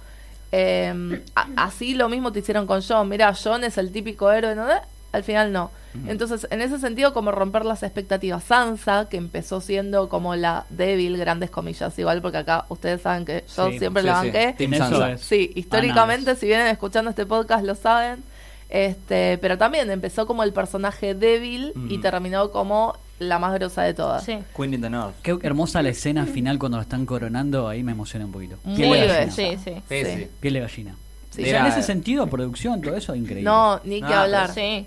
Sí. 0.54 0.60
Eh, 0.60 1.22
a- 1.34 1.48
así 1.56 1.94
lo 1.94 2.08
mismo 2.08 2.32
te 2.32 2.38
hicieron 2.40 2.66
con 2.66 2.80
John. 2.86 3.08
Mira, 3.08 3.34
John 3.34 3.64
es 3.64 3.76
el 3.78 3.90
típico 3.92 4.30
héroe, 4.30 4.54
¿no? 4.54 4.66
al 5.12 5.22
final 5.22 5.52
no. 5.52 5.70
Entonces, 6.08 6.48
en 6.50 6.60
ese 6.60 6.80
sentido, 6.80 7.14
como 7.14 7.30
romper 7.30 7.64
las 7.64 7.84
expectativas. 7.84 8.42
Sansa, 8.42 9.08
que 9.08 9.16
empezó 9.16 9.60
siendo 9.60 10.08
como 10.08 10.34
la 10.34 10.66
débil, 10.70 11.16
grandes 11.16 11.50
comillas, 11.50 11.96
igual, 12.00 12.20
porque 12.20 12.38
acá 12.38 12.64
ustedes 12.68 13.00
saben 13.02 13.24
que 13.24 13.44
yo 13.56 13.70
Sí, 13.70 13.78
siempre 13.78 14.02
sí, 14.02 14.08
la 14.08 14.20
sí. 14.22 14.30
banqué. 14.32 14.56
Eso 14.58 14.76
Sansa. 14.88 15.18
Sí, 15.18 15.52
históricamente, 15.54 16.34
si 16.34 16.46
vienen 16.46 16.66
escuchando 16.66 17.10
este 17.10 17.26
podcast, 17.26 17.64
lo 17.64 17.76
saben. 17.76 18.24
Este, 18.68 19.38
pero 19.38 19.56
también 19.56 19.88
empezó 19.88 20.26
como 20.26 20.42
el 20.42 20.52
personaje 20.52 21.14
débil 21.14 21.72
y 21.88 21.98
terminó 21.98 22.50
como 22.50 22.96
la 23.18 23.38
más 23.38 23.54
grosa 23.54 23.82
de 23.82 23.94
todas. 23.94 24.24
Sí. 24.24 24.38
Queen 24.56 24.74
in 24.74 24.80
the 24.80 24.90
North. 24.90 25.14
Qué 25.22 25.36
hermosa 25.42 25.82
la 25.82 25.90
escena 25.90 26.26
final 26.26 26.58
cuando 26.58 26.78
lo 26.78 26.82
están 26.82 27.06
coronando, 27.06 27.68
ahí 27.68 27.82
me 27.82 27.92
emociona 27.92 28.26
un 28.26 28.32
poquito. 28.32 28.58
Muy 28.64 28.76
Piel 28.76 28.90
de 28.92 29.06
gallina. 29.06 29.32
Sí, 29.32 29.48
sí. 29.62 29.70
Sí, 29.88 30.04
Sí. 30.04 30.26
Piel 30.40 30.54
de 30.54 30.60
gallina. 30.60 30.96
Sí. 31.30 31.42
O 31.42 31.46
sea, 31.46 31.60
en 31.60 31.66
ese 31.66 31.82
sentido, 31.82 32.26
producción, 32.28 32.80
todo 32.80 32.96
eso, 32.96 33.14
increíble. 33.14 33.42
No, 33.44 33.80
ni 33.84 34.00
que 34.00 34.06
Ah, 34.12 34.22
hablar. 34.22 34.50
Sí. 34.54 34.86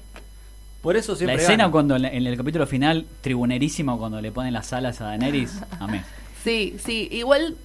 Por 0.82 0.96
eso 0.96 1.14
la 1.14 1.18
siempre 1.18 1.36
escena 1.42 1.64
gana. 1.66 1.72
cuando 1.72 1.96
en, 1.96 2.06
en 2.06 2.26
el 2.28 2.38
capítulo 2.38 2.66
final, 2.68 3.06
tribunerísimo, 3.22 3.98
cuando 3.98 4.22
le 4.22 4.32
ponen 4.32 4.54
las 4.54 4.72
alas 4.74 5.02
a 5.02 5.06
Daenerys, 5.06 5.60
amé. 5.80 6.04
Sí, 6.44 6.78
sí, 6.82 7.10
igual 7.12 7.58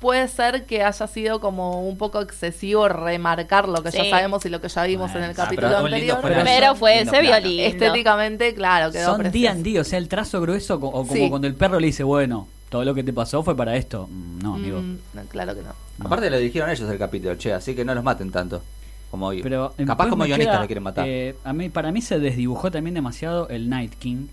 puede 0.00 0.28
ser 0.28 0.66
que 0.66 0.82
haya 0.82 1.06
sido 1.06 1.40
como 1.40 1.86
un 1.88 1.96
poco 1.98 2.20
excesivo 2.20 2.88
remarcar 2.88 3.68
lo 3.68 3.82
que 3.82 3.90
ya 3.90 4.04
sabemos 4.10 4.44
y 4.44 4.48
lo 4.50 4.60
que 4.60 4.68
ya 4.68 4.84
vimos 4.84 5.14
en 5.14 5.24
el 5.24 5.34
capítulo 5.34 5.68
pero 5.68 5.78
anterior. 5.86 6.20
fuera- 6.20 6.44
Pero 6.44 6.74
fue, 6.74 6.96
lindo 6.96 7.12
se 7.12 7.20
vio 7.22 7.30
plano. 7.30 7.46
lindo. 7.46 7.62
Estéticamente, 7.62 8.54
claro, 8.54 8.92
quedó 8.92 9.16
Son. 9.16 9.30
D&D, 9.30 9.80
o 9.80 9.84
sea, 9.84 9.98
el 9.98 10.08
trazo 10.08 10.40
grueso, 10.40 10.74
o 10.76 10.80
como 10.80 11.12
Sí. 11.12 11.28
cuando 11.28 11.46
el 11.46 11.54
perro 11.54 11.80
le 11.80 11.86
dice, 11.88 12.02
bueno, 12.04 12.46
todo 12.68 12.84
lo 12.84 12.94
que 12.94 13.02
te 13.04 13.12
pasó 13.12 13.42
fue 13.42 13.56
para 13.56 13.76
esto. 13.76 14.08
Mm, 14.10 14.38
No, 14.42 14.54
amigo. 14.54 14.80
Mm, 14.80 14.98
no, 15.14 15.22
claro 15.28 15.54
que 15.54 15.62
no. 15.62 15.70
Aparte 16.04 16.28
lo 16.30 16.38
dijeron 16.38 16.68
ellos 16.70 16.90
el 16.90 16.98
capítulo, 16.98 17.34
che, 17.36 17.52
así 17.52 17.74
que 17.74 17.84
no 17.84 17.94
los 17.94 18.04
maten 18.04 18.30
tanto. 18.30 18.62
Como 19.10 19.28
hoy. 19.28 19.40
Pero 19.42 19.68
Capaz 19.70 19.84
después 19.86 20.08
como 20.10 20.24
guionistas 20.24 20.60
lo 20.60 20.66
quieren 20.66 20.82
matar. 20.82 21.06
eh, 21.08 21.36
a 21.44 21.52
mí, 21.52 21.68
para 21.68 21.92
mí 21.92 22.02
se 22.02 22.18
desdibujó 22.18 22.70
también 22.70 22.94
demasiado 22.94 23.48
el 23.48 23.68
Night 23.70 23.94
King. 23.94 24.26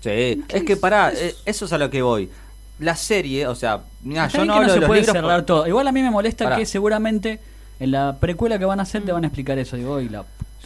Sí, 0.00 0.44
es 0.48 0.62
que 0.64 0.76
pará, 0.76 1.12
eh, 1.12 1.34
eso 1.44 1.64
es 1.64 1.72
a 1.72 1.78
lo 1.78 1.90
que 1.90 2.02
voy. 2.02 2.30
La 2.78 2.94
serie, 2.94 3.46
o 3.46 3.54
sea, 3.54 3.80
mirá, 4.02 4.28
yo 4.28 4.44
no 4.44 4.52
que 4.52 4.58
hablo 4.58 4.66
no 4.68 4.68
de 4.68 4.74
se 4.74 4.80
los 4.80 4.86
puede 4.86 5.00
libros. 5.00 5.16
cerrar 5.16 5.36
por- 5.40 5.46
todo. 5.46 5.66
Igual 5.66 5.88
a 5.88 5.92
mí 5.92 6.02
me 6.02 6.10
molesta 6.10 6.44
Pará. 6.44 6.56
que 6.56 6.66
seguramente 6.66 7.40
en 7.80 7.90
la 7.90 8.16
precuela 8.20 8.58
que 8.58 8.64
van 8.64 8.78
a 8.80 8.84
hacer 8.84 9.04
te 9.04 9.12
van 9.12 9.24
a 9.24 9.26
explicar 9.28 9.58
eso. 9.58 9.76
Digo, 9.76 10.00
y 10.00 10.08
la... 10.08 10.24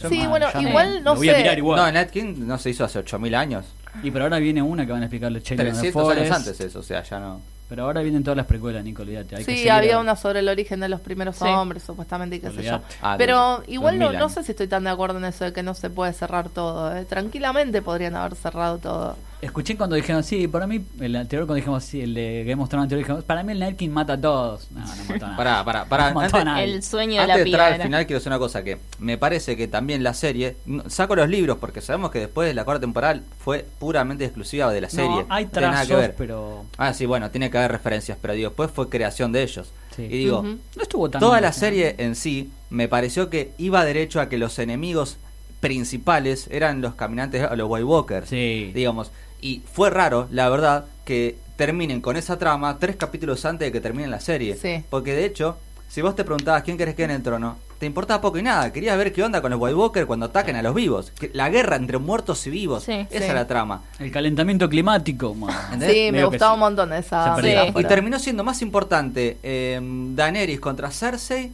Sí, 0.09 0.25
bueno, 0.27 0.47
me- 0.53 0.61
igual 0.69 1.03
no 1.03 1.11
lo 1.13 1.15
voy 1.17 1.29
a 1.29 1.33
sé. 1.33 1.37
mirar 1.39 1.57
igual. 1.57 1.79
No, 1.79 1.91
Night 1.91 2.09
King 2.09 2.35
no 2.39 2.57
se 2.57 2.69
hizo 2.71 2.83
hace 2.83 2.99
8000 2.99 3.33
años. 3.35 3.65
Y 4.03 4.11
pero 4.11 4.25
ahora 4.25 4.37
viene 4.39 4.61
una 4.61 4.85
que 4.85 4.91
van 4.91 5.01
a 5.01 5.05
explicarle 5.05 5.41
Chelo 5.41 5.63
300 5.63 6.09
años 6.17 6.31
antes 6.31 6.59
eso, 6.59 6.79
o 6.79 6.83
sea, 6.83 7.03
ya 7.03 7.19
no. 7.19 7.41
Pero 7.69 7.85
ahora 7.85 8.01
vienen 8.01 8.23
todas 8.23 8.37
las 8.37 8.45
precuelas, 8.45 8.83
Nico, 8.83 9.01
olvídate. 9.03 9.35
hay 9.35 9.45
que 9.45 9.51
Sí, 9.51 9.57
seguir 9.57 9.71
había 9.71 9.95
a- 9.95 9.99
una 9.99 10.15
sobre 10.15 10.39
el 10.39 10.49
origen 10.49 10.79
de 10.81 10.89
los 10.89 10.99
primeros 10.99 11.37
Sí. 11.37 11.45
hombres, 11.45 11.83
supuestamente, 11.83 12.35
y 12.35 12.39
qué 12.39 12.51
sé 12.51 12.63
yo. 12.63 12.81
Ah, 13.01 13.15
Pero 13.17 13.63
de- 13.65 13.71
igual 13.73 13.97
no, 13.97 14.05
2000 14.07 14.19
no 14.19 14.29
sé 14.29 14.43
si 14.43 14.51
estoy 14.51 14.67
tan 14.67 14.83
de 14.83 14.89
acuerdo 14.89 15.17
en 15.19 15.25
eso 15.25 15.45
de 15.45 15.53
que 15.53 15.63
no 15.63 15.73
se 15.73 15.89
puede 15.89 16.13
cerrar 16.13 16.49
todo. 16.49 16.95
¿eh? 16.95 17.05
Tranquilamente 17.05 17.81
podrían 17.81 18.15
haber 18.15 18.35
cerrado 18.35 18.77
todo. 18.79 19.15
Escuché 19.43 19.75
cuando 19.77 19.95
dijeron, 19.95 20.23
sí, 20.23 20.47
para 20.47 20.67
mí, 20.67 20.83
el 20.99 21.15
anterior 21.15 21.45
cuando 21.45 21.55
dijimos, 21.55 21.83
sí, 21.83 22.01
el 22.01 22.13
de 22.13 22.43
Game 22.47 22.61
of 22.63 22.69
Thrones 22.69 22.83
anterior, 22.85 23.05
dijimos, 23.05 23.23
para 23.25 23.43
mí 23.43 23.51
el 23.51 23.59
Night 23.59 23.75
King 23.77 23.89
mata 23.89 24.13
a 24.13 24.21
todos. 24.21 24.71
No, 24.71 24.79
no 24.79 24.85
mató 24.87 25.13
a 25.13 25.17
nadie. 25.19 25.37
Pará, 25.37 25.63
pará, 25.65 25.85
pará. 25.85 26.09
No 26.13 26.15
mató 26.21 26.37
a 26.37 26.39
Antes- 26.39 26.45
nadie. 26.45 26.63
El 26.75 26.83
sueño 26.83 27.13
de 27.13 27.19
Antes 27.19 27.27
la 27.27 27.35
de 27.37 27.49
entrar 27.49 27.65
al 27.67 27.71
piedra. 27.73 27.85
final 27.85 28.05
quiero 28.07 28.19
decir 28.19 28.29
una 28.31 28.39
cosa 28.39 28.63
que 28.63 28.77
me 28.99 29.17
parece 29.17 29.57
que 29.57 29.67
también 29.67 30.01
la 30.03 30.13
serie 30.13 30.55
no- 30.65 30.89
saco 30.89 31.15
los 31.15 31.27
libros 31.29 31.57
porque 31.59 31.81
sabemos 31.81 32.09
que 32.11 32.19
después 32.19 32.47
de 32.47 32.53
la 32.53 32.63
cuarta 32.63 32.81
temporada 32.81 33.19
fue 33.39 33.65
puramente 33.79 34.23
exclusiva 34.25 34.71
de 34.71 34.81
la 34.81 34.89
serie. 34.89 35.09
No, 35.09 35.25
hay 35.29 35.45
tiene 35.47 35.67
nada 35.67 35.81
que 35.81 35.87
trazos, 35.87 36.01
ver. 36.01 36.15
pero 36.17 36.65
Ah, 36.77 36.93
sí, 36.93 37.05
bueno, 37.05 37.29
tiene 37.29 37.51
que 37.51 37.57
haber 37.57 37.71
referencias, 37.71 38.17
pero 38.21 38.33
digo, 38.33 38.49
después 38.49 38.71
fue 38.71 38.89
creación 38.89 39.31
de 39.31 39.43
ellos. 39.43 39.71
Sí. 39.95 40.03
Y 40.03 40.07
digo, 40.19 40.39
Ujú. 40.39 40.57
no 40.75 40.81
estuvo 40.81 41.09
tan 41.09 41.19
toda 41.19 41.33
mal, 41.33 41.41
la 41.43 41.53
serie 41.53 41.95
en 41.99 42.15
sí 42.15 42.49
me 42.69 42.87
pareció 42.87 43.29
que 43.29 43.51
iba 43.57 43.83
derecho 43.85 44.19
a 44.21 44.29
que 44.29 44.37
los 44.39 44.57
enemigos 44.57 45.17
principales 45.63 46.47
eran 46.51 46.81
los 46.81 46.93
caminantes, 46.95 47.49
o 47.49 47.55
los 47.55 47.69
White 47.69 47.85
Walkers. 47.85 48.29
Sí. 48.29 48.71
Digamos, 48.75 49.11
y 49.41 49.61
fue 49.71 49.89
raro, 49.89 50.27
la 50.29 50.49
verdad, 50.49 50.85
que 51.05 51.37
terminen 51.55 52.01
con 52.01 52.17
esa 52.17 52.37
trama 52.37 52.77
tres 52.79 52.97
capítulos 52.97 53.45
antes 53.45 53.67
de 53.67 53.71
que 53.71 53.79
termine 53.79 54.09
la 54.09 54.19
serie. 54.19 54.57
Sí. 54.57 54.83
Porque 54.89 55.13
de 55.15 55.23
hecho, 55.25 55.57
si 55.87 56.01
vos 56.01 56.15
te 56.17 56.25
preguntabas 56.25 56.63
quién 56.63 56.77
querés 56.77 56.95
que 56.95 57.05
en 57.05 57.11
el 57.11 57.23
trono, 57.23 57.57
te 57.79 57.85
importaba 57.85 58.19
poco 58.19 58.37
y 58.37 58.43
nada. 58.43 58.73
Querías 58.73 58.97
ver 58.97 59.13
qué 59.13 59.23
onda 59.23 59.41
con 59.41 59.51
los 59.51 59.59
White 59.61 59.75
Walkers 59.75 60.05
cuando 60.05 60.25
ataquen 60.25 60.55
a 60.57 60.61
los 60.61 60.75
vivos. 60.75 61.13
La 61.31 61.49
guerra 61.49 61.77
entre 61.77 61.97
muertos 61.97 62.45
y 62.47 62.49
vivos. 62.49 62.83
Sí. 62.83 62.91
esa 62.91 63.19
Sí. 63.19 63.23
es 63.29 63.33
la 63.33 63.47
trama. 63.47 63.83
El 63.99 64.11
calentamiento 64.11 64.67
climático. 64.67 65.33
Sí, 65.79 66.09
me 66.11 66.25
gustaba 66.25 66.51
sí. 66.51 66.55
un 66.55 66.59
montón 66.59 66.91
esa. 66.93 67.37
Y 67.75 67.83
terminó 67.85 68.19
siendo 68.19 68.43
más 68.43 68.61
importante 68.61 69.37
eh, 69.43 69.79
Daenerys 69.81 70.59
contra 70.59 70.91
Cersei 70.91 71.51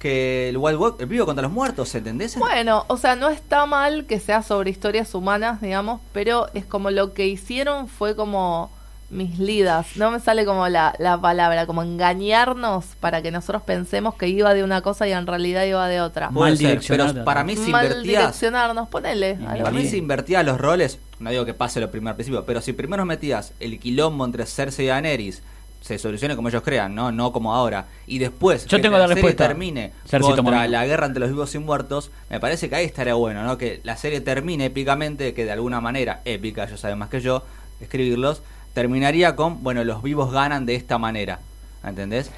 que 0.00 0.48
el 0.48 0.56
Wild 0.56 0.78
Walk, 0.78 1.00
el 1.00 1.06
vivo 1.06 1.26
contra 1.26 1.42
los 1.42 1.52
muertos, 1.52 1.94
¿entendés? 1.94 2.36
Bueno, 2.36 2.84
o 2.88 2.96
sea, 2.96 3.14
no 3.14 3.28
está 3.28 3.66
mal 3.66 4.06
que 4.06 4.18
sea 4.18 4.42
sobre 4.42 4.70
historias 4.70 5.14
humanas, 5.14 5.60
digamos, 5.60 6.00
pero 6.12 6.48
es 6.54 6.64
como 6.64 6.90
lo 6.90 7.12
que 7.12 7.28
hicieron 7.28 7.86
fue 7.86 8.16
como 8.16 8.72
mislidas. 9.10 9.96
No 9.96 10.10
me 10.10 10.20
sale 10.20 10.44
como 10.44 10.68
la, 10.68 10.94
la 10.98 11.20
palabra, 11.20 11.66
como 11.66 11.82
engañarnos 11.82 12.84
para 13.00 13.22
que 13.22 13.30
nosotros 13.30 13.62
pensemos 13.62 14.14
que 14.14 14.28
iba 14.28 14.54
de 14.54 14.64
una 14.64 14.80
cosa 14.80 15.06
y 15.06 15.12
en 15.12 15.26
realidad 15.26 15.64
iba 15.64 15.86
de 15.88 16.00
otra. 16.00 16.30
Mal 16.30 16.56
ser, 16.56 16.80
pero 16.88 17.24
para 17.24 17.44
mí 17.44 17.56
si 17.56 17.70
Mal 17.70 17.86
invertías 17.86 18.20
direccionarnos, 18.22 18.88
ponele. 18.88 19.34
Para 19.34 19.70
mí 19.70 19.86
si 19.86 19.98
invertías 19.98 20.44
los 20.44 20.58
roles, 20.58 20.98
no 21.18 21.30
digo 21.30 21.44
que 21.44 21.54
pase 21.54 21.80
lo 21.80 21.90
primero 21.90 22.10
al 22.10 22.16
principio, 22.16 22.44
pero 22.46 22.60
si 22.60 22.72
primero 22.72 23.04
metías 23.04 23.52
el 23.60 23.78
quilombo 23.78 24.24
entre 24.24 24.46
Cersei 24.46 24.86
y 24.86 24.88
Daenerys, 24.88 25.42
se 25.80 25.98
solucione 25.98 26.36
como 26.36 26.48
ellos 26.48 26.62
crean, 26.62 26.94
no 26.94 27.10
no 27.10 27.32
como 27.32 27.54
ahora, 27.54 27.86
y 28.06 28.18
después 28.18 28.66
Yo 28.66 28.76
que 28.76 28.82
tengo 28.82 28.98
la 28.98 29.08
serie 29.08 29.22
respuesta. 29.22 29.48
termine 29.48 29.92
contra 30.10 30.68
la 30.68 30.86
guerra 30.86 31.06
entre 31.06 31.20
los 31.20 31.30
vivos 31.30 31.54
y 31.54 31.58
muertos, 31.58 32.10
me 32.28 32.38
parece 32.38 32.68
que 32.68 32.76
ahí 32.76 32.84
estaría 32.84 33.14
bueno, 33.14 33.42
¿no? 33.44 33.56
Que 33.58 33.80
la 33.82 33.96
serie 33.96 34.20
termine 34.20 34.66
épicamente, 34.66 35.34
que 35.34 35.44
de 35.44 35.52
alguna 35.52 35.80
manera, 35.80 36.20
épica, 36.24 36.64
ellos 36.64 36.80
saben 36.80 36.98
más 36.98 37.08
que 37.08 37.20
yo, 37.20 37.44
escribirlos, 37.80 38.42
terminaría 38.74 39.36
con, 39.36 39.62
bueno, 39.62 39.82
los 39.84 40.02
vivos 40.02 40.32
ganan 40.32 40.66
de 40.66 40.74
esta 40.74 40.98
manera, 40.98 41.40
¿entendés? 41.82 42.30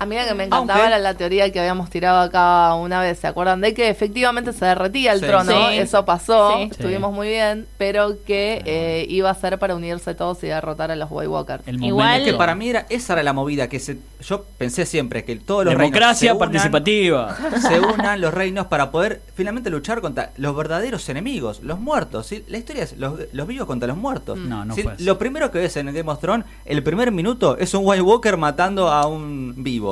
A 0.00 0.06
mí 0.06 0.16
que 0.16 0.34
me 0.34 0.44
encantaba 0.44 0.80
Aunque- 0.80 0.86
era 0.88 0.98
la 0.98 1.12
teoría 1.14 1.52
que 1.52 1.60
habíamos 1.60 1.90
tirado 1.90 2.20
acá 2.20 2.74
una 2.74 3.00
vez. 3.02 3.18
¿Se 3.18 3.26
acuerdan 3.26 3.60
de 3.60 3.74
que 3.74 3.90
efectivamente 3.90 4.52
se 4.54 4.64
derretía 4.64 5.12
el 5.12 5.20
Sí. 5.20 5.26
trono? 5.26 5.52
Sí. 5.68 5.76
Eso 5.78 6.06
pasó, 6.06 6.56
Sí. 6.56 6.68
estuvimos 6.70 7.12
muy 7.12 7.28
bien, 7.28 7.66
pero 7.76 8.16
que 8.24 8.62
eh, 8.64 9.04
iba 9.10 9.28
a 9.28 9.34
ser 9.34 9.58
para 9.58 9.74
unirse 9.76 10.14
todos 10.14 10.42
y 10.42 10.46
derrotar 10.46 10.90
a 10.90 10.96
los 10.96 11.08
White 11.10 11.28
Walkers. 11.28 11.62
El 11.68 11.84
Igual- 11.84 12.22
Es 12.22 12.32
que 12.32 12.34
para 12.38 12.54
mí 12.54 12.70
era, 12.70 12.86
esa 12.88 13.12
era 13.12 13.22
la 13.22 13.34
movida, 13.34 13.68
que 13.68 13.78
se, 13.78 13.98
yo 14.22 14.44
pensé 14.56 14.86
siempre 14.86 15.24
que 15.24 15.36
todos 15.36 15.66
los 15.66 15.76
Democracia 15.76 16.00
reinos 16.00 16.18
se 16.18 16.32
unan- 16.32 16.38
participativa. 16.38 17.36
se 17.68 17.80
unan 17.80 18.20
los 18.22 18.32
reinos 18.32 18.66
para 18.68 18.90
poder 18.90 19.20
finalmente 19.34 19.68
luchar 19.68 20.00
contra 20.00 20.30
los 20.38 20.56
verdaderos 20.56 21.06
enemigos, 21.10 21.60
los 21.62 21.78
muertos. 21.78 22.26
¿sí? 22.26 22.42
La 22.48 22.56
historia 22.56 22.84
es 22.84 22.96
los, 22.96 23.20
los 23.32 23.46
vivos 23.46 23.66
contra 23.66 23.86
los 23.86 23.98
muertos. 23.98 24.38
No, 24.38 24.64
no 24.64 24.74
Sí, 24.74 24.82
fue. 24.82 24.94
Lo 24.98 25.18
primero 25.18 25.50
que 25.50 25.58
ves 25.58 25.76
en 25.76 25.86
Game 25.92 26.10
of 26.10 26.20
Thrones, 26.20 26.46
el 26.64 26.82
primer 26.82 27.12
minuto, 27.12 27.58
es 27.58 27.74
un 27.74 27.82
White 27.84 28.00
Walker 28.02 28.38
matando 28.38 28.88
a 28.88 29.06
un 29.06 29.54
vivo. 29.58 29.89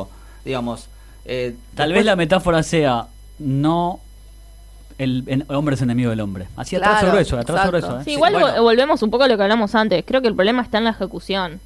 Digamos. 0.48 0.88
eh, 1.24 1.54
Tal 1.74 1.88
después- 1.88 1.94
vez 1.98 2.04
la 2.06 2.16
metáfora 2.16 2.62
sea 2.62 3.06
no 3.38 4.00
el, 4.98 5.44
hombre 5.48 5.76
es 5.76 5.82
enemigo 5.82 6.10
del 6.10 6.20
hombre. 6.20 6.48
Así 6.56 6.76
Claro, 6.76 7.10
grueso, 7.12 7.38
atraso 7.38 7.68
exacto. 7.68 7.68
grueso. 7.86 8.00
¿eh? 8.00 8.04
Sí, 8.04 8.12
igual 8.12 8.32
bueno. 8.32 8.62
volvemos 8.62 9.02
un 9.02 9.10
poco 9.10 9.24
a 9.24 9.28
lo 9.28 9.36
que 9.36 9.42
hablamos 9.44 9.74
antes. 9.74 10.02
Creo 10.06 10.20
que 10.22 10.28
el 10.28 10.34
problema 10.34 10.62
está 10.62 10.78
en 10.78 10.84
la 10.84 10.90
ejecución. 10.90 11.60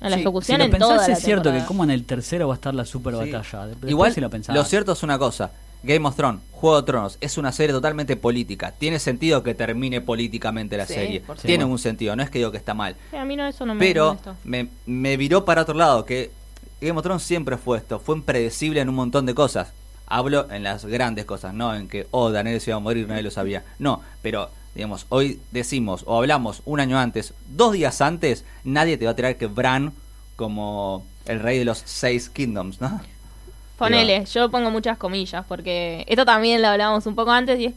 En 0.00 0.10
la 0.10 0.16
Sí, 0.16 0.22
ejecución 0.22 0.56
Si 0.56 0.58
lo 0.58 0.64
en 0.64 0.70
pensás 0.72 0.88
toda 0.88 1.06
la 1.08 1.12
es 1.12 1.18
cierto 1.20 1.52
que 1.52 1.64
como 1.64 1.84
en 1.84 1.90
el 1.90 2.04
tercero 2.04 2.48
va 2.48 2.54
a 2.54 2.56
estar 2.56 2.74
la 2.74 2.84
super 2.84 3.14
Sí. 3.14 3.30
batalla. 3.30 3.66
Después 3.66 3.90
Igual, 3.90 4.12
si 4.12 4.20
lo 4.20 4.28
pensás. 4.30 4.54
lo 4.56 4.64
cierto 4.64 4.92
es 4.92 5.02
una 5.02 5.18
cosa. 5.18 5.52
Game 5.84 6.08
of 6.08 6.16
Thrones, 6.16 6.40
Juego 6.50 6.80
de 6.80 6.86
Tronos, 6.86 7.18
es 7.20 7.36
una 7.38 7.52
serie 7.52 7.74
totalmente 7.74 8.16
política. 8.16 8.72
Tiene 8.72 8.98
sentido 8.98 9.42
que 9.42 9.54
termine 9.54 10.00
políticamente 10.00 10.76
la 10.78 10.86
Sí, 10.86 10.94
serie. 10.94 11.22
Tiene 11.42 11.64
un 11.66 11.78
sentido, 11.78 12.16
no 12.16 12.22
es 12.22 12.30
que 12.30 12.38
digo 12.38 12.50
que 12.50 12.56
está 12.56 12.72
mal. 12.74 12.96
Sí, 13.10 13.16
a 13.18 13.24
mí 13.26 13.36
no, 13.36 13.46
eso 13.46 13.66
no 13.66 13.74
me 13.74 13.80
Pero 13.80 14.16
me, 14.44 14.68
me 14.86 15.16
viró 15.18 15.44
para 15.44 15.60
otro 15.62 15.74
lado, 15.74 16.04
que 16.06 16.32
Game 16.84 16.98
of 16.98 17.02
Thrones 17.02 17.22
siempre 17.22 17.56
fue 17.56 17.78
esto, 17.78 17.98
fue 17.98 18.16
impredecible 18.16 18.80
en 18.80 18.88
un 18.88 18.94
montón 18.94 19.26
de 19.26 19.34
cosas. 19.34 19.72
Hablo 20.06 20.50
en 20.50 20.62
las 20.62 20.84
grandes 20.84 21.24
cosas, 21.24 21.54
no 21.54 21.74
en 21.74 21.88
que, 21.88 22.06
oh, 22.10 22.30
Daniel 22.30 22.60
se 22.60 22.70
iba 22.70 22.76
a 22.76 22.80
morir, 22.80 23.08
nadie 23.08 23.22
lo 23.22 23.30
sabía. 23.30 23.64
No, 23.78 24.02
pero, 24.22 24.50
digamos, 24.74 25.06
hoy 25.08 25.40
decimos 25.50 26.04
o 26.06 26.18
hablamos 26.18 26.62
un 26.66 26.80
año 26.80 26.98
antes, 26.98 27.32
dos 27.48 27.72
días 27.72 28.00
antes, 28.00 28.44
nadie 28.64 28.98
te 28.98 29.06
va 29.06 29.12
a 29.12 29.16
tirar 29.16 29.36
que 29.36 29.46
Bran 29.46 29.92
como 30.36 31.06
el 31.26 31.40
rey 31.40 31.58
de 31.58 31.64
los 31.64 31.82
seis 31.84 32.28
kingdoms, 32.28 32.80
¿no? 32.80 33.00
Ponele, 33.78 34.24
yo 34.26 34.50
pongo 34.50 34.70
muchas 34.70 34.98
comillas 34.98 35.44
porque 35.48 36.04
esto 36.06 36.24
también 36.24 36.62
lo 36.62 36.68
hablábamos 36.68 37.06
un 37.06 37.14
poco 37.14 37.32
antes 37.32 37.58
y 37.58 37.66
es 37.66 37.74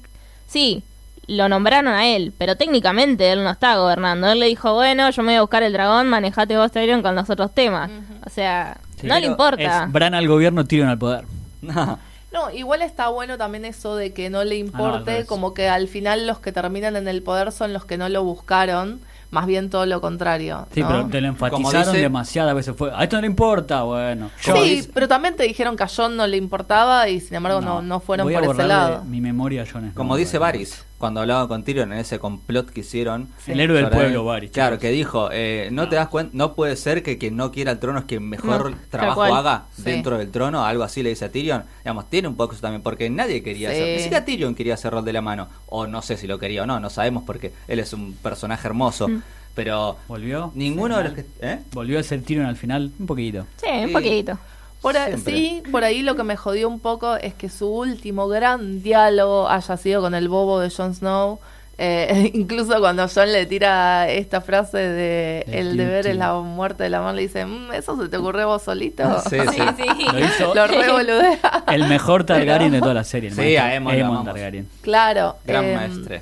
sí, 0.48 0.84
lo 1.28 1.50
nombraron 1.50 1.88
a 1.94 2.06
él, 2.08 2.34
pero 2.38 2.56
técnicamente 2.56 3.32
él 3.32 3.44
no 3.44 3.50
está 3.50 3.76
gobernando. 3.78 4.32
Él 4.32 4.40
le 4.40 4.46
dijo, 4.48 4.74
bueno, 4.74 5.10
yo 5.10 5.22
me 5.24 5.34
voy 5.34 5.36
a 5.38 5.42
buscar 5.42 5.62
el 5.64 5.74
dragón, 5.74 6.08
manejate 6.08 6.58
vos 6.58 6.72
Tyrion 6.72 7.02
con 7.02 7.16
los 7.16 7.30
otros 7.30 7.54
temas. 7.54 7.92
O 8.26 8.30
sea, 8.30 8.78
Sí. 9.00 9.06
no 9.08 9.14
le 9.16 9.22
Pero 9.22 9.32
importa. 9.32 9.84
Es 9.86 9.92
Bran 9.92 10.14
al 10.16 10.28
gobierno, 10.28 10.66
Tyrion 10.66 10.90
al 10.90 10.98
poder. 10.98 11.26
No, 12.30 12.52
igual 12.52 12.82
está 12.82 13.08
bueno 13.08 13.38
también 13.38 13.64
eso 13.66 13.96
de 13.96 14.14
que 14.14 14.30
no 14.30 14.44
le 14.44 14.56
al 14.56 14.60
importe, 14.60 15.26
como 15.26 15.54
que 15.54 15.70
al 15.70 15.88
final 15.88 16.28
los 16.28 16.40
que 16.40 16.52
terminan 16.52 16.96
en 16.98 17.08
el 17.08 17.24
poder 17.24 17.52
son 17.54 17.72
los 17.74 17.86
que 17.86 17.98
no 17.98 18.10
lo 18.10 18.24
buscaron, 18.24 19.00
más 19.32 19.46
bien 19.48 19.70
todo 19.70 19.86
lo 19.86 20.02
contrario. 20.02 20.68
Sí, 20.74 20.82
¿no? 20.82 20.88
pero 20.90 21.08
te 21.08 21.22
lo 21.22 21.30
enfatizaron 21.30 21.94
dice- 21.94 21.98
demasiadas 22.02 22.54
veces. 22.54 22.76
Fue, 22.76 22.92
a 22.94 23.02
esto 23.04 23.16
no 23.16 23.22
le 23.22 23.28
importa, 23.28 23.84
bueno. 23.84 24.30
yo- 24.44 24.56
Sí, 24.58 24.70
dice- 24.70 24.92
pero 24.94 25.08
también 25.08 25.36
te 25.38 25.44
dijeron 25.44 25.78
que 25.78 25.84
a 25.84 25.88
John 25.88 26.16
no 26.18 26.28
le 26.28 26.38
importaba 26.38 27.08
y 27.10 27.22
sin 27.22 27.36
embargo 27.36 27.62
no, 27.62 27.82
no 27.82 28.02
fueron 28.02 28.26
voy 28.28 28.36
a 28.36 28.42
por 28.42 28.56
ese 28.56 28.68
lado. 28.68 29.04
Mi 29.06 29.22
memoria, 29.22 29.64
John 29.66 29.84
Snow, 29.84 29.94
Como 29.96 30.16
dice. 30.18 30.38
Varys, 30.38 30.84
cuando 30.98 31.22
hablaba 31.22 31.48
con 31.48 31.64
Tyrion 31.64 31.94
en 31.94 32.00
ese 32.00 32.18
complot 32.20 32.70
que 32.72 32.80
hicieron. 32.82 33.28
El 33.46 33.60
héroe 33.60 33.78
del 33.82 33.90
pueblo, 33.90 34.24
Varys, 34.26 34.52
Claro, 34.52 34.76
chicos. 34.78 34.82
que 34.82 34.92
dijo, 34.92 35.30
eh, 35.32 35.70
no 35.72 35.88
te 35.90 35.96
das 35.96 36.08
cuenta, 36.08 36.32
no 36.36 36.54
puede 36.54 36.76
ser 36.76 37.04
que 37.04 37.18
quien 37.18 37.36
no 37.36 37.52
quiera 37.52 37.72
el 37.72 37.80
trono 37.80 38.00
es 38.00 38.06
quien 38.06 38.28
mejor 38.28 38.72
No, 38.72 38.78
trabajo 38.90 39.24
haga 39.24 39.66
Sí. 39.76 39.84
dentro 39.84 40.18
del 40.18 40.32
trono, 40.32 40.66
algo 40.66 40.84
así 40.84 41.04
le 41.04 41.10
dice 41.10 41.26
a 41.26 41.32
Tyrion. 41.32 41.64
Digamos, 41.84 42.10
tiene 42.10 42.28
un 42.28 42.36
poco 42.36 42.54
eso 42.54 42.62
también, 42.62 42.82
porque 42.82 43.10
nadie 43.10 43.44
quería 43.44 43.70
Sí. 43.70 43.76
hacer, 43.76 43.96
ni 43.96 44.00
siquiera 44.04 44.26
Tyrion 44.26 44.56
quería 44.56 44.74
hacer 44.74 44.92
rol 44.92 45.06
de 45.06 45.14
la 45.14 45.22
mano, 45.22 45.48
o 45.68 45.86
no 45.88 46.02
sé 46.02 46.18
si 46.18 46.26
lo 46.28 46.40
quería 46.40 46.64
o 46.64 46.66
no, 46.66 46.80
no 46.80 46.90
sabemos 46.90 47.24
porque 47.26 47.54
él 47.68 47.80
es 47.80 47.94
un 47.94 48.14
personaje 48.14 48.68
hermoso, 48.68 49.08
Mm. 49.08 49.22
pero 49.54 49.98
¿Volvió? 50.08 50.52
ninguno 50.56 50.98
de 50.98 51.04
los 51.04 51.14
que... 51.14 51.26
¿eh? 51.42 51.60
Volvió 51.74 52.00
a 52.00 52.04
ser 52.04 52.22
Tyrion 52.24 52.46
al 52.48 52.56
final, 52.58 52.92
un 53.00 53.06
poquito. 53.06 53.46
Sí, 53.58 53.68
un 53.70 53.88
Sí. 53.90 53.94
poquito. 53.94 54.40
Por 54.82 54.96
ahí- 54.98 55.18
sí, 55.18 55.64
por 55.72 55.84
ahí 55.84 56.02
lo 56.04 56.16
que 56.16 56.24
me 56.24 56.36
jodió 56.38 56.68
un 56.70 56.80
poco 56.80 57.16
es 57.18 57.34
que 57.34 57.50
su 57.50 57.68
último 57.68 58.28
gran 58.28 58.82
diálogo 58.84 59.50
haya 59.50 59.76
sido 59.78 60.02
con 60.02 60.14
el 60.16 60.30
bobo 60.30 60.60
de 60.60 60.70
Jon 60.70 60.94
Snow. 60.94 61.40
Eh, 61.80 62.32
incluso 62.34 62.80
cuando 62.80 63.08
Jon 63.08 63.32
le 63.32 63.46
tira 63.46 64.10
esta 64.10 64.42
frase 64.42 64.78
de 64.78 65.46
el 65.52 65.78
deber 65.78 66.08
es 66.08 66.16
la 66.16 66.34
muerte 66.34 66.84
del 66.84 66.96
amor, 66.96 67.14
le 67.14 67.22
dice, 67.22 67.46
"Mm, 67.46 67.72
¿eso 67.74 68.02
se 68.02 68.10
te 68.10 68.18
ocurrió 68.18 68.44
a 68.44 68.46
vos 68.48 68.64
solito? 68.64 69.04
Sí, 69.30 69.38
sí. 69.54 69.62
Sí, 69.78 69.84
sí. 69.98 70.06
Lo 70.12 70.20
hizo 70.20 70.56
Lo 70.56 70.66
re 70.68 70.92
boludea. 70.92 71.64
el 71.68 71.88
mejor 71.88 72.24
Targaryen 72.26 72.72
de 72.72 72.80
toda 72.80 72.94
la 72.96 73.04
serie. 73.04 73.30
el 73.30 73.36
Sí, 73.36 73.58
a. 73.58 73.80
Targaryen. 74.24 74.68
Claro. 74.82 75.36
Gran 75.46 75.66
em, 75.66 75.76
maestre. 75.76 76.22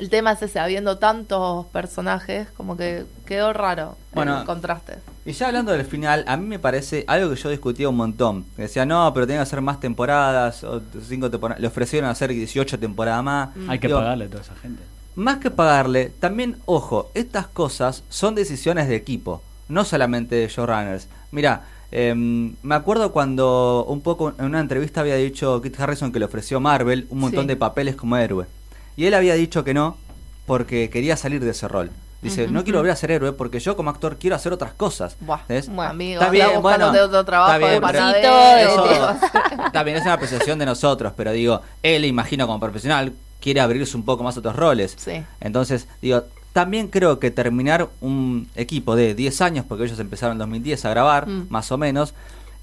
El 0.00 0.10
tema 0.10 0.32
es 0.32 0.42
ese, 0.42 0.58
habiendo 0.58 0.98
tantos 0.98 1.66
personajes, 1.66 2.48
como 2.56 2.76
que 2.76 3.04
quedó 3.26 3.52
raro 3.52 3.96
Bueno. 4.12 4.40
el 4.40 4.44
contraste. 4.46 4.94
Y 5.24 5.32
ya 5.32 5.46
hablando 5.48 5.72
del 5.72 5.84
final, 5.86 6.24
a 6.26 6.36
mí 6.36 6.46
me 6.46 6.58
parece 6.58 7.04
algo 7.06 7.30
que 7.34 7.36
yo 7.40 7.48
discutía 7.50 7.88
un 7.88 7.96
montón. 7.96 8.44
Que 8.56 8.62
decía, 8.62 8.84
no, 8.84 9.12
pero 9.14 9.26
tienen 9.26 9.38
que 9.40 9.44
hacer 9.48 9.60
más 9.60 9.80
temporadas, 9.80 10.64
o 10.64 10.82
cinco 11.06 11.30
temporadas. 11.30 11.60
Le 11.60 11.68
ofrecieron 11.68 12.10
hacer 12.10 12.30
18 12.30 12.78
temporadas 12.78 13.22
más. 13.24 13.50
Hay 13.68 13.78
que 13.78 13.86
Digo, 13.86 14.00
pagarle 14.00 14.24
a 14.26 14.28
toda 14.28 14.42
esa 14.42 14.54
gente. 14.56 14.82
Más 15.16 15.38
que 15.38 15.50
pagarle, 15.50 16.12
también, 16.18 16.56
ojo, 16.66 17.10
estas 17.14 17.46
cosas 17.46 18.02
son 18.08 18.34
decisiones 18.34 18.88
de 18.88 18.96
equipo, 18.96 19.42
no 19.68 19.84
solamente 19.84 20.34
de 20.34 20.48
showrunners. 20.48 21.06
Mira, 21.30 21.62
em, 21.92 22.56
me 22.64 22.74
acuerdo 22.74 23.12
cuando 23.12 23.84
un 23.88 24.00
poco 24.00 24.34
en 24.38 24.44
una 24.44 24.58
entrevista 24.60 25.00
había 25.02 25.14
dicho 25.14 25.62
Kit 25.62 25.78
Harrison 25.78 26.10
que 26.10 26.18
le 26.18 26.24
ofreció 26.24 26.58
Marvel 26.58 27.06
un 27.10 27.20
montón 27.20 27.42
Sí. 27.42 27.46
de 27.48 27.56
papeles 27.56 27.94
como 27.94 28.16
héroe. 28.16 28.46
Y 28.96 29.06
él 29.06 29.14
había 29.14 29.34
dicho 29.34 29.64
que 29.64 29.74
no, 29.74 29.96
porque 30.46 30.90
quería 30.90 31.16
salir 31.16 31.42
de 31.44 31.50
ese 31.50 31.68
rol. 31.68 31.90
Dice, 32.22 32.48
no 32.48 32.64
quiero 32.64 32.78
volver 32.78 32.92
a 32.92 32.96
ser 32.96 33.10
héroe 33.10 33.32
porque 33.32 33.60
yo 33.60 33.76
como 33.76 33.90
actor 33.90 34.16
quiero 34.18 34.34
hacer 34.34 34.50
otras 34.50 34.72
cosas. 34.72 35.14
Buah, 35.20 35.40
¿Ves? 35.46 35.68
bueno, 35.68 35.90
amigo, 35.90 36.20
Está 36.22 36.30
bien, 36.32 36.62
bueno, 36.62 36.88
otro 36.90 37.22
trabajo 37.22 37.52
está 37.52 37.58
bien, 37.58 37.72
de 37.74 37.80
panadero. 37.82 38.56
Eso- 38.86 39.16
Está 39.66 39.82
bien, 39.82 39.96
es 39.98 40.02
una 40.04 40.14
apreciación 40.14 40.58
de 40.58 40.64
nosotros, 40.64 41.12
pero 41.14 41.32
digo, 41.32 41.60
él, 41.82 42.06
imagino 42.06 42.46
como 42.46 42.58
profesional, 42.60 43.12
quiere 43.40 43.60
abrirse 43.60 43.94
un 43.94 44.06
poco 44.06 44.24
más 44.24 44.36
a 44.36 44.38
otros 44.38 44.56
roles. 44.56 44.94
Sí. 44.96 45.22
Entonces, 45.40 45.86
digo, 46.00 46.22
también 46.54 46.88
creo 46.88 47.18
que 47.18 47.30
terminar 47.30 47.90
un 48.00 48.48
equipo 48.54 48.96
de 48.96 49.14
10 49.14 49.40
años, 49.42 49.66
porque 49.68 49.84
ellos 49.84 49.98
empezaron 49.98 50.32
en 50.36 50.38
2010 50.38 50.82
a 50.86 50.90
grabar, 50.90 51.28
Mm. 51.28 51.48
más 51.50 51.70
o 51.72 51.76
menos, 51.76 52.14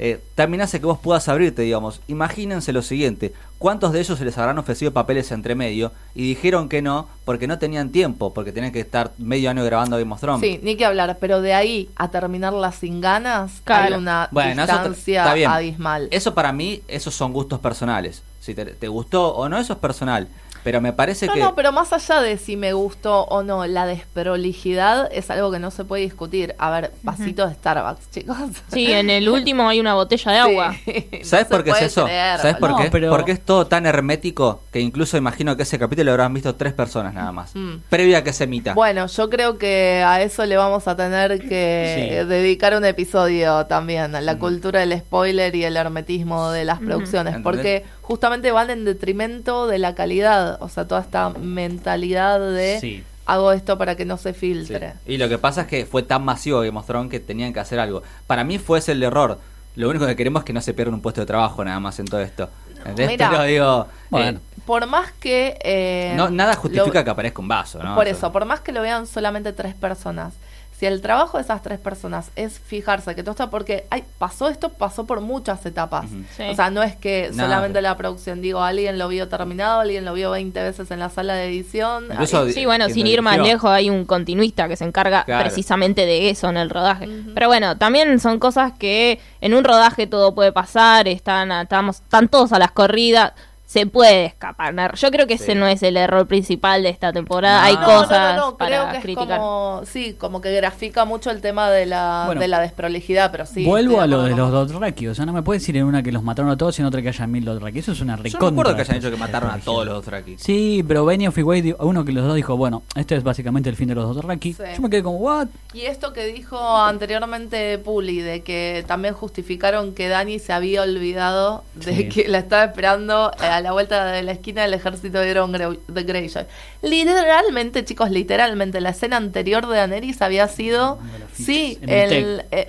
eh, 0.03 0.19
también 0.33 0.61
hace 0.61 0.79
que 0.79 0.87
vos 0.87 0.97
puedas 0.99 1.29
abrirte, 1.29 1.61
digamos. 1.61 2.01
Imagínense 2.07 2.73
lo 2.73 2.81
siguiente, 2.81 3.33
¿cuántos 3.59 3.91
de 3.93 3.99
ellos 3.99 4.17
se 4.17 4.25
les 4.25 4.35
habrán 4.37 4.57
ofrecido 4.57 4.91
papeles 4.91 5.31
entre 5.31 5.53
medio 5.53 5.91
y 6.15 6.27
dijeron 6.29 6.67
que 6.69 6.81
no 6.81 7.07
porque 7.23 7.45
no 7.47 7.59
tenían 7.59 7.91
tiempo, 7.91 8.33
porque 8.33 8.51
tenían 8.51 8.73
que 8.73 8.79
estar 8.79 9.11
medio 9.19 9.51
año 9.51 9.63
grabando 9.63 9.97
Game 9.99 10.11
of 10.11 10.19
Thrones? 10.19 10.41
Sí, 10.41 10.59
ni 10.63 10.75
que 10.75 10.85
hablar, 10.85 11.17
pero 11.21 11.41
de 11.41 11.53
ahí 11.53 11.89
a 11.95 12.09
terminarla 12.09 12.71
sin 12.71 12.99
ganas 12.99 13.51
hay 13.57 13.61
Claro. 13.63 13.97
una 13.99 14.27
Bueno, 14.31 14.63
eso 14.63 14.73
distancia 14.73 15.21
está 15.21 15.33
bien. 15.35 15.51
abismal. 15.51 16.07
Eso 16.09 16.33
para 16.33 16.51
mí, 16.51 16.81
esos 16.87 17.13
son 17.13 17.31
gustos 17.31 17.59
personales. 17.59 18.23
Si 18.39 18.55
te, 18.55 18.65
te 18.65 18.87
gustó 18.87 19.35
o 19.35 19.47
no, 19.49 19.59
eso 19.59 19.73
es 19.73 19.79
personal. 19.79 20.27
Pero 20.63 20.81
me 20.81 20.93
parece 20.93 21.25
No, 21.27 21.33
que... 21.33 21.39
no, 21.39 21.55
pero 21.55 21.71
más 21.71 21.91
allá 21.93 22.21
de 22.21 22.37
si 22.37 22.55
me 22.57 22.73
gustó 22.73 23.23
o 23.25 23.43
no, 23.43 23.65
la 23.65 23.85
desprolijidad 23.85 25.09
es 25.11 25.29
algo 25.29 25.51
que 25.51 25.59
no 25.59 25.71
se 25.71 25.83
puede 25.85 26.03
discutir. 26.03 26.55
A 26.57 26.69
ver, 26.69 26.91
vasito 27.03 27.47
de 27.47 27.53
Starbucks, 27.55 28.11
chicos. 28.11 28.37
Sí, 28.71 28.91
en 28.91 29.09
el 29.09 29.27
último 29.29 29.67
hay 29.67 29.79
una 29.79 29.93
botella 29.95 30.31
de 30.31 30.37
agua. 30.39 30.75
Sí. 30.85 31.09
¿Sabes 31.23 31.49
No 31.49 31.57
por 31.57 31.63
qué 31.63 31.71
es 31.71 31.81
eso? 31.83 32.05
creer, 32.05 32.39
¿Sabes 32.39 32.55
por 32.57 32.75
qué? 32.75 32.85
No, 32.85 32.91
pero- 32.91 33.09
Porque 33.11 33.31
es 33.31 33.41
todo 33.41 33.67
tan 33.67 33.85
hermético 33.85 34.61
que 34.71 34.79
incluso 34.79 35.17
imagino 35.17 35.55
que 35.55 35.63
ese 35.63 35.77
capítulo 35.79 36.05
lo 36.05 36.11
habrán 36.11 36.33
visto 36.33 36.55
tres 36.55 36.73
personas 36.73 37.13
nada 37.13 37.31
más. 37.31 37.55
Mm. 37.55 37.77
Previa 37.89 38.19
a 38.19 38.23
que 38.23 38.33
se 38.33 38.45
emita. 38.45 38.73
Bueno, 38.73 39.07
yo 39.07 39.29
creo 39.29 39.57
que 39.57 40.03
a 40.05 40.21
eso 40.21 40.45
le 40.45 40.57
vamos 40.57 40.87
a 40.87 40.95
tener 40.95 41.39
que 41.47 42.19
Sí. 42.21 42.27
dedicar 42.27 42.75
un 42.75 42.85
episodio 42.85 43.65
también, 43.67 44.15
a 44.15 44.21
la 44.21 44.35
Mm. 44.35 44.39
cultura 44.39 44.79
del 44.81 44.97
spoiler 44.99 45.55
y 45.55 45.63
el 45.63 45.77
hermetismo 45.77 46.51
de 46.51 46.65
las 46.65 46.79
producciones, 46.79 47.37
porque 47.43 47.85
justamente 48.11 48.51
van 48.51 48.69
en 48.69 48.83
detrimento 48.83 49.67
de 49.67 49.77
la 49.79 49.95
calidad, 49.95 50.61
o 50.61 50.67
sea, 50.67 50.85
toda 50.85 50.99
esta 50.99 51.29
mentalidad 51.29 52.39
de 52.41 52.77
Sí. 52.81 53.03
hago 53.25 53.53
esto 53.53 53.77
para 53.77 53.95
que 53.95 54.03
no 54.03 54.17
se 54.17 54.33
Sí. 54.33 54.39
filtre. 54.39 54.93
Y 55.05 55.15
lo 55.17 55.29
que 55.29 55.37
pasa 55.37 55.61
es 55.61 55.67
que 55.67 55.85
fue 55.85 56.03
tan 56.03 56.25
masivo 56.25 56.59
of 56.59 56.85
Thrones 56.85 57.09
que 57.09 57.21
tenían 57.21 57.53
que 57.53 57.61
hacer 57.61 57.79
algo. 57.79 58.03
Para 58.27 58.43
mí 58.43 58.57
fue 58.59 58.79
ese 58.79 58.91
el 58.91 59.01
error. 59.03 59.39
Lo 59.75 59.89
único 59.89 60.05
que 60.05 60.17
queremos 60.17 60.41
es 60.41 60.45
que 60.45 60.51
no 60.51 60.59
se 60.59 60.73
pierda 60.73 60.91
un 60.93 61.01
puesto 61.01 61.21
de 61.21 61.25
trabajo 61.27 61.63
nada 61.63 61.79
más 61.79 61.97
en 61.99 62.05
todo 62.07 62.19
esto. 62.19 62.49
Mira. 62.97 63.29
Pero 63.29 63.43
digo... 63.43 63.87
Bueno. 64.09 64.39
eh, 64.39 64.41
Por 64.65 64.85
más 64.87 65.11
que... 65.13 65.57
eh, 65.63 66.13
no, 66.17 66.29
nada 66.29 66.55
justifica 66.55 66.99
lo- 66.99 67.03
que 67.05 67.09
aparezca 67.11 67.41
un 67.41 67.47
vaso, 67.47 67.81
¿no? 67.81 67.95
Por 67.95 68.07
eso, 68.09 68.31
por 68.33 68.43
más 68.45 68.59
que 68.59 68.71
lo 68.73 68.81
vean 68.81 69.07
solamente 69.07 69.53
tres 69.53 69.73
personas, 69.73 70.33
si 70.81 70.87
el 70.87 70.99
trabajo 70.99 71.37
de 71.37 71.43
esas 71.43 71.61
tres 71.61 71.77
personas 71.77 72.31
es 72.35 72.57
fijarse 72.59 73.13
que 73.13 73.21
todo 73.21 73.33
está 73.33 73.51
porque 73.51 73.85
ay, 73.91 74.03
pasó 74.17 74.49
esto, 74.49 74.69
pasó 74.69 75.05
por 75.05 75.21
muchas 75.21 75.63
etapas. 75.67 76.07
Sí. 76.35 76.41
O 76.49 76.55
sea, 76.55 76.71
no 76.71 76.81
es 76.81 76.95
que 76.95 77.29
No, 77.33 77.43
solamente 77.43 77.73
pero- 77.77 77.83
la 77.89 77.97
producción, 77.97 78.41
digo, 78.41 78.63
alguien 78.63 78.97
lo 78.97 79.07
vio 79.07 79.27
terminado, 79.27 79.81
alguien 79.81 80.05
lo 80.05 80.13
vio 80.15 80.31
20 80.31 80.59
veces 80.63 80.89
en 80.89 80.97
la 80.97 81.09
sala 81.09 81.35
de 81.35 81.45
edición. 81.49 82.05
Incluso 82.11 82.41
Ay, 82.41 82.53
Sí, 82.53 82.65
bueno, 82.65 82.89
sin 82.89 83.05
ir 83.05 83.21
más 83.21 83.37
lejos, 83.37 83.69
hay 83.69 83.91
un 83.91 84.05
continuista 84.05 84.67
que 84.67 84.75
se 84.75 84.83
encarga 84.83 85.23
Claro. 85.23 85.43
precisamente 85.43 86.07
de 86.07 86.31
eso 86.31 86.49
en 86.49 86.57
el 86.57 86.71
rodaje. 86.71 87.07
Pero 87.35 87.45
bueno, 87.47 87.77
también 87.77 88.19
son 88.19 88.39
cosas 88.39 88.71
que 88.79 89.19
en 89.39 89.53
un 89.53 89.63
rodaje 89.63 90.07
todo 90.07 90.33
puede 90.33 90.51
pasar, 90.51 91.07
están, 91.07 91.51
estamos, 91.51 91.97
están 91.97 92.27
todos 92.27 92.53
a 92.53 92.57
las 92.57 92.71
corridas, 92.71 93.33
se 93.71 93.85
puede 93.85 94.25
escapar. 94.25 94.95
Yo 94.95 95.11
creo 95.11 95.27
que 95.27 95.37
Sí. 95.37 95.43
ese 95.45 95.55
no 95.55 95.65
es 95.65 95.81
el 95.81 95.95
error 95.95 96.27
principal 96.27 96.83
de 96.83 96.89
esta 96.89 97.13
temporada, 97.13 97.61
No. 97.61 97.67
hay 97.67 97.73
No, 97.75 97.79
no, 97.81 97.87
cosas 97.87 98.35
no, 98.35 98.51
no, 98.51 98.57
para 98.57 98.69
creo 98.79 98.89
que 98.91 98.97
es 98.97 99.03
criticar. 99.03 99.39
como, 99.39 99.81
sí, 99.85 100.13
como 100.19 100.41
que 100.41 100.51
grafica 100.53 101.05
mucho 101.05 101.31
el 101.31 101.39
tema 101.39 101.69
de 101.69 101.85
la, 101.85 102.23
Bueno. 102.25 102.41
de 102.41 102.47
la 102.49 102.59
desprolijidad, 102.59 103.31
pero 103.31 103.45
sí. 103.45 103.63
Vuelvo 103.65 104.01
a 104.01 104.07
lo 104.07 104.23
de 104.23 104.35
los 104.35 104.51
Dothraki. 104.51 105.07
O 105.07 105.15
sea, 105.15 105.25
no 105.25 105.31
me 105.31 105.41
puedes 105.41 105.61
decir 105.61 105.77
en 105.77 105.85
una 105.85 106.03
que 106.03 106.11
los 106.11 106.21
mataron 106.21 106.51
a 106.51 106.57
todos 106.57 106.77
y 106.79 106.81
en 106.81 106.85
otra 106.87 107.01
que 107.01 107.07
haya 107.07 107.25
mil 107.27 107.45
Dothraki. 107.45 107.79
Eso 107.79 107.93
es 107.93 108.01
una 108.01 108.17
Yo 108.17 108.23
recontra. 108.23 108.39
no 108.49 108.51
me 108.55 108.61
acuerdo 108.61 108.75
que 108.75 108.81
hayan 108.81 108.95
dicho 108.99 109.09
que 109.11 109.17
mataron 109.17 109.49
a 109.51 109.57
todos 109.59 109.85
los 109.85 109.95
Dothraki. 109.95 110.35
Sí, 110.37 110.83
pero 110.85 111.05
Benioff 111.05 111.37
y 111.37 111.43
Wade, 111.43 111.75
uno 111.79 112.03
que 112.03 112.11
los 112.11 112.25
dos 112.25 112.35
dijo, 112.35 112.57
bueno, 112.57 112.83
este 112.95 113.15
es 113.15 113.23
básicamente 113.23 113.69
el 113.69 113.77
fin 113.77 113.87
de 113.87 113.95
los 113.95 114.13
Dothraki. 114.13 114.51
Sí. 114.53 114.63
Yo 114.75 114.81
me 114.81 114.89
quedé 114.89 115.01
como, 115.01 115.17
what? 115.17 115.47
Y 115.73 115.81
esto 115.83 116.11
que 116.11 116.25
dijo 116.25 116.57
anteriormente 116.77 117.77
Puli, 117.77 118.19
de 118.19 118.41
que 118.43 118.83
también 118.87 119.13
justificaron 119.13 119.93
que 119.93 120.09
Dani 120.09 120.39
se 120.39 120.53
había 120.53 120.81
olvidado 120.83 121.63
de 121.75 121.95
Sí. 121.95 122.09
que 122.09 122.27
la 122.27 122.39
estaba 122.39 122.65
esperando 122.65 123.31
eh, 123.41 123.45
a 123.61 123.63
la 123.63 123.71
vuelta 123.71 124.05
de 124.11 124.21
la 124.23 124.31
esquina 124.33 124.63
del 124.63 124.73
ejército 124.73 125.19
de 125.19 125.29
Euron 125.29 125.51
Grey- 125.53 125.79
de 125.87 126.03
Greyjoy. 126.03 126.43
Literalmente, 126.81 127.83
chicos, 127.85 128.11
literalmente, 128.11 128.81
la 128.81 128.89
escena 128.89 129.17
anterior 129.17 129.67
de 129.67 129.77
Daenerys 129.77 130.21
había 130.21 130.47
sido, 130.47 130.99
sí, 131.33 131.77
en 131.81 131.89
el 131.89 132.45
eh, 132.51 132.65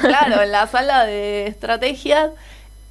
claro, 0.00 0.42
en 0.42 0.52
la 0.52 0.66
sala 0.66 1.04
de 1.04 1.46
estrategia. 1.46 2.30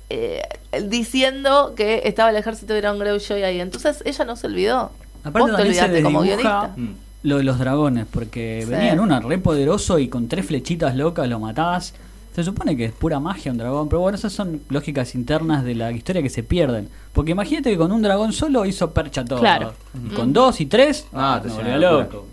eh, 0.10 0.42
diciendo 0.84 1.74
que 1.76 2.02
estaba 2.06 2.30
el 2.30 2.36
ejército 2.36 2.74
de 2.74 2.80
Euron 2.80 3.00
Greyjoy 3.00 3.44
ahí. 3.44 3.60
Entonces 3.60 4.04
ella 4.06 4.26
no 4.26 4.36
se 4.36 4.46
olvidó. 4.48 4.92
Aparte 5.24 5.52
Vos 5.52 5.56
te 5.58 5.64
olvidaste 5.64 6.04
como 6.04 6.22
guionista. 6.22 6.72
Mm. 6.76 6.90
lo 7.24 7.38
de 7.38 7.44
los 7.44 7.58
dragones, 7.58 8.06
porque 8.12 8.62
Sí. 8.66 8.70
venían 8.70 9.00
una 9.00 9.20
re 9.20 9.40
poderoso 9.40 9.98
y 9.98 10.08
con 10.10 10.28
tres 10.28 10.46
flechitas 10.46 10.96
locas 10.96 11.28
lo 11.28 11.40
matás. 11.40 11.94
Se 12.36 12.44
supone 12.44 12.76
que 12.76 12.86
es 12.86 12.92
pura 12.92 13.20
magia 13.22 13.50
un 13.52 13.58
dragón, 13.58 13.88
pero 13.88 14.02
bueno, 14.02 14.18
esas 14.18 14.34
son 14.34 14.62
lógicas 14.70 15.16
internas 15.16 15.64
de 15.64 15.74
la 15.74 15.92
historia 15.94 16.22
que 16.22 16.30
se 16.30 16.44
pierden. 16.44 16.90
Porque 17.14 17.32
imagínate 17.32 17.72
que 17.72 17.78
con 17.78 17.92
un 17.94 18.02
dragón 18.02 18.34
solo 18.34 18.66
hizo 18.66 18.92
percha 18.92 19.24
todo. 19.24 19.40
Claro. 19.40 19.74
Con 20.16 20.34
dos 20.34 20.60
y 20.60 20.66
tres, 20.66 21.08
Ah, 21.14 21.36
ah, 21.36 21.42
te 21.42 21.50
suena 21.50 21.72
volvió 21.72 21.92
loco. 22.02 22.26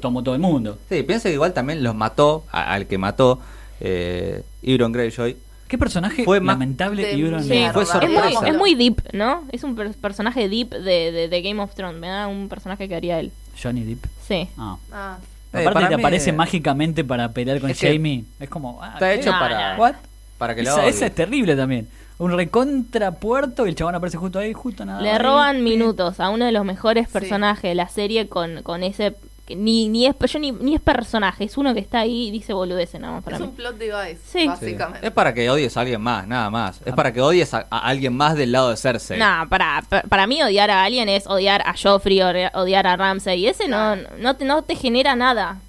Tomó 0.00 0.22
todo 0.22 0.34
el 0.34 0.40
mundo. 0.40 0.78
Sí, 0.88 1.02
piensa 1.02 1.28
que 1.28 1.34
igual 1.34 1.52
también 1.52 1.82
los 1.84 1.94
mató, 1.94 2.44
a- 2.50 2.72
al 2.72 2.86
que 2.86 2.96
mató 2.96 3.40
eh, 3.80 4.42
Euron 4.62 4.90
Greyjoy. 4.92 5.36
Qué 5.68 5.76
personaje 5.78 6.24
Fue 6.24 6.40
lamentable 6.40 7.02
de 7.04 7.14
y 7.14 7.20
Euron 7.20 7.42
Sí, 7.42 7.48
fue 7.72 7.82
es 7.82 7.92
muy, 7.92 8.00
sorpresa. 8.00 8.48
es 8.48 8.56
muy 8.56 8.74
deep, 8.74 9.02
¿no? 9.12 9.42
Es 9.52 9.64
un 9.64 9.74
per- 9.74 9.92
personaje 9.94 10.48
deep 10.48 10.70
de, 10.70 11.12
de, 11.12 11.28
de 11.28 11.42
Game 11.42 11.60
of 11.62 11.74
Thrones. 11.74 11.98
Me 12.00 12.08
da 12.08 12.26
un 12.28 12.48
personaje 12.48 12.88
que 12.88 12.94
haría 12.94 13.18
él. 13.20 13.32
Johnny 13.62 13.82
Depp. 13.84 14.04
Sí. 14.26 14.48
Ah. 14.56 14.76
Ah. 14.92 15.18
Eh, 15.52 15.66
Aparte 15.66 15.88
te 15.88 15.94
aparece 15.94 16.30
eh, 16.30 16.32
mágicamente 16.32 17.04
para 17.04 17.30
pelear 17.32 17.60
con 17.60 17.70
es 17.70 17.78
que 17.78 17.92
Jamie. 17.92 18.24
Es 18.40 18.48
como. 18.48 18.82
ah, 18.82 18.92
Está 18.94 19.08
¿qué? 19.12 19.20
hecho 19.20 19.30
para. 19.30 19.76
What? 19.76 19.94
para 20.38 20.54
que 20.54 20.62
lo 20.62 20.70
Esa, 20.70 20.86
esa 20.86 21.06
es 21.06 21.14
terrible 21.14 21.54
también. 21.56 21.88
Un 22.18 22.32
recontrapuerto 22.32 23.66
y 23.66 23.70
el 23.70 23.74
chabón 23.74 23.94
aparece 23.94 24.16
justo 24.16 24.38
ahí, 24.38 24.52
justo 24.52 24.84
nada. 24.84 25.00
Le 25.00 25.10
ahí. 25.10 25.18
roban 25.18 25.62
minutos 25.64 26.20
a 26.20 26.30
uno 26.30 26.44
de 26.44 26.52
los 26.52 26.64
mejores 26.64 27.06
Sí. 27.08 27.12
personajes 27.12 27.62
de 27.62 27.74
la 27.74 27.88
serie 27.88 28.28
con, 28.28 28.62
con 28.62 28.82
ese 28.82 29.14
ni, 29.56 29.88
ni 29.88 30.06
es 30.06 30.14
yo 30.26 30.38
ni, 30.38 30.52
ni 30.52 30.74
es 30.74 30.80
personaje, 30.80 31.44
es 31.44 31.56
uno 31.56 31.72
que 31.74 31.80
está 31.80 32.00
ahí 32.00 32.28
y 32.28 32.30
dice 32.30 32.52
boludeces 32.52 33.00
nada 33.00 33.14
más 33.14 33.24
para 33.24 33.36
Es 33.36 33.42
mí. 33.42 33.48
un 33.48 33.54
plot 33.54 33.76
device, 33.78 34.18
Sí. 34.24 34.46
básicamente. 34.46 35.06
Es 35.06 35.12
para 35.12 35.32
que 35.34 35.48
odies 35.50 35.76
a 35.76 35.80
alguien 35.80 36.00
más, 36.00 36.26
nada 36.26 36.50
más. 36.50 36.80
Es 36.84 36.94
para 36.94 37.12
que 37.12 37.20
odies 37.20 37.52
a, 37.54 37.66
a 37.70 37.78
alguien 37.78 38.16
más 38.16 38.36
del 38.36 38.52
lado 38.52 38.70
de 38.70 38.76
Cersei. 38.76 39.18
No, 39.18 39.46
para, 39.48 39.82
pa- 39.88 40.02
para 40.02 40.26
mí 40.26 40.42
odiar 40.42 40.70
a 40.70 40.84
alguien 40.84 41.08
es 41.08 41.26
odiar 41.26 41.62
a 41.66 41.74
Joffrey, 41.80 42.18
odi- 42.20 42.50
odiar 42.54 42.86
a 42.86 42.96
Ramsey. 42.96 43.40
Y 43.40 43.46
ese 43.48 43.68
no, 43.68 43.96
no, 44.18 44.36
te, 44.36 44.44
no 44.44 44.62
te 44.62 44.76
genera 44.76 45.14
nada. 45.16 45.60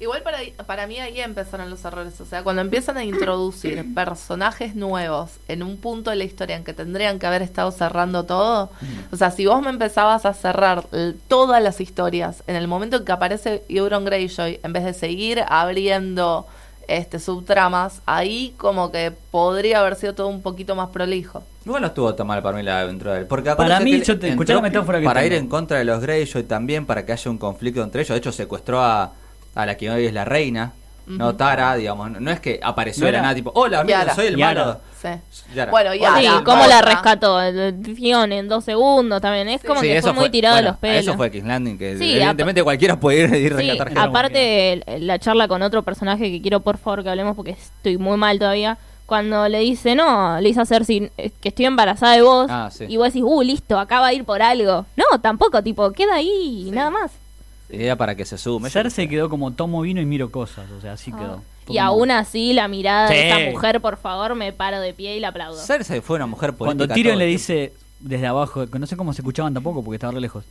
Igual 0.00 0.22
para, 0.22 0.38
para 0.66 0.86
mí 0.86 0.98
ahí 0.98 1.20
empezaron 1.20 1.68
los 1.68 1.84
errores. 1.84 2.18
O 2.20 2.24
sea, 2.24 2.42
cuando 2.42 2.62
empiezan 2.62 2.96
a 2.96 3.04
introducir 3.04 3.84
personajes 3.94 4.74
nuevos 4.74 5.32
en 5.46 5.62
un 5.62 5.76
punto 5.76 6.08
de 6.10 6.16
la 6.16 6.24
historia 6.24 6.56
en 6.56 6.64
que 6.64 6.72
tendrían 6.72 7.18
que 7.18 7.26
haber 7.26 7.42
estado 7.42 7.70
cerrando 7.70 8.24
todo. 8.24 8.70
O 9.12 9.16
sea, 9.16 9.30
si 9.30 9.44
vos 9.46 9.60
me 9.62 9.68
empezabas 9.68 10.24
a 10.24 10.32
cerrar 10.32 10.84
todas 11.28 11.62
las 11.62 11.80
historias 11.82 12.42
en 12.46 12.56
el 12.56 12.66
momento 12.66 12.96
en 12.96 13.04
que 13.04 13.12
aparece 13.12 13.62
Euron 13.68 14.04
Greyjoy, 14.06 14.58
en 14.62 14.72
vez 14.72 14.84
de 14.84 14.94
seguir 14.94 15.44
abriendo 15.48 16.46
este 16.88 17.20
subtramas, 17.20 18.00
ahí 18.06 18.52
como 18.56 18.90
que 18.90 19.12
podría 19.30 19.80
haber 19.80 19.94
sido 19.94 20.14
todo 20.14 20.26
un 20.28 20.42
poquito 20.42 20.74
más 20.74 20.88
prolijo. 20.88 21.44
Igual 21.64 21.82
no 21.82 21.88
estuvo 21.88 22.12
tan 22.14 22.26
mal 22.26 22.42
para 22.42 22.56
mí 22.56 22.62
la 22.64 22.80
aventura 22.80 23.12
de 23.12 23.20
él. 23.20 23.26
Porque 23.26 23.54
Para 23.54 23.78
mí, 23.80 24.00
yo 24.00 24.18
te- 24.18 24.30
escuchá 24.30 24.54
la 24.54 24.62
metáfora 24.62 24.98
que 24.98 25.04
Para 25.04 25.20
tengo. 25.20 25.34
ir 25.34 25.40
en 25.40 25.46
contra 25.48 25.78
de 25.78 25.84
los 25.84 26.00
Greyjoy 26.00 26.42
también, 26.44 26.86
para 26.86 27.04
que 27.06 27.12
haya 27.12 27.30
un 27.30 27.38
conflicto 27.38 27.82
entre 27.82 28.00
ellos. 28.00 28.14
De 28.14 28.16
hecho, 28.18 28.32
secuestró 28.32 28.80
a, 28.82 29.12
a 29.54 29.66
la 29.66 29.76
que 29.76 29.90
hoy 29.90 30.06
es 30.06 30.12
la 30.12 30.24
reina. 30.24 30.72
No, 31.06 31.34
Tara, 31.34 31.74
digamos. 31.74 32.08
No, 32.12 32.20
no 32.20 32.30
es 32.30 32.38
que 32.38 32.60
apareció 32.62 33.06
de 33.06 33.12
la 33.12 33.18
era- 33.18 33.22
nada, 33.22 33.34
tipo, 33.34 33.50
hola, 33.56 33.82
mira, 33.82 34.00
Yara. 34.00 34.14
soy 34.14 34.26
el 34.28 34.38
malo. 34.38 34.80
Sí. 35.02 35.08
Yara. 35.56 35.70
Bueno, 35.72 35.92
Yara. 35.94 36.20
sí, 36.20 36.28
cómo 36.44 36.64
la 36.66 36.82
rescató 36.82 37.40
el 37.40 37.74
en 38.32 38.48
dos 38.48 38.64
segundos 38.64 39.20
también. 39.20 39.48
Es 39.48 39.64
como 39.64 39.80
Sí, 39.80 39.88
que 39.88 39.96
eso 39.96 40.12
fue 40.14 40.20
muy 40.20 40.30
tirado 40.30 40.54
bueno, 40.54 40.66
de 40.66 40.70
los 40.70 40.78
pelos. 40.78 41.00
Eso 41.02 41.16
fue 41.16 41.30
King's 41.32 41.46
Landing, 41.48 41.78
que 41.78 41.98
Sí, 41.98 42.12
evidentemente 42.12 42.62
cualquiera 42.62 43.00
puede 43.00 43.22
ir 43.40 43.48
Sí, 43.48 43.48
rescatar 43.48 43.88
gente. 43.88 44.00
aparte 44.00 44.82
la 45.00 45.18
charla 45.18 45.48
con 45.48 45.62
otro 45.62 45.82
personaje 45.82 46.30
que 46.30 46.40
quiero 46.40 46.60
por 46.60 46.78
favor 46.78 47.02
que 47.02 47.08
hablemos 47.10 47.34
porque 47.34 47.52
estoy 47.52 47.98
muy 47.98 48.16
mal 48.16 48.38
todavía. 48.38 48.78
Cuando 49.06 49.48
le 49.48 49.58
dice, 49.58 49.96
no, 49.96 50.38
le 50.40 50.46
dice 50.50 50.60
a 50.60 50.66
Cersei 50.66 51.10
eh, 51.18 51.32
que 51.40 51.48
estoy 51.48 51.64
embarazada 51.64 52.12
de 52.12 52.22
vos. 52.22 52.46
Ah, 52.48 52.68
sí. 52.70 52.84
Y 52.88 52.96
vos 52.98 53.06
decís, 53.06 53.24
uh, 53.26 53.42
listo, 53.42 53.76
acá 53.80 53.98
va 53.98 54.08
a 54.08 54.12
ir 54.12 54.24
por 54.24 54.40
algo. 54.42 54.86
No, 54.96 55.20
tampoco, 55.20 55.60
tipo, 55.64 55.90
queda 55.90 56.14
ahí 56.14 56.66
y 56.68 56.70
nada 56.70 56.90
más. 56.90 57.10
Era 57.72 57.96
para 57.96 58.14
que 58.14 58.24
se 58.24 58.36
sume. 58.38 58.68
Cersei 58.70 59.08
quedó 59.08 59.28
como 59.30 59.52
tomo 59.52 59.80
vino 59.82 60.00
y 60.00 60.06
miro 60.06 60.30
cosas, 60.30 60.70
o 60.70 60.80
sea, 60.80 60.92
así 60.94 61.10
Ah. 61.14 61.18
quedó. 61.18 61.42
Y 61.68 61.78
aún 61.78 62.10
así, 62.10 62.52
la 62.52 62.66
mirada 62.66 63.08
Sí. 63.08 63.14
de 63.14 63.28
esta 63.30 63.50
mujer, 63.52 63.80
por 63.80 63.96
favor, 63.96 64.34
me 64.34 64.52
paro 64.52 64.80
de 64.80 64.92
pie 64.92 65.16
y 65.16 65.20
la 65.20 65.28
aplaudo. 65.28 65.56
Cersei 65.60 66.00
fue 66.00 66.16
una 66.16 66.26
mujer 66.26 66.54
política. 66.54 66.78
Cuando 66.86 66.94
Tyrion 66.94 67.16
le 67.18 67.26
dice 67.26 67.72
desde 68.00 68.26
abajo, 68.26 68.66
que 68.66 68.78
no 68.78 68.86
sé 68.86 68.96
cómo 68.96 69.12
se 69.12 69.20
escuchaban 69.22 69.54
tampoco 69.54 69.84
porque 69.84 69.96
estaba 69.96 70.12
re 70.12 70.20
lejos. 70.20 70.44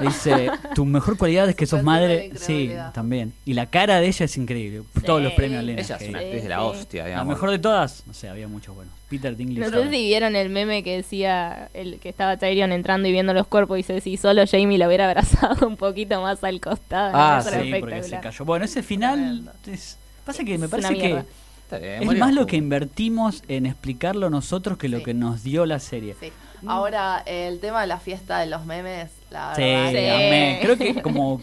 Dice, 0.00 0.50
tu 0.74 0.84
mejor 0.84 1.16
cualidad 1.16 1.48
es 1.48 1.54
que 1.56 1.66
sos 1.66 1.78
la 1.80 1.84
madre. 1.84 2.30
Sí, 2.36 2.70
también. 2.94 3.32
Y 3.44 3.54
la 3.54 3.66
cara 3.66 4.00
de 4.00 4.06
ella 4.08 4.24
es 4.24 4.36
increíble. 4.36 4.82
Todos 5.04 5.22
los 5.22 5.32
premios. 5.34 5.62
Lena. 5.64 5.80
Ella 5.80 5.96
es 6.00 6.08
una 6.08 6.18
actriz 6.20 6.42
de 6.42 6.48
la 6.48 6.62
hostia, 6.62 7.02
La 7.02 7.08
digamos. 7.08 7.34
mejor 7.34 7.50
de 7.50 7.58
todas, 7.58 8.02
no 8.06 8.14
sé, 8.14 8.28
había 8.28 8.48
muchos 8.48 8.74
buenos. 8.74 8.94
Peter 9.08 9.36
Dinklage. 9.36 9.70
No 9.72 9.76
sé 9.82 9.90
si 9.90 10.04
vieron 10.04 10.36
el 10.36 10.50
meme 10.50 10.82
que 10.84 10.96
decía 10.96 11.68
el 11.74 11.98
que 11.98 12.08
estaba 12.08 12.36
Tyrion 12.36 12.70
entrando 12.72 13.08
y 13.08 13.12
viendo 13.12 13.34
los 13.34 13.46
cuerpos 13.48 13.74
y 13.76 13.78
dice 13.78 14.00
si 14.00 14.16
solo 14.16 14.44
Jamie 14.48 14.78
lo 14.78 14.86
hubiera 14.86 15.06
abrazado 15.08 15.66
un 15.66 15.76
poquito 15.76 16.20
más 16.22 16.42
al 16.44 16.60
costado. 16.60 17.10
Ah, 17.14 17.42
Sí, 17.42 17.74
porque 17.80 18.02
se 18.04 18.20
cayó. 18.20 18.44
Bueno, 18.44 18.64
ese 18.64 18.82
final. 18.84 19.50
es- 19.66 19.98
pasa 20.24 20.44
que 20.44 20.56
me 20.58 20.66
Es 20.66 20.70
parece 20.70 20.94
que 20.96 21.06
bien, 21.08 21.26
es 22.10 22.18
más 22.18 22.32
lo 22.34 22.46
que 22.46 22.56
invertimos 22.56 23.42
en 23.48 23.66
explicarlo 23.66 24.30
nosotros 24.30 24.78
que 24.78 24.88
lo 24.88 24.98
Sí. 24.98 25.04
que 25.04 25.14
nos 25.14 25.42
dio 25.42 25.66
la 25.66 25.80
serie. 25.80 26.14
Sí. 26.20 26.30
Ahora, 26.66 27.22
el 27.26 27.58
tema 27.58 27.80
de 27.80 27.86
la 27.88 27.98
fiesta 27.98 28.38
de 28.38 28.46
los 28.46 28.64
memes, 28.66 29.08
la 29.30 29.54
Sí, 29.54 29.62
creo 30.62 30.76
que 30.76 31.02
como, 31.02 31.40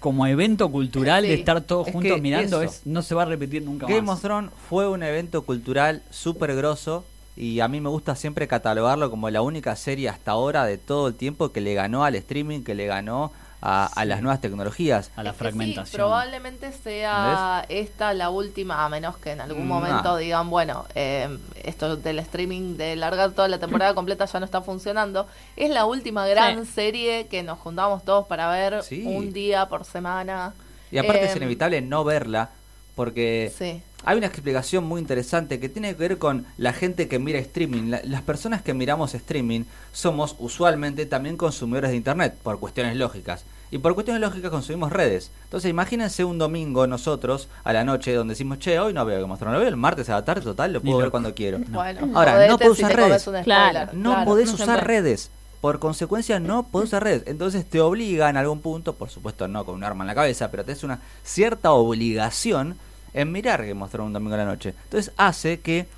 como 0.00 0.26
evento 0.26 0.70
cultural 0.70 1.22
de 1.22 1.34
estar 1.34 1.60
todos 1.62 1.88
Es 1.88 1.92
juntos 1.92 2.20
mirando 2.20 2.62
eso. 2.62 2.72
es, 2.74 2.82
no 2.86 3.02
se 3.02 3.14
va 3.14 3.22
a 3.22 3.26
repetir 3.26 3.62
nunca 3.62 3.86
Game 3.86 4.02
más. 4.02 4.16
of 4.16 4.22
Thrones 4.22 4.50
fue 4.68 4.88
un 4.88 5.02
evento 5.02 5.42
cultural 5.42 6.02
súper 6.10 6.54
grosso 6.54 7.04
y 7.36 7.60
a 7.60 7.68
mí 7.68 7.80
me 7.80 7.88
gusta 7.88 8.14
siempre 8.14 8.46
catalogarlo 8.46 9.10
como 9.10 9.28
la 9.30 9.42
única 9.42 9.74
serie 9.76 10.08
hasta 10.08 10.30
ahora 10.32 10.64
de 10.66 10.78
todo 10.78 11.08
el 11.08 11.14
tiempo 11.14 11.50
que 11.52 11.60
le 11.60 11.74
ganó 11.74 12.04
al 12.04 12.14
streaming, 12.14 12.62
que 12.62 12.74
le 12.74 12.86
ganó 12.86 13.32
a, 13.66 13.86
a 13.86 14.04
las 14.04 14.20
nuevas 14.20 14.42
tecnologías. 14.42 15.10
a 15.16 15.22
la 15.22 15.30
Es 15.30 15.36
que 15.36 15.38
sí, 15.38 15.42
fragmentación. 15.44 15.98
probablemente 15.98 16.70
sea 16.72 17.64
esta 17.70 18.12
la 18.12 18.28
última, 18.28 18.84
a 18.84 18.88
menos 18.90 19.16
que 19.16 19.32
en 19.32 19.40
algún 19.40 19.64
Mm, 19.64 19.68
momento 19.68 20.16
digan, 20.18 20.50
bueno, 20.50 20.84
eh, 20.94 21.38
esto 21.62 21.96
del 21.96 22.18
streaming 22.18 22.76
de 22.76 22.94
largar 22.94 23.30
toda 23.32 23.48
la 23.48 23.58
temporada 23.58 23.94
completa 23.94 24.26
ya 24.26 24.38
no 24.38 24.44
está 24.44 24.60
funcionando. 24.60 25.26
Es 25.56 25.70
la 25.70 25.86
última 25.86 26.26
gran 26.26 26.66
Sí. 26.66 26.72
serie 26.74 27.26
que 27.28 27.42
nos 27.42 27.58
juntamos 27.58 28.04
todos 28.04 28.26
para 28.26 28.50
ver 28.50 28.82
Sí. 28.82 29.02
un 29.06 29.32
día 29.32 29.66
por 29.66 29.86
semana. 29.86 30.52
Y 30.92 30.98
aparte 30.98 31.24
es 31.24 31.32
Eh, 31.34 31.38
inevitable 31.38 31.80
no 31.80 32.04
verla 32.04 32.50
porque 32.94 33.50
Sí. 33.56 33.80
hay 34.04 34.18
una 34.18 34.26
explicación 34.26 34.84
muy 34.84 35.00
interesante 35.00 35.58
que 35.58 35.70
tiene 35.70 35.88
que 35.96 35.98
ver 36.08 36.18
con 36.18 36.46
la 36.58 36.74
gente 36.74 37.08
que 37.08 37.18
mira 37.18 37.38
streaming. 37.38 37.90
La- 37.90 38.02
las 38.04 38.20
personas 38.20 38.60
que 38.60 38.74
miramos 38.74 39.14
streaming 39.14 39.64
somos 39.94 40.36
usualmente 40.38 41.06
también 41.06 41.38
consumidores 41.38 41.90
de 41.92 41.96
internet 41.96 42.34
por 42.42 42.60
cuestiones 42.60 42.94
lógicas. 42.96 43.44
Y 43.74 43.78
por 43.78 43.92
cuestiones 43.94 44.20
lógicas 44.20 44.52
consumimos 44.52 44.92
redes. 44.92 45.32
Entonces 45.42 45.68
imagínense 45.68 46.24
un 46.24 46.38
domingo 46.38 46.86
nosotros 46.86 47.48
a 47.64 47.72
la 47.72 47.82
noche 47.82 48.14
donde 48.14 48.34
decimos, 48.34 48.60
che, 48.60 48.78
hoy 48.78 48.92
no 48.94 49.04
veo 49.04 49.18
que 49.18 49.26
mostrar, 49.26 49.52
no 49.52 49.58
veo 49.58 49.66
el 49.66 49.76
martes 49.76 50.08
a 50.10 50.12
la 50.12 50.24
tarde, 50.24 50.42
total, 50.42 50.74
lo 50.74 50.80
puedo 50.80 50.98
ver 50.98 51.10
cuando 51.10 51.34
quiero. 51.34 51.58
Bueno, 51.58 52.08
Ahora, 52.14 52.46
no 52.46 52.56
puedo 52.56 52.72
si 52.76 52.84
usar 52.84 52.94
redes. 52.96 53.28
Claro. 53.42 53.90
No 53.92 54.10
claro. 54.12 54.24
podés 54.30 54.46
no 54.50 54.54
usar 54.54 54.66
puede. 54.78 54.80
redes. 55.00 55.30
Por 55.60 55.80
consecuencia, 55.80 56.38
no 56.38 56.68
podés 56.68 56.90
usar 56.90 57.02
redes. 57.02 57.24
Entonces 57.26 57.68
te 57.68 57.80
obliga 57.80 58.30
en 58.30 58.36
algún 58.36 58.60
punto, 58.60 58.94
por 58.94 59.10
supuesto 59.10 59.48
no 59.48 59.64
con 59.64 59.74
un 59.74 59.82
arma 59.82 60.04
en 60.04 60.08
la 60.08 60.14
cabeza, 60.14 60.52
pero 60.52 60.64
tenés 60.64 60.84
una 60.84 61.00
cierta 61.24 61.72
obligación 61.72 62.76
en 63.12 63.32
mirar 63.32 63.64
que 63.64 63.74
mostró 63.74 64.04
un 64.04 64.12
domingo 64.12 64.34
a 64.34 64.38
la 64.38 64.44
noche. 64.44 64.72
Entonces 64.84 65.12
hace 65.16 65.58
que 65.58 65.88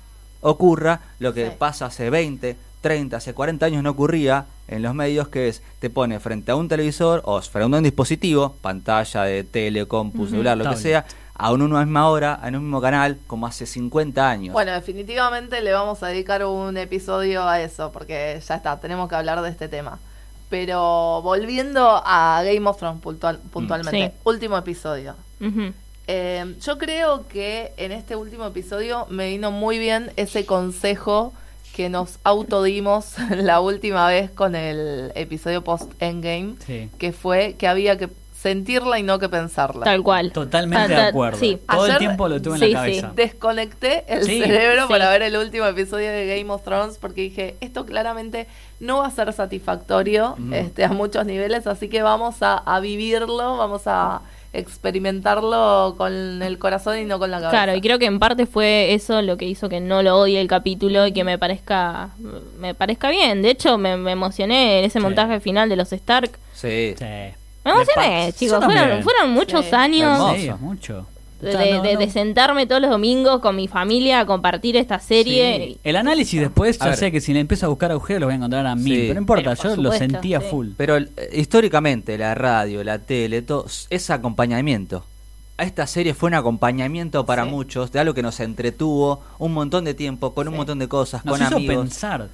ocurra 0.41 1.01
lo 1.19 1.31
que 1.31 1.47
Sí. 1.49 1.55
pasa 1.59 1.85
hace 1.87 2.09
20, 2.09 2.57
30, 2.87 3.17
hace 3.17 3.33
40 3.33 3.65
años 3.65 3.83
no 3.83 3.89
ocurría 3.91 4.45
en 4.69 4.81
los 4.81 4.93
medios, 4.95 5.27
que 5.27 5.49
es 5.49 5.61
te 5.79 5.89
pone 5.89 6.19
frente 6.21 6.51
a 6.51 6.55
un 6.55 6.67
televisor 6.69 7.21
o 7.25 7.41
frente 7.41 7.75
a 7.75 7.77
un 7.79 7.83
dispositivo, 7.83 8.55
pantalla 8.61 9.23
de 9.23 9.43
tele, 9.43 9.85
compu, 9.87 10.25
celular, 10.27 10.57
lo 10.57 10.69
que 10.69 10.77
sea, 10.77 11.05
a 11.35 11.51
una 11.51 11.65
misma 11.83 12.07
hora, 12.09 12.39
en 12.45 12.55
un 12.55 12.63
mismo 12.63 12.79
canal, 12.81 13.17
como 13.27 13.45
hace 13.45 13.65
50 13.65 14.29
años. 14.29 14.53
Bueno, 14.53 14.71
definitivamente 14.71 15.61
le 15.61 15.73
vamos 15.73 16.01
a 16.01 16.07
dedicar 16.07 16.45
un 16.45 16.77
episodio 16.77 17.47
a 17.47 17.59
eso, 17.61 17.91
porque 17.91 18.41
ya 18.47 18.55
está, 18.55 18.79
tenemos 18.79 19.09
que 19.09 19.15
hablar 19.15 19.41
de 19.41 19.49
este 19.49 19.67
tema. 19.67 19.99
Pero 20.49 21.21
volviendo 21.23 22.01
a 22.05 22.41
Game 22.45 22.67
of 22.69 22.77
Thrones 22.77 23.01
puntual- 23.03 23.39
puntualmente, 23.51 24.07
Sí. 24.15 24.21
último 24.23 24.57
episodio. 24.57 25.13
Eh, 26.07 26.55
yo 26.61 26.77
creo 26.77 27.27
que 27.27 27.73
en 27.75 27.91
este 27.91 28.15
último 28.15 28.45
episodio 28.45 29.05
me 29.09 29.27
vino 29.27 29.51
muy 29.51 29.77
bien 29.77 30.11
ese 30.15 30.45
consejo 30.45 31.33
que 31.77 31.89
nos 31.89 32.17
autodimos 32.23 33.13
la 33.29 33.61
última 33.61 34.07
vez 34.07 34.31
con 34.31 34.55
el 34.55 35.11
episodio 35.13 35.63
post-Endgame, 35.63 36.55
Sí. 36.65 36.89
que 36.97 37.11
fue 37.13 37.53
que 37.53 37.67
había 37.67 37.99
que 37.99 38.09
sentirla 38.33 38.97
y 38.97 39.03
no 39.03 39.19
que 39.19 39.29
pensarla. 39.29 39.83
Tal 39.83 40.01
cual. 40.01 40.31
Totalmente 40.31 40.87
Ta- 40.87 40.95
ta- 40.95 41.01
de 41.03 41.07
acuerdo. 41.09 41.37
Sí. 41.39 41.59
Todo 41.69 41.85
el 41.85 41.97
tiempo 41.99 42.27
lo 42.27 42.41
tuve 42.41 42.55
en 42.55 42.59
sí, 42.61 42.69
la 42.71 42.79
sí. 42.85 42.91
cabeza. 43.01 43.11
Desconecté 43.15 44.05
el 44.07 44.23
Sí, 44.23 44.41
cerebro 44.41 44.83
sí. 44.83 44.89
para 44.89 45.09
ver 45.11 45.21
el 45.21 45.37
último 45.37 45.65
episodio 45.67 46.09
de 46.11 46.25
Game 46.37 46.51
of 46.51 46.63
Thrones 46.63 46.97
porque 46.97 47.21
dije, 47.21 47.55
esto 47.61 47.85
claramente 47.85 48.47
no 48.79 48.97
va 48.99 49.07
a 49.07 49.11
ser 49.11 49.31
satisfactorio 49.33 50.35
Mm. 50.37 50.53
este, 50.53 50.83
a 50.83 50.89
muchos 50.89 51.25
niveles, 51.27 51.67
así 51.67 51.89
que 51.89 52.01
vamos 52.01 52.41
a, 52.41 52.57
a 52.57 52.79
vivirlo, 52.79 53.57
vamos 53.57 53.83
a 53.85 54.21
experimentarlo 54.53 55.95
con 55.97 56.41
el 56.41 56.57
corazón 56.59 56.99
y 56.99 57.05
no 57.05 57.19
con 57.19 57.31
la 57.31 57.37
cabeza. 57.39 57.51
Claro, 57.51 57.75
y 57.77 57.81
creo 57.81 57.99
que 57.99 58.05
en 58.05 58.19
parte 58.19 58.45
fue 58.45 58.93
eso 58.93 59.21
lo 59.21 59.37
que 59.37 59.45
hizo 59.45 59.69
que 59.69 59.79
no 59.79 60.01
lo 60.03 60.17
odie 60.19 60.39
el 60.41 60.47
capítulo 60.47 61.05
y 61.07 61.11
que 61.11 61.23
me 61.23 61.37
parezca 61.37 62.09
me 62.59 62.73
parezca 62.73 63.09
bien. 63.09 63.41
De 63.41 63.49
hecho, 63.51 63.77
me, 63.77 63.97
me 63.97 64.11
emocioné 64.13 64.79
en 64.79 64.85
ese 64.85 64.99
Sí. 64.99 65.03
montaje 65.03 65.39
final 65.39 65.69
de 65.69 65.75
los 65.75 65.91
Stark. 65.93 66.31
sí. 66.53 66.95
Sí. 66.97 67.05
Me 67.65 67.73
emocioné, 67.73 68.31
chicos. 68.31 68.63
Fueron, 68.63 69.03
fueron 69.03 69.31
muchos 69.31 69.65
Sí. 69.65 69.75
años 69.75 70.11
Hermoso. 70.33 70.57
Mucho. 70.61 71.05
De, 71.41 71.49
O 71.49 71.51
sea, 71.51 71.75
no- 71.77 71.83
de- 71.83 71.93
no- 71.93 71.99
de 71.99 72.09
sentarme 72.09 72.65
todos 72.65 72.81
los 72.81 72.89
domingos 72.89 73.41
con 73.41 73.55
mi 73.55 73.67
familia 73.67 74.19
a 74.21 74.25
compartir 74.25 74.75
esta 74.75 74.99
serie. 74.99 75.57
Sí. 75.67 75.77
El 75.83 75.95
análisis 75.95 76.39
después, 76.41 76.79
ya 76.79 76.95
sé 76.95 77.11
que 77.11 77.21
si 77.21 77.33
le 77.33 77.39
empiezo 77.39 77.67
a 77.67 77.69
buscar 77.69 77.91
agujeros 77.91 78.21
los 78.21 78.27
voy 78.27 78.33
a 78.33 78.37
encontrar 78.37 78.65
a 78.65 78.75
mí. 78.75 78.83
Sí. 78.89 78.97
Pero 79.01 79.13
no 79.15 79.19
importa, 79.19 79.55
Pero 79.55 79.75
yo 79.75 79.81
lo 79.81 79.91
sentía 79.91 80.41
sí. 80.41 80.47
full. 80.49 80.69
Pero 80.77 80.97
eh, 80.97 81.07
históricamente 81.33 82.17
la 82.17 82.33
radio, 82.35 82.83
la 82.83 82.99
tele, 82.99 83.41
todo 83.43 83.65
es 83.89 84.09
acompañamiento. 84.09 85.05
A 85.59 85.63
esta 85.63 85.87
serie 85.87 86.13
fue 86.13 86.27
un 86.27 86.35
acompañamiento 86.35 87.25
para 87.25 87.43
Sí. 87.43 87.49
muchos 87.49 87.91
de 87.91 87.99
algo 87.99 88.13
que 88.13 88.21
nos 88.21 88.39
entretuvo 88.39 89.23
un 89.39 89.53
montón 89.53 89.85
de 89.85 89.93
tiempo, 89.93 90.33
con 90.33 90.47
un 90.47 90.55
montón 90.55 90.77
de 90.79 90.87
cosas, 90.87 91.25
Nos 91.25 91.37
con 91.37 91.47
hizo 91.47 91.55
amigos. 91.57 91.75
pensar. 91.77 92.27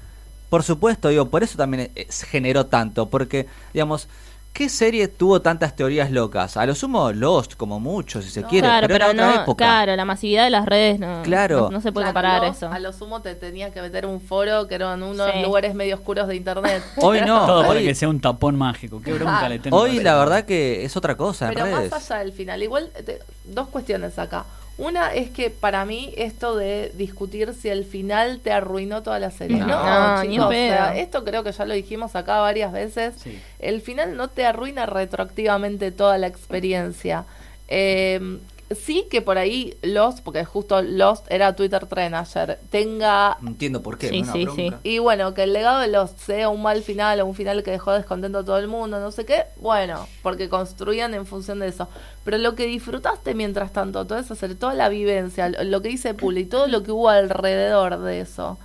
Por 0.50 0.62
supuesto, 0.62 1.08
digo, 1.08 1.26
por 1.30 1.42
eso 1.42 1.56
también 1.56 1.90
eh, 1.96 2.06
generó 2.30 2.66
tanto, 2.66 3.06
porque, 3.08 3.46
digamos, 3.72 4.08
¿Qué 4.54 4.68
serie 4.68 5.08
tuvo 5.08 5.42
tantas 5.42 5.74
teorías 5.74 6.12
locas? 6.12 6.56
A 6.56 6.64
lo 6.64 6.76
sumo 6.76 7.10
Lost, 7.10 7.54
como 7.56 7.80
mucho, 7.80 8.22
si 8.22 8.30
se 8.30 8.42
No. 8.42 8.48
quiere, 8.48 8.68
claro, 8.68 8.86
pero, 8.86 8.98
pero, 9.00 9.10
era 9.10 9.24
otra 9.24 9.36
no, 9.38 9.42
época. 9.42 9.64
claro, 9.64 9.96
la 9.96 10.04
masividad 10.04 10.44
de 10.44 10.50
las 10.50 10.64
redes 10.64 11.00
no, 11.00 11.22
Claro. 11.24 11.62
no, 11.62 11.70
no 11.72 11.80
se 11.80 11.90
puede 11.90 12.06
comparar 12.06 12.44
eso. 12.44 12.68
A 12.70 12.78
lo 12.78 12.92
sumo 12.92 13.20
te 13.20 13.34
tenía 13.34 13.72
que 13.72 13.82
meter 13.82 14.06
un 14.06 14.20
foro 14.20 14.68
que 14.68 14.76
eran 14.76 15.02
unos 15.02 15.28
Sí. 15.32 15.42
lugares 15.42 15.74
medio 15.74 15.96
oscuros 15.96 16.28
de 16.28 16.36
internet. 16.36 16.84
Hoy 16.98 17.20
no. 17.22 17.44
Todo 17.46 17.66
para 17.66 17.80
que 17.80 17.96
sea 17.96 18.08
un 18.08 18.20
tapón 18.20 18.54
mágico. 18.56 19.02
Qué 19.02 19.12
bronca 19.12 19.40
Ah. 19.40 19.48
le 19.48 19.58
tengo. 19.58 19.76
hoy 19.76 19.98
la 19.98 20.16
verdad 20.16 20.44
que 20.44 20.84
es 20.84 20.96
otra 20.96 21.16
cosa 21.16 21.48
en 21.48 21.54
Pero 21.54 21.66
redes. 21.66 21.90
más 21.90 22.08
allá 22.12 22.20
del 22.20 22.32
final, 22.32 22.62
igual 22.62 22.90
te- 23.04 23.18
dos 23.46 23.66
cuestiones 23.66 24.16
acá. 24.20 24.44
Una 24.76 25.14
es 25.14 25.30
que 25.30 25.50
para 25.50 25.84
mí 25.84 26.12
esto 26.16 26.56
de 26.56 26.92
discutir 26.96 27.54
si 27.54 27.68
el 27.68 27.84
final 27.84 28.40
te 28.42 28.50
arruinó 28.50 29.02
toda 29.02 29.20
la 29.20 29.30
serie. 29.30 29.58
No. 29.58 29.66
No, 29.66 30.16
No, 30.16 30.22
chicos, 30.22 30.46
o 30.46 30.50
sea, 30.50 30.96
esto 30.96 31.24
creo 31.24 31.44
que 31.44 31.52
ya 31.52 31.64
lo 31.64 31.74
dijimos 31.74 32.16
acá 32.16 32.40
varias 32.40 32.72
veces. 32.72 33.14
Sí. 33.22 33.38
El 33.60 33.80
final 33.82 34.16
no 34.16 34.28
te 34.28 34.44
arruina 34.44 34.86
retroactivamente 34.86 35.92
toda 35.92 36.18
la 36.18 36.26
experiencia. 36.26 37.24
Eh, 37.68 38.38
sí 38.70 39.06
que 39.10 39.20
por 39.20 39.38
ahí 39.38 39.76
Lost, 39.82 40.20
porque 40.20 40.44
justo 40.44 40.80
Lost 40.82 41.26
era 41.30 41.54
Twitter 41.54 41.86
Trend 41.86 42.14
ayer, 42.14 42.58
tenga 42.70 43.36
No 43.40 43.48
entiendo 43.48 43.82
por 43.82 43.98
qué. 43.98 44.08
Sí, 44.08 44.20
una 44.22 44.32
sí, 44.32 44.44
bronca. 44.44 44.80
y 44.82 44.98
bueno, 44.98 45.34
que 45.34 45.42
el 45.42 45.52
legado 45.52 45.80
de 45.80 45.88
los 45.88 46.12
sea 46.12 46.48
un 46.48 46.62
mal 46.62 46.82
final 46.82 47.20
o 47.20 47.26
un 47.26 47.34
final 47.34 47.62
que 47.62 47.72
dejó 47.72 47.92
descontento 47.92 48.38
a 48.38 48.44
todo 48.44 48.58
el 48.58 48.68
mundo, 48.68 49.00
no 49.00 49.10
sé 49.10 49.26
qué, 49.26 49.44
bueno, 49.56 50.06
porque 50.22 50.48
construían 50.48 51.12
en 51.14 51.26
función 51.26 51.58
de 51.58 51.68
eso. 51.68 51.88
Pero 52.24 52.38
lo 52.38 52.54
que 52.54 52.66
disfrutaste 52.66 53.34
mientras 53.34 53.72
tanto, 53.72 54.06
todo 54.06 54.18
eso, 54.18 54.32
hacer 54.32 54.54
toda 54.54 54.72
la 54.74 54.88
vivencia, 54.88 55.50
lo 55.50 55.74
lo 55.74 55.82
que 55.82 55.88
dice 55.88 56.14
Puli, 56.14 56.44
todo 56.44 56.68
lo 56.68 56.84
que 56.84 56.92
hubo 56.92 57.08
alrededor 57.08 57.98
de 57.98 58.20
eso, 58.20 58.58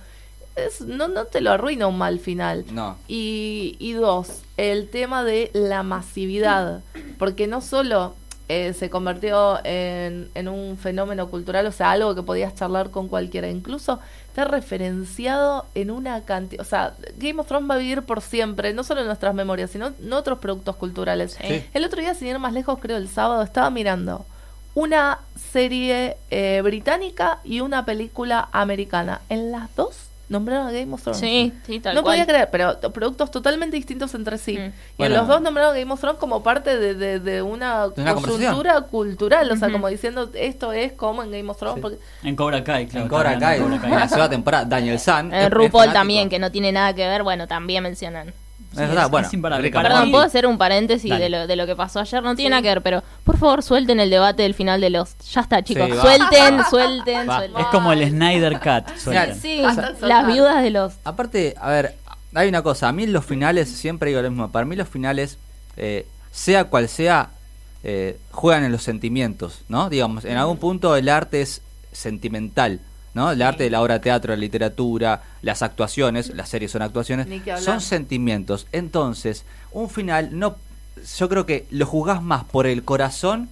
es, 0.54 0.80
no, 0.80 1.08
no 1.08 1.24
te 1.24 1.40
lo 1.40 1.50
arruina 1.50 1.88
un 1.88 1.98
mal 1.98 2.20
final. 2.20 2.64
No. 2.70 2.96
Y, 3.08 3.76
y 3.80 3.92
dos, 3.94 4.42
el 4.56 4.88
tema 4.88 5.24
de 5.24 5.50
la 5.52 5.82
masividad, 5.82 6.82
porque 7.18 7.48
no 7.48 7.60
solo 7.60 8.14
eh, 8.52 8.72
se 8.72 8.90
convirtió 8.90 9.64
en, 9.64 10.28
en 10.34 10.48
un 10.48 10.76
fenómeno 10.76 11.28
cultural, 11.28 11.66
o 11.66 11.70
sea, 11.70 11.92
algo 11.92 12.16
que 12.16 12.24
podías 12.24 12.52
charlar 12.56 12.90
con 12.90 13.06
cualquiera, 13.06 13.48
incluso 13.48 14.00
está 14.26 14.44
referenciado 14.44 15.66
en 15.76 15.92
una 15.92 16.24
cantidad, 16.24 16.60
o 16.60 16.68
sea, 16.68 16.94
Game 17.16 17.40
of 17.40 17.46
Thrones 17.46 17.70
va 17.70 17.76
a 17.76 17.78
vivir 17.78 18.02
por 18.02 18.22
siempre, 18.22 18.74
no 18.74 18.82
solo 18.82 19.02
en 19.02 19.06
nuestras 19.06 19.34
memorias, 19.36 19.70
sino 19.70 19.92
en 19.96 20.12
otros 20.12 20.40
productos 20.40 20.74
culturales. 20.74 21.38
Sí. 21.40 21.64
El 21.72 21.84
otro 21.84 22.00
día, 22.00 22.12
sin 22.14 22.26
ir 22.26 22.40
más 22.40 22.52
lejos, 22.52 22.80
creo 22.80 22.96
el 22.96 23.08
sábado, 23.08 23.42
estaba 23.44 23.70
mirando 23.70 24.26
una 24.74 25.20
serie 25.52 26.16
eh, 26.30 26.60
británica 26.64 27.38
y 27.44 27.60
una 27.60 27.84
película 27.84 28.48
americana. 28.50 29.20
En 29.28 29.52
las 29.52 29.72
dos 29.76 30.09
nombraron 30.30 30.68
a 30.68 30.72
Game 30.72 30.90
of 30.94 31.02
Thrones. 31.02 31.20
Sí, 31.20 31.52
sí, 31.66 31.80
tal 31.80 31.94
no 31.94 32.02
cual. 32.02 32.14
podía 32.14 32.26
creer, 32.26 32.48
pero 32.50 32.80
productos 32.92 33.30
totalmente 33.30 33.76
distintos 33.76 34.14
entre 34.14 34.38
sí. 34.38 34.56
Mm. 34.56 34.60
Y 34.60 34.72
Bueno. 34.96 35.14
en 35.14 35.18
los 35.20 35.28
dos 35.28 35.42
nombraron 35.42 35.74
a 35.74 35.78
Game 35.78 35.92
of 35.92 36.00
Thrones 36.00 36.18
como 36.18 36.42
parte 36.42 36.78
de, 36.78 36.94
de- 36.94 37.20
de 37.20 37.42
una, 37.42 37.88
De 37.88 38.00
una 38.00 38.14
coyuntura 38.14 38.80
cultural, 38.82 39.50
o 39.50 39.56
sea, 39.56 39.70
como 39.70 39.88
diciendo 39.88 40.30
esto 40.34 40.72
es 40.72 40.92
como 40.92 41.22
en 41.22 41.30
Game 41.32 41.50
of 41.50 41.58
Thrones. 41.58 41.74
Sí. 41.76 41.80
Porque, 41.82 41.98
En 42.22 42.36
Cobra 42.36 42.64
Kai, 42.64 42.86
claro. 42.86 43.02
en 43.04 43.08
Cobra 43.10 43.38
Kai, 43.38 43.58
en 43.58 43.90
la 43.90 44.08
segunda 44.08 44.30
temporada, 44.30 44.64
Daniel 44.64 44.98
San. 44.98 45.34
Eh, 45.34 45.50
RuPaul 45.50 45.92
también, 45.92 46.28
que 46.30 46.38
no 46.38 46.50
tiene 46.50 46.72
nada 46.72 46.94
que 46.94 47.06
ver, 47.06 47.22
bueno, 47.22 47.46
también 47.46 47.82
mencionan. 47.82 48.32
Es 48.72 48.76
verdad, 48.78 49.04
es- 49.06 49.10
bueno. 49.10 49.26
es 49.26 49.34
imparable. 49.34 49.70
Perdón, 49.70 50.10
puedo 50.12 50.24
hacer 50.24 50.46
un 50.46 50.56
paréntesis 50.56 51.10
de 51.10 51.28
lo, 51.28 51.46
de 51.46 51.56
lo 51.56 51.66
que 51.66 51.74
pasó 51.74 51.98
ayer. 52.00 52.22
No 52.22 52.34
tiene 52.36 52.48
Sí. 52.48 52.50
nada 52.50 52.62
que 52.62 52.68
ver, 52.68 52.82
pero 52.82 53.02
por 53.24 53.36
favor 53.36 53.62
suelten 53.62 53.98
el 54.00 54.10
debate 54.10 54.42
del 54.44 54.54
final 54.54 54.80
de 54.80 54.90
los. 54.90 55.16
Ya 55.32 55.40
está, 55.40 55.62
chicos. 55.64 55.86
Sí, 55.86 55.92
va. 55.96 56.02
suelten, 56.02 56.60
suelten, 56.70 57.28
Va. 57.28 57.36
suelten. 57.38 57.60
Es 57.60 57.66
como 57.68 57.92
el 57.92 58.08
Snyder 58.08 58.60
Cut. 58.60 58.96
suelten. 58.96 59.40
Sí, 59.40 59.62
las 60.02 60.26
viudas 60.26 60.62
de 60.62 60.70
los. 60.70 60.92
Aparte, 61.04 61.54
a 61.60 61.68
ver, 61.70 61.96
hay 62.34 62.48
una 62.48 62.62
cosa. 62.62 62.88
A 62.88 62.92
mí 62.92 63.06
los 63.08 63.24
finales, 63.24 63.68
siempre 63.68 64.10
digo 64.10 64.22
lo 64.22 64.30
mismo. 64.30 64.50
Para 64.52 64.64
mí 64.66 64.76
los 64.76 64.88
finales, 64.88 65.38
eh, 65.76 66.06
sea 66.30 66.64
cual 66.64 66.88
sea, 66.88 67.30
eh, 67.82 68.18
juegan 68.30 68.62
en 68.62 68.70
los 68.72 68.82
sentimientos, 68.84 69.62
¿no? 69.68 69.88
Digamos, 69.90 70.24
en 70.24 70.36
algún 70.36 70.58
punto 70.58 70.94
el 70.94 71.08
arte 71.08 71.40
es 71.42 71.60
sentimental, 71.92 72.78
¿no? 73.14 73.30
El 73.32 73.42
arte 73.42 73.64
de 73.64 73.70
la 73.70 73.82
obra 73.82 73.94
de 73.94 74.00
teatro, 74.00 74.32
la 74.32 74.40
literatura, 74.40 75.22
las 75.42 75.62
actuaciones, 75.62 76.34
las 76.34 76.48
series 76.48 76.70
son 76.70 76.82
actuaciones, 76.82 77.26
son 77.60 77.80
sentimientos. 77.80 78.66
Entonces, 78.72 79.44
un 79.72 79.88
final 79.90 80.38
no... 80.38 80.56
Yo 81.18 81.28
creo 81.28 81.46
que 81.46 81.66
lo 81.70 81.86
juzgás 81.86 82.22
más 82.22 82.44
por 82.44 82.66
el 82.66 82.84
corazón 82.84 83.48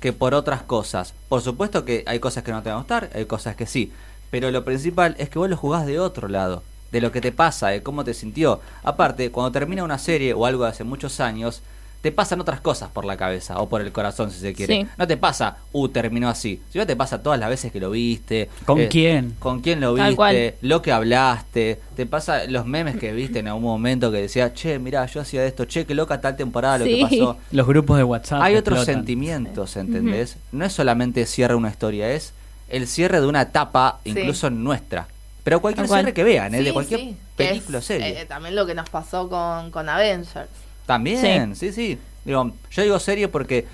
que 0.00 0.12
por 0.12 0.34
otras 0.34 0.62
cosas. 0.62 1.14
Por 1.28 1.42
supuesto 1.42 1.84
que 1.84 2.04
hay 2.06 2.18
cosas 2.18 2.42
que 2.42 2.52
no 2.52 2.62
te 2.62 2.70
van 2.70 2.76
a 2.76 2.80
gustar, 2.80 3.10
hay 3.14 3.26
cosas 3.26 3.56
que 3.56 3.66
sí. 3.66 3.92
Pero 4.30 4.50
lo 4.50 4.64
principal 4.64 5.14
es 5.18 5.28
que 5.28 5.38
vos 5.38 5.48
lo 5.48 5.56
jugás 5.56 5.86
de 5.86 5.98
otro 5.98 6.28
lado, 6.28 6.62
de 6.92 7.00
lo 7.00 7.12
que 7.12 7.20
te 7.20 7.32
pasa, 7.32 7.68
de 7.68 7.82
cómo 7.82 8.04
te 8.04 8.14
sintió. 8.14 8.60
Aparte, 8.82 9.30
cuando 9.30 9.52
termina 9.52 9.84
una 9.84 9.98
serie 9.98 10.34
o 10.34 10.46
algo 10.46 10.64
de 10.64 10.70
hace 10.70 10.84
muchos 10.84 11.20
años, 11.20 11.62
te 12.00 12.12
pasan 12.12 12.40
otras 12.40 12.60
cosas 12.60 12.88
por 12.90 13.04
la 13.04 13.16
cabeza 13.16 13.58
o 13.60 13.68
por 13.68 13.82
el 13.82 13.92
corazón, 13.92 14.30
si 14.30 14.40
se 14.40 14.54
quiere. 14.54 14.74
Sí. 14.82 14.86
No 14.96 15.06
te 15.06 15.16
pasa, 15.18 15.58
uh, 15.72 15.88
terminó 15.88 16.28
así. 16.30 16.62
Si 16.72 16.78
no 16.78 16.86
te 16.86 16.96
pasa 16.96 17.22
todas 17.22 17.38
las 17.38 17.48
veces 17.50 17.70
que 17.72 17.78
lo 17.80 17.90
viste. 17.90 18.48
¿Con 18.64 18.80
eh, 18.80 18.88
quién? 18.88 19.36
Con 19.38 19.60
quién 19.60 19.80
lo 19.80 19.94
Tal 19.94 20.04
viste, 20.06 20.16
cual. 20.16 20.54
lo 20.62 20.80
que 20.82 20.92
hablaste. 20.92 21.78
Te 21.96 22.06
pasa 22.06 22.44
los 22.46 22.64
memes 22.64 22.96
que 22.96 23.12
viste 23.12 23.40
en 23.40 23.48
algún 23.48 23.64
momento 23.64 24.10
que 24.10 24.22
decía, 24.22 24.54
che, 24.54 24.78
mirá, 24.78 25.04
yo 25.06 25.20
hacía 25.20 25.44
esto, 25.44 25.66
che, 25.66 25.84
qué 25.84 25.94
loca 25.94 26.20
tal 26.20 26.36
temporada 26.36 26.78
lo 26.78 26.84
Sí. 26.86 26.96
que 26.96 27.02
pasó. 27.02 27.36
Los 27.52 27.66
grupos 27.66 27.98
de 27.98 28.04
WhatsApp. 28.04 28.40
Hay 28.42 28.56
otros 28.56 28.78
explotan. 28.78 29.00
sentimientos, 29.02 29.76
¿entendés? 29.76 30.36
No 30.52 30.64
es 30.64 30.72
solamente 30.72 31.26
cierre 31.26 31.54
una 31.54 31.68
historia, 31.68 32.10
es 32.12 32.32
el 32.70 32.86
cierre 32.86 33.20
de 33.20 33.26
una 33.26 33.42
etapa, 33.42 34.00
Sí. 34.04 34.10
incluso 34.10 34.48
nuestra. 34.48 35.06
Pero 35.44 35.60
cualquier 35.60 35.86
cierre 35.88 36.14
que 36.14 36.24
vean, 36.24 36.54
¿eh? 36.54 36.62
de 36.62 36.72
cualquier 36.72 37.14
película 37.36 37.78
o 37.78 37.80
es, 37.80 37.84
serie. 37.86 38.20
eh, 38.22 38.26
también 38.26 38.54
lo 38.54 38.64
que 38.66 38.74
nos 38.74 38.88
pasó 38.88 39.28
con, 39.28 39.70
con 39.70 39.88
Avengers. 39.88 40.48
También, 40.86 41.54
sí. 41.56 41.72
sí, 41.72 41.98
Digo, 42.24 42.52
yo 42.70 42.82
digo 42.82 42.98
serie 42.98 43.28
porque 43.28 43.58
eh, 43.58 43.66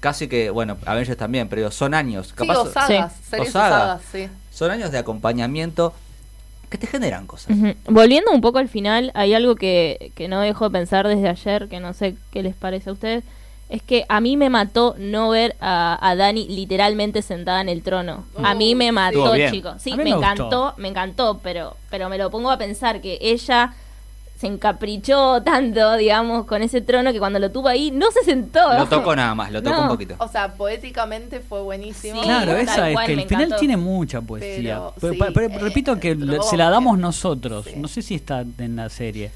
casi 0.00 0.28
que, 0.28 0.50
bueno, 0.50 0.76
Avengers 0.86 1.18
también, 1.18 1.48
pero 1.48 1.60
digo, 1.62 1.70
son 1.70 1.94
años. 1.94 2.32
Capaz, 2.32 2.64
Sí. 2.86 2.94
series 3.28 3.32
O 3.32 3.42
o 3.42 3.52
sagas. 3.52 3.52
sagas, 3.52 4.02
sí. 4.12 4.28
Son 4.50 4.70
años 4.70 4.90
de 4.92 4.98
acompañamiento 4.98 5.92
que 6.70 6.78
te 6.78 6.86
generan 6.86 7.26
cosas. 7.26 7.56
Volviendo 7.86 8.30
un 8.32 8.40
poco 8.40 8.58
al 8.58 8.68
final, 8.68 9.12
hay 9.14 9.34
algo 9.34 9.54
que, 9.56 10.12
que 10.14 10.28
no 10.28 10.40
dejo 10.40 10.64
de 10.68 10.78
pensar 10.78 11.06
desde 11.06 11.28
ayer, 11.28 11.68
que 11.68 11.78
no 11.80 11.92
sé 11.92 12.16
qué 12.32 12.42
les 12.42 12.54
parece 12.54 12.90
a 12.90 12.92
ustedes. 12.94 13.24
Es 13.68 13.82
que 13.82 14.04
a 14.08 14.20
mí 14.20 14.36
me 14.36 14.48
mató 14.48 14.94
no 14.96 15.28
ver 15.28 15.56
a, 15.60 15.98
a 16.00 16.14
Dani 16.16 16.46
literalmente 16.48 17.20
sentada 17.20 17.60
en 17.60 17.68
el 17.68 17.82
trono. 17.82 18.24
a 18.42 18.54
mí 18.54 18.74
me 18.76 18.92
mató, 18.92 19.34
chicos. 19.50 19.74
Sí, 19.82 19.92
A 19.92 19.96
me, 19.96 20.04
me 20.04 20.10
encantó, 20.10 20.74
me 20.76 20.88
encantó, 20.88 21.40
pero, 21.42 21.76
pero 21.90 22.08
me 22.08 22.16
lo 22.16 22.30
pongo 22.30 22.50
a 22.50 22.58
pensar 22.58 23.00
que 23.00 23.18
ella 23.20 23.74
se 24.38 24.46
encaprichó 24.46 25.42
tanto, 25.42 25.96
digamos, 25.96 26.44
con 26.46 26.62
ese 26.62 26.82
trono 26.82 27.10
que 27.12 27.18
cuando 27.18 27.38
lo 27.38 27.50
tuvo 27.50 27.68
ahí 27.68 27.90
no 27.90 28.10
se 28.10 28.22
sentó. 28.22 28.72
Lo 28.74 28.86
tocó 28.86 29.16
nada 29.16 29.34
más, 29.34 29.50
lo 29.50 29.62
tocó 29.62 29.74
No. 29.76 29.82
un 29.84 29.88
poquito. 29.88 30.14
O 30.18 30.28
sea, 30.28 30.52
poéticamente 30.54 31.40
fue 31.40 31.62
buenísimo. 31.62 32.20
Sí, 32.20 32.26
Claro, 32.26 32.52
esa 32.56 32.90
es 32.90 32.98
que 33.06 33.12
el 33.14 33.22
final 33.22 33.42
encantó. 33.44 33.56
tiene 33.56 33.76
mucha 33.78 34.20
poesía. 34.20 34.74
Pero, 34.76 34.94
Pero, 35.00 35.12
sí, 35.14 35.18
pa- 35.18 35.28
pero 35.32 35.46
eh, 35.46 35.58
repito 35.58 35.98
que 35.98 36.16
se 36.50 36.56
la 36.58 36.68
damos 36.68 36.98
nosotros. 36.98 37.64
Sí. 37.64 37.72
No 37.76 37.88
sé 37.88 38.02
si 38.02 38.14
está 38.14 38.44
en 38.58 38.76
la 38.76 38.88
serie. 38.90 39.30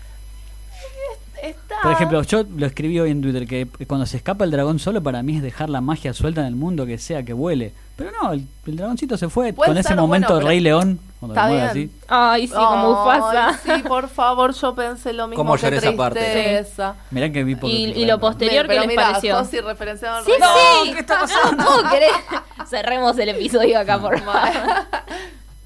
Está... 1.43 1.77
Por 1.83 1.93
ejemplo, 1.93 2.23
yo 2.23 2.45
lo 2.55 2.67
escribí 2.67 3.01
hoy 3.01 3.11
en 3.11 3.23
Twitter 3.23 3.47
que 3.47 3.67
cuando 3.87 4.05
se 4.05 4.19
escapa 4.19 4.45
el 4.45 4.51
dragón 4.51 4.79
solo 4.79 5.03
para 5.03 5.23
mí 5.23 5.37
es 5.37 5.43
dejar 5.43 5.71
la 5.71 5.81
magia 5.81 6.13
suelta 6.13 6.43
en 6.43 6.49
el 6.49 6.55
mundo 6.57 6.85
que 6.85 6.99
sea 6.99 7.23
que 7.23 7.33
vuele. 7.33 7.73
Pero 8.01 8.13
no, 8.23 8.33
el, 8.33 8.47
el 8.67 8.77
dragoncito 8.77 9.19
se 9.19 9.29
fue 9.29 9.53
Puede 9.53 9.69
con 9.69 9.77
ese 9.77 9.95
momento 9.95 10.29
bueno, 10.29 10.35
de 10.37 10.41
pero- 10.41 10.49
Rey 10.49 10.61
León. 10.61 11.01
Cuando 11.21 11.35
Está 11.35 11.49
lo 11.49 11.53
mueve 11.55 11.75
bien. 11.75 11.91
así. 11.99 12.05
Ay, 12.09 12.47
sí, 12.47 12.55
como 12.55 12.71
Ay, 13.11 13.19
Mufasa. 13.21 13.61
Sí, 13.63 13.83
por 13.87 14.09
favor, 14.09 14.55
yo 14.55 14.75
pensé 14.75 15.13
lo 15.13 15.27
mismo. 15.29 15.45
¿Cómo 15.45 15.55
qué 15.57 15.63
lloré 15.65 15.77
esa 15.77 15.93
parte? 15.95 16.19
tristeza. 16.19 16.95
Mirá 17.11 17.31
que 17.31 17.45
vi 17.45 17.57
por 17.57 17.69
Y, 17.69 17.93
y 17.93 18.07
lo 18.07 18.19
posterior, 18.19 18.67
¿qué 18.67 18.77
les 18.81 18.87
mira, 18.87 19.03
pareció? 19.09 19.37
Josi 19.37 19.61
referenciado 19.61 20.17
al 20.17 20.25
Sí, 20.25 20.31
Rey 20.31 20.41
sí. 20.87 20.93
¿Qué 20.95 21.01
está 21.01 21.21
pasando? 21.21 21.65
Cerremos 22.71 23.19
el 23.19 23.29
episodio 23.29 23.79
acá, 23.79 24.01
por 24.01 24.19
favor. 24.19 24.49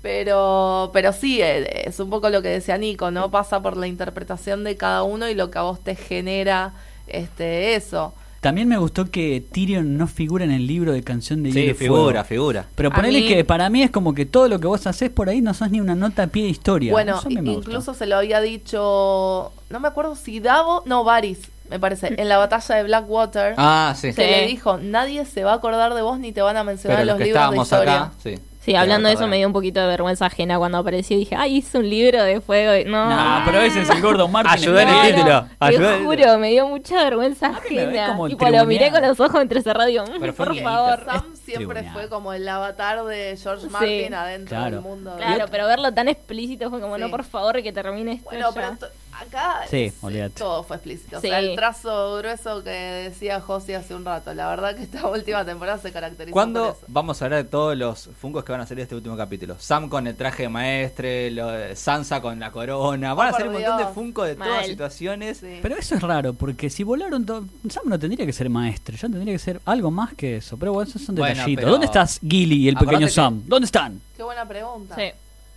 Pero, 0.02 0.90
pero 0.92 1.12
sí, 1.12 1.40
eh, 1.40 1.88
es 1.88 1.98
un 1.98 2.10
poco 2.10 2.28
lo 2.30 2.42
que 2.42 2.48
decía 2.48 2.76
Nico, 2.76 3.10
¿no? 3.10 3.30
Pasa 3.30 3.62
por 3.62 3.76
la 3.76 3.86
interpretación 3.86 4.62
de 4.64 4.76
cada 4.76 5.02
uno 5.02 5.28
y 5.28 5.34
lo 5.34 5.50
que 5.50 5.58
a 5.58 5.62
vos 5.62 5.82
te 5.82 5.94
genera 5.96 6.72
este 7.06 7.74
eso. 7.74 8.12
También 8.44 8.68
me 8.68 8.76
gustó 8.76 9.10
que 9.10 9.42
Tyrion 9.52 9.96
no 9.96 10.06
figura 10.06 10.44
en 10.44 10.50
el 10.50 10.66
libro 10.66 10.92
de 10.92 11.02
canción 11.02 11.42
de 11.42 11.50
Hielo 11.50 11.64
Sí, 11.64 11.70
y 11.70 11.88
Fuego. 11.88 11.96
figura, 12.04 12.24
figura. 12.24 12.66
Pero 12.74 12.90
ponele 12.90 13.22
mí- 13.22 13.26
que 13.28 13.42
para 13.44 13.70
mí 13.70 13.82
es 13.82 13.90
como 13.90 14.14
que 14.14 14.26
todo 14.26 14.48
lo 14.48 14.60
que 14.60 14.66
vos 14.66 14.86
haces 14.86 15.08
por 15.10 15.30
ahí 15.30 15.40
no 15.40 15.54
sos 15.54 15.70
ni 15.70 15.80
una 15.80 15.94
nota 15.94 16.24
a 16.24 16.26
pie 16.26 16.42
de 16.44 16.50
historia. 16.50 16.92
Bueno, 16.92 17.16
Eso 17.18 17.26
a 17.26 17.30
mí 17.30 17.36
me 17.36 17.54
gustó. 17.54 17.70
incluso 17.70 17.94
se 17.94 18.04
lo 18.06 18.16
había 18.18 18.40
dicho, 18.42 19.50
no 19.70 19.80
me 19.80 19.88
acuerdo 19.88 20.14
si 20.14 20.40
Davo, 20.40 20.82
no, 20.84 21.04
Varys, 21.04 21.38
me 21.70 21.80
parece, 21.80 22.14
en 22.20 22.28
la 22.28 22.36
batalla 22.36 22.74
de 22.76 22.82
Blackwater. 22.84 23.54
Ah, 23.56 23.94
sí. 23.96 24.12
Se 24.12 24.24
Sí. 24.24 24.30
le 24.30 24.46
dijo, 24.46 24.76
nadie 24.76 25.24
se 25.24 25.42
va 25.44 25.52
a 25.52 25.54
acordar 25.56 25.94
de 25.94 26.02
vos 26.02 26.18
ni 26.18 26.32
te 26.32 26.42
van 26.42 26.56
a 26.58 26.64
mencionar 26.64 26.98
Pero 26.98 27.02
en 27.02 27.06
los 27.08 27.14
los 27.14 27.18
que 27.18 27.24
libros 27.24 27.40
de 27.40 27.44
estábamos 27.56 27.66
historia. 27.66 28.02
acá, 28.04 28.12
sí. 28.22 28.34
Sí, 28.64 28.74
hablando 28.74 29.08
de 29.08 29.14
eso 29.14 29.26
me 29.28 29.36
dio 29.36 29.46
un 29.46 29.52
poquito 29.52 29.80
de 29.80 29.86
vergüenza 29.86 30.26
ajena 30.26 30.56
cuando 30.58 30.78
apareció 30.78 31.16
y 31.16 31.20
dije, 31.20 31.36
ay, 31.36 31.56
hice 31.56 31.76
un 31.78 31.88
libro 31.90 32.22
de 32.22 32.40
fuego. 32.40 32.74
y- 32.74 32.84
No, 32.84 33.08
Nah, 33.10 33.44
pero 33.44 33.60
ese 33.60 33.82
es 33.82 33.90
el 33.90 34.00
gordo 34.00 34.26
Martin. 34.28 34.52
Ayudó 34.52 34.78
en 34.80 34.88
el 34.88 35.14
título, 35.14 35.46
ayudó 35.60 35.88
Te 35.88 35.96
el 35.96 36.04
juro, 36.04 36.38
me 36.38 36.50
dio 36.50 36.66
mucha 36.66 37.04
vergüenza 37.04 37.48
ajena. 37.48 38.06
como 38.08 38.28
Tipo, 38.28 38.48
lo 38.48 38.64
miré 38.64 38.90
con 38.90 39.02
los 39.02 39.20
ojos 39.20 39.42
entrecerrados 39.42 39.90
y 39.90 39.92
digo, 39.92 40.04
"Mm, 40.06 40.20
Pero 40.20 40.32
fue 40.32 40.46
por 40.46 40.56
favor. 40.62 41.04
Sam 41.04 41.34
siempre 41.36 41.82
fue 41.92 42.08
como 42.08 42.32
el 42.32 42.48
avatar 42.48 43.04
de 43.04 43.36
George 43.40 43.64
Sí. 43.66 43.70
Martin 43.70 44.14
adentro 44.14 44.56
Claro. 44.56 44.70
del 44.76 44.80
mundo. 44.80 45.14
Claro, 45.16 45.44
pero 45.50 45.66
verlo 45.66 45.92
tan 45.92 46.08
explícito 46.08 46.70
fue 46.70 46.80
como, 46.80 46.94
Sí. 46.96 47.00
no, 47.02 47.10
por 47.10 47.24
favor, 47.24 47.62
que 47.62 47.72
termine 47.72 48.12
esto 48.12 48.30
Bueno, 48.30 48.48
ya". 48.48 48.54
pero 48.54 48.76
t- 48.78 48.86
acá 49.20 49.60
Sí, 49.70 49.84
es- 49.84 49.94
olvídate. 50.02 50.34
todo 50.38 50.62
fue 50.64 50.76
explícito. 50.76 51.20
Sí. 51.20 51.26
O 51.26 51.30
sea, 51.30 51.38
el 51.38 51.54
trazo 51.56 52.16
grueso 52.18 52.62
que 52.64 52.70
decía 52.70 53.40
Josi 53.40 53.74
hace 53.74 53.94
un 53.94 54.04
rato. 54.04 54.34
La 54.34 54.48
verdad 54.48 54.74
que 54.76 54.82
esta 54.84 55.06
última 55.08 55.44
temporada 55.44 55.78
se 55.78 55.92
caracterizó 55.92 56.32
¿Cuándo 56.32 56.64
por 56.66 56.76
eso. 56.76 56.84
vamos 56.88 57.20
a 57.20 57.24
hablar 57.26 57.44
de 57.44 57.48
todos 57.50 57.76
los 57.76 58.10
fungos 58.20 58.44
que 58.44 58.52
van 58.52 58.60
a 58.60 58.66
salir 58.66 58.78
de 58.78 58.82
este 58.84 58.94
último 58.94 59.16
capítulo? 59.16 59.56
Sam 59.58 59.88
con 59.88 60.06
el 60.06 60.16
traje 60.16 60.44
de 60.44 60.48
maestre, 60.48 61.30
lo 61.30 61.48
de 61.48 61.76
Sansa 61.76 62.20
con 62.20 62.38
la 62.40 62.50
corona. 62.50 63.14
Van 63.14 63.28
a 63.28 63.30
Oh, 63.30 63.32
salir 63.34 63.46
un 63.48 63.52
montón 63.54 63.76
de 63.78 63.82
Dios. 63.84 63.94
fungos 63.94 64.26
de 64.28 64.34
todas 64.36 64.48
Mal. 64.50 64.64
situaciones. 64.66 65.38
Sí. 65.38 65.58
Pero 65.62 65.76
eso 65.76 65.94
es 65.94 66.02
raro, 66.02 66.34
porque 66.34 66.70
si 66.70 66.82
volaron. 66.84 67.24
Sam 67.68 67.82
no 67.86 67.98
tendría 67.98 68.26
que 68.26 68.32
ser 68.32 68.48
maestro, 68.50 68.94
ya 68.96 69.08
tendría 69.08 69.32
que 69.34 69.38
ser 69.38 69.60
algo 69.64 69.90
más 69.90 70.14
que 70.14 70.36
eso. 70.36 70.56
Pero 70.56 70.72
bueno, 70.72 70.88
esos 70.88 71.02
son 71.02 71.14
Bueno, 71.14 71.34
detallitos. 71.34 71.62
pero- 71.62 71.72
¿Dónde 71.72 71.86
estás 71.86 72.20
Gilly 72.20 72.56
y 72.64 72.68
el 72.68 72.76
Acordate 72.76 72.90
pequeño 72.96 73.06
que- 73.06 73.12
Sam? 73.12 73.42
¿Dónde 73.46 73.66
están? 73.66 74.00
Qué 74.16 74.22
buena 74.22 74.46
pregunta. 74.46 74.94
Sí. 74.96 75.02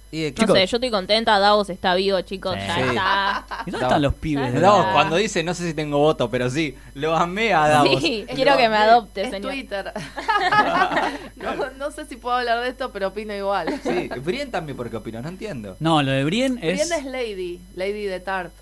Y 0.09 0.21
de- 0.21 0.31
No 0.31 0.35
Chicos. 0.35 0.55
sé, 0.57 0.65
yo 0.67 0.77
estoy 0.77 0.89
contenta, 0.89 1.37
Davos 1.37 1.69
está 1.69 1.93
vivo, 1.95 2.21
chicos, 2.21 2.55
Sí. 2.55 2.65
ya 2.65 2.87
está. 2.87 3.45
¿Y 3.65 3.71
dónde 3.71 3.85
están 3.85 4.01
los 4.01 4.13
pibes? 4.13 4.53
de 4.53 4.59
Davos, 4.61 4.85
cuando 4.93 5.17
dice 5.17 5.43
no 5.43 5.53
sé 5.53 5.67
si 5.67 5.73
tengo 5.73 5.97
voto, 5.97 6.29
pero 6.29 6.49
sí, 6.49 6.75
lo 6.93 7.13
amé 7.15 7.53
a 7.53 7.67
Davos. 7.67 8.01
Sí, 8.01 8.25
Es 8.27 8.35
quiero 8.35 8.55
que 8.55 8.69
me 8.69 8.77
adopte, 8.77 9.23
es 9.23 9.29
señor. 9.31 9.51
Twitter. 9.51 9.91
no, 11.35 11.69
no 11.77 11.91
sé 11.91 12.05
si 12.05 12.15
puedo 12.15 12.35
hablar 12.37 12.61
de 12.63 12.69
esto, 12.69 12.91
pero 12.91 13.07
opino 13.09 13.33
igual. 13.33 13.67
Sí, 13.83 14.09
Brienne 14.23 14.51
también, 14.51 14.77
¿por 14.77 14.89
qué 14.89 14.97
opinas? 14.97 15.23
No 15.23 15.29
entiendo. 15.29 15.75
No, 15.79 16.01
lo 16.01 16.11
de 16.11 16.23
Brienne 16.23 16.57
es. 16.61 16.87
Brienne 16.87 16.95
es 16.97 17.05
Lady, 17.05 17.61
Lady 17.75 18.05
de 18.05 18.19
Tart. 18.19 18.53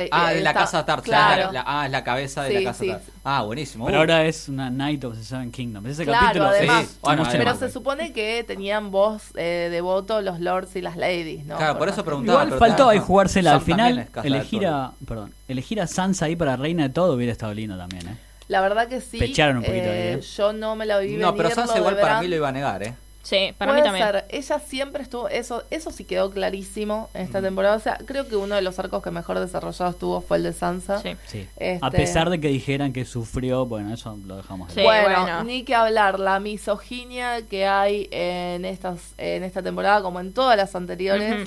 Eh, 0.00 0.08
Ah, 0.12 0.32
eh, 0.32 0.36
de 0.36 0.42
la 0.42 0.50
está- 0.50 0.60
casa 0.60 0.86
Tart. 0.86 1.02
Claro. 1.04 1.46
la- 1.46 1.52
la- 1.52 1.64
ah, 1.66 1.86
es 1.86 1.90
la 1.90 2.04
cabeza 2.04 2.44
de 2.44 2.48
Sí, 2.50 2.54
la 2.64 2.70
casa 2.70 2.84
sí. 2.84 2.88
Tart. 2.90 3.02
Ah, 3.24 3.42
buenísimo. 3.42 3.84
Pero 3.86 3.98
Uh, 3.98 4.00
ahora 4.02 4.24
es 4.26 4.48
una 4.48 4.70
Knight 4.70 5.04
of 5.04 5.16
the 5.18 5.24
Seven 5.24 5.50
Kingdoms. 5.50 5.88
Ese 5.88 6.04
Claro, 6.04 6.20
capítulo 6.26 6.44
además. 6.50 6.86
Sí, 6.86 6.98
bueno, 7.02 7.22
Pero 7.24 7.36
además. 7.42 7.58
se 7.58 7.70
supone 7.70 8.12
que 8.12 8.44
tenían 8.44 8.92
voz 8.92 9.22
eh, 9.34 9.68
de 9.70 9.80
voto 9.80 10.20
los 10.20 10.38
lords 10.38 10.76
y 10.76 10.82
las 10.82 10.96
ladies, 10.96 11.44
¿no? 11.44 11.56
Claro, 11.56 11.76
por 11.78 11.88
eso 11.88 12.04
preguntaba. 12.04 12.44
Igual 12.44 12.48
pero 12.48 12.58
faltó 12.60 12.82
está- 12.84 12.90
ahí 12.92 12.98
jugársela 13.00 13.52
al 13.54 13.60
final. 13.60 14.08
Elegir 14.22 14.66
a, 14.68 14.92
perdón, 15.06 15.34
elegir 15.48 15.80
a 15.80 15.88
Sansa 15.88 16.26
ahí 16.26 16.36
para 16.36 16.54
reina 16.56 16.84
de 16.84 16.90
todo 16.90 17.14
hubiera 17.14 17.32
estado 17.32 17.52
lindo 17.52 17.76
también, 17.76 18.06
¿eh? 18.08 18.16
La 18.46 18.60
verdad 18.60 18.86
que 18.88 19.00
sí. 19.00 19.18
Pecharon 19.18 19.58
un 19.58 19.64
poquito 19.64 19.84
eh, 19.84 20.12
ahí, 20.14 20.18
¿eh? 20.18 20.20
Yo 20.36 20.52
no 20.52 20.76
me 20.76 20.86
la 20.86 20.98
vi 20.98 21.16
No, 21.16 21.34
pero 21.34 21.50
Sansa 21.50 21.76
igual 21.76 21.96
para 21.98 22.20
mí 22.20 22.28
lo 22.28 22.36
iba 22.36 22.48
a 22.48 22.52
negar, 22.52 22.82
¿eh? 22.84 22.94
Sí, 23.28 23.52
para 23.58 23.72
Puede 23.72 23.82
mí 23.82 23.86
también. 23.88 24.06
ser. 24.06 24.24
Ella 24.30 24.58
siempre 24.58 25.02
estuvo, 25.02 25.28
eso, 25.28 25.62
eso 25.70 25.90
sí 25.90 26.04
quedó 26.04 26.30
clarísimo 26.30 27.10
en 27.12 27.26
esta 27.26 27.42
temporada. 27.42 27.76
O 27.76 27.80
sea, 27.80 27.98
creo 28.06 28.26
que 28.26 28.36
uno 28.36 28.54
de 28.54 28.62
los 28.62 28.78
arcos 28.78 29.02
que 29.02 29.10
mejor 29.10 29.38
desarrollado 29.38 29.90
estuvo 29.90 30.22
fue 30.22 30.38
el 30.38 30.44
de 30.44 30.54
Sansa. 30.54 31.02
Sí. 31.02 31.10
Sí. 31.26 31.46
Este- 31.58 31.78
A 31.84 31.90
pesar 31.90 32.30
de 32.30 32.40
que 32.40 32.48
dijeran 32.48 32.94
que 32.94 33.04
sufrió, 33.04 33.66
bueno, 33.66 33.92
eso 33.92 34.16
lo 34.26 34.38
dejamos. 34.38 34.72
Sí. 34.72 34.82
bueno, 34.82 35.20
bueno. 35.20 35.44
ni 35.44 35.62
que 35.62 35.74
hablar, 35.74 36.18
la 36.18 36.40
misoginia 36.40 37.42
que 37.46 37.66
hay 37.66 38.08
en 38.10 38.64
estas, 38.64 39.12
en 39.18 39.44
esta 39.44 39.62
temporada, 39.62 40.00
como 40.00 40.20
en 40.20 40.32
todas 40.32 40.56
las 40.56 40.74
anteriores, 40.74 41.46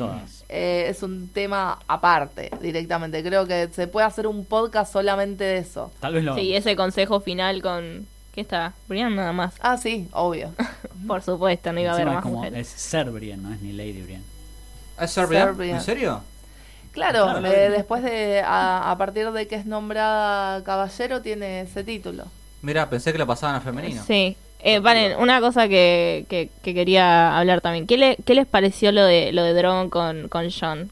eh, 0.50 0.86
es 0.88 1.02
un 1.02 1.30
tema 1.30 1.80
aparte, 1.88 2.52
directamente. 2.62 3.24
Creo 3.24 3.48
que 3.48 3.70
se 3.74 3.88
puede 3.88 4.06
hacer 4.06 4.28
un 4.28 4.46
podcast 4.46 4.94
solamente 4.94 5.44
de 5.46 5.58
eso. 5.58 5.92
Tal 6.00 6.14
vez 6.14 6.24
lo. 6.24 6.36
Sí, 6.36 6.56
ese 6.56 6.76
consejo 6.76 7.22
final 7.22 7.64
con... 7.64 8.06
¿Qué 8.34 8.42
está? 8.42 8.74
Brian 8.88 9.16
nada 9.16 9.34
más. 9.34 9.54
Ah, 9.60 9.78
sí, 9.78 10.08
obvio. 10.14 10.54
Por 11.08 11.22
supuesto, 11.22 11.72
no 11.74 11.80
iba 11.82 11.92
a 11.92 11.94
haber 11.96 12.06
más 12.08 12.16
es 12.18 12.22
como 12.22 12.36
mujeres. 12.38 12.60
es 12.74 12.82
Ser 12.82 13.10
Brienne, 13.12 13.42
no 13.44 13.54
es 13.54 13.62
ni 13.62 13.74
Lady 13.74 14.02
Brienne. 14.02 14.24
¿Es 15.00 15.12
Sir 15.12 15.26
Brienne? 15.28 15.52
Brienne. 15.52 15.78
¿En 15.80 15.84
serio? 15.84 16.22
Claro, 16.94 17.26
Claro. 17.40 17.46
eh, 17.48 17.70
después 17.70 18.04
de, 18.04 18.42
a, 18.46 18.92
a 18.92 18.98
partir 18.98 19.32
de 19.32 19.48
que 19.48 19.56
es 19.56 19.66
nombrada 19.66 20.64
caballero, 20.64 21.22
tiene 21.22 21.62
ese 21.62 21.84
título. 21.84 22.26
Mira, 22.62 22.90
pensé 22.90 23.12
que 23.12 23.18
lo 23.18 23.26
pasaban 23.28 23.56
a 23.56 23.62
femenino. 23.62 24.04
Sí. 24.06 24.36
Eh, 24.64 24.80
Valen, 24.80 25.18
una 25.18 25.40
cosa 25.42 25.68
que, 25.68 26.26
que, 26.30 26.50
que 26.62 26.74
quería 26.74 27.38
hablar 27.40 27.62
también. 27.62 27.88
¿Qué, 27.88 27.98
le, 27.98 28.16
¿Qué 28.26 28.36
les 28.36 28.46
pareció 28.46 28.92
lo 28.92 29.04
de 29.04 29.32
lo 29.32 29.44
de 29.44 29.54
Drogon 29.54 29.90
con, 29.90 30.28
con 30.30 30.50
John? 30.52 30.92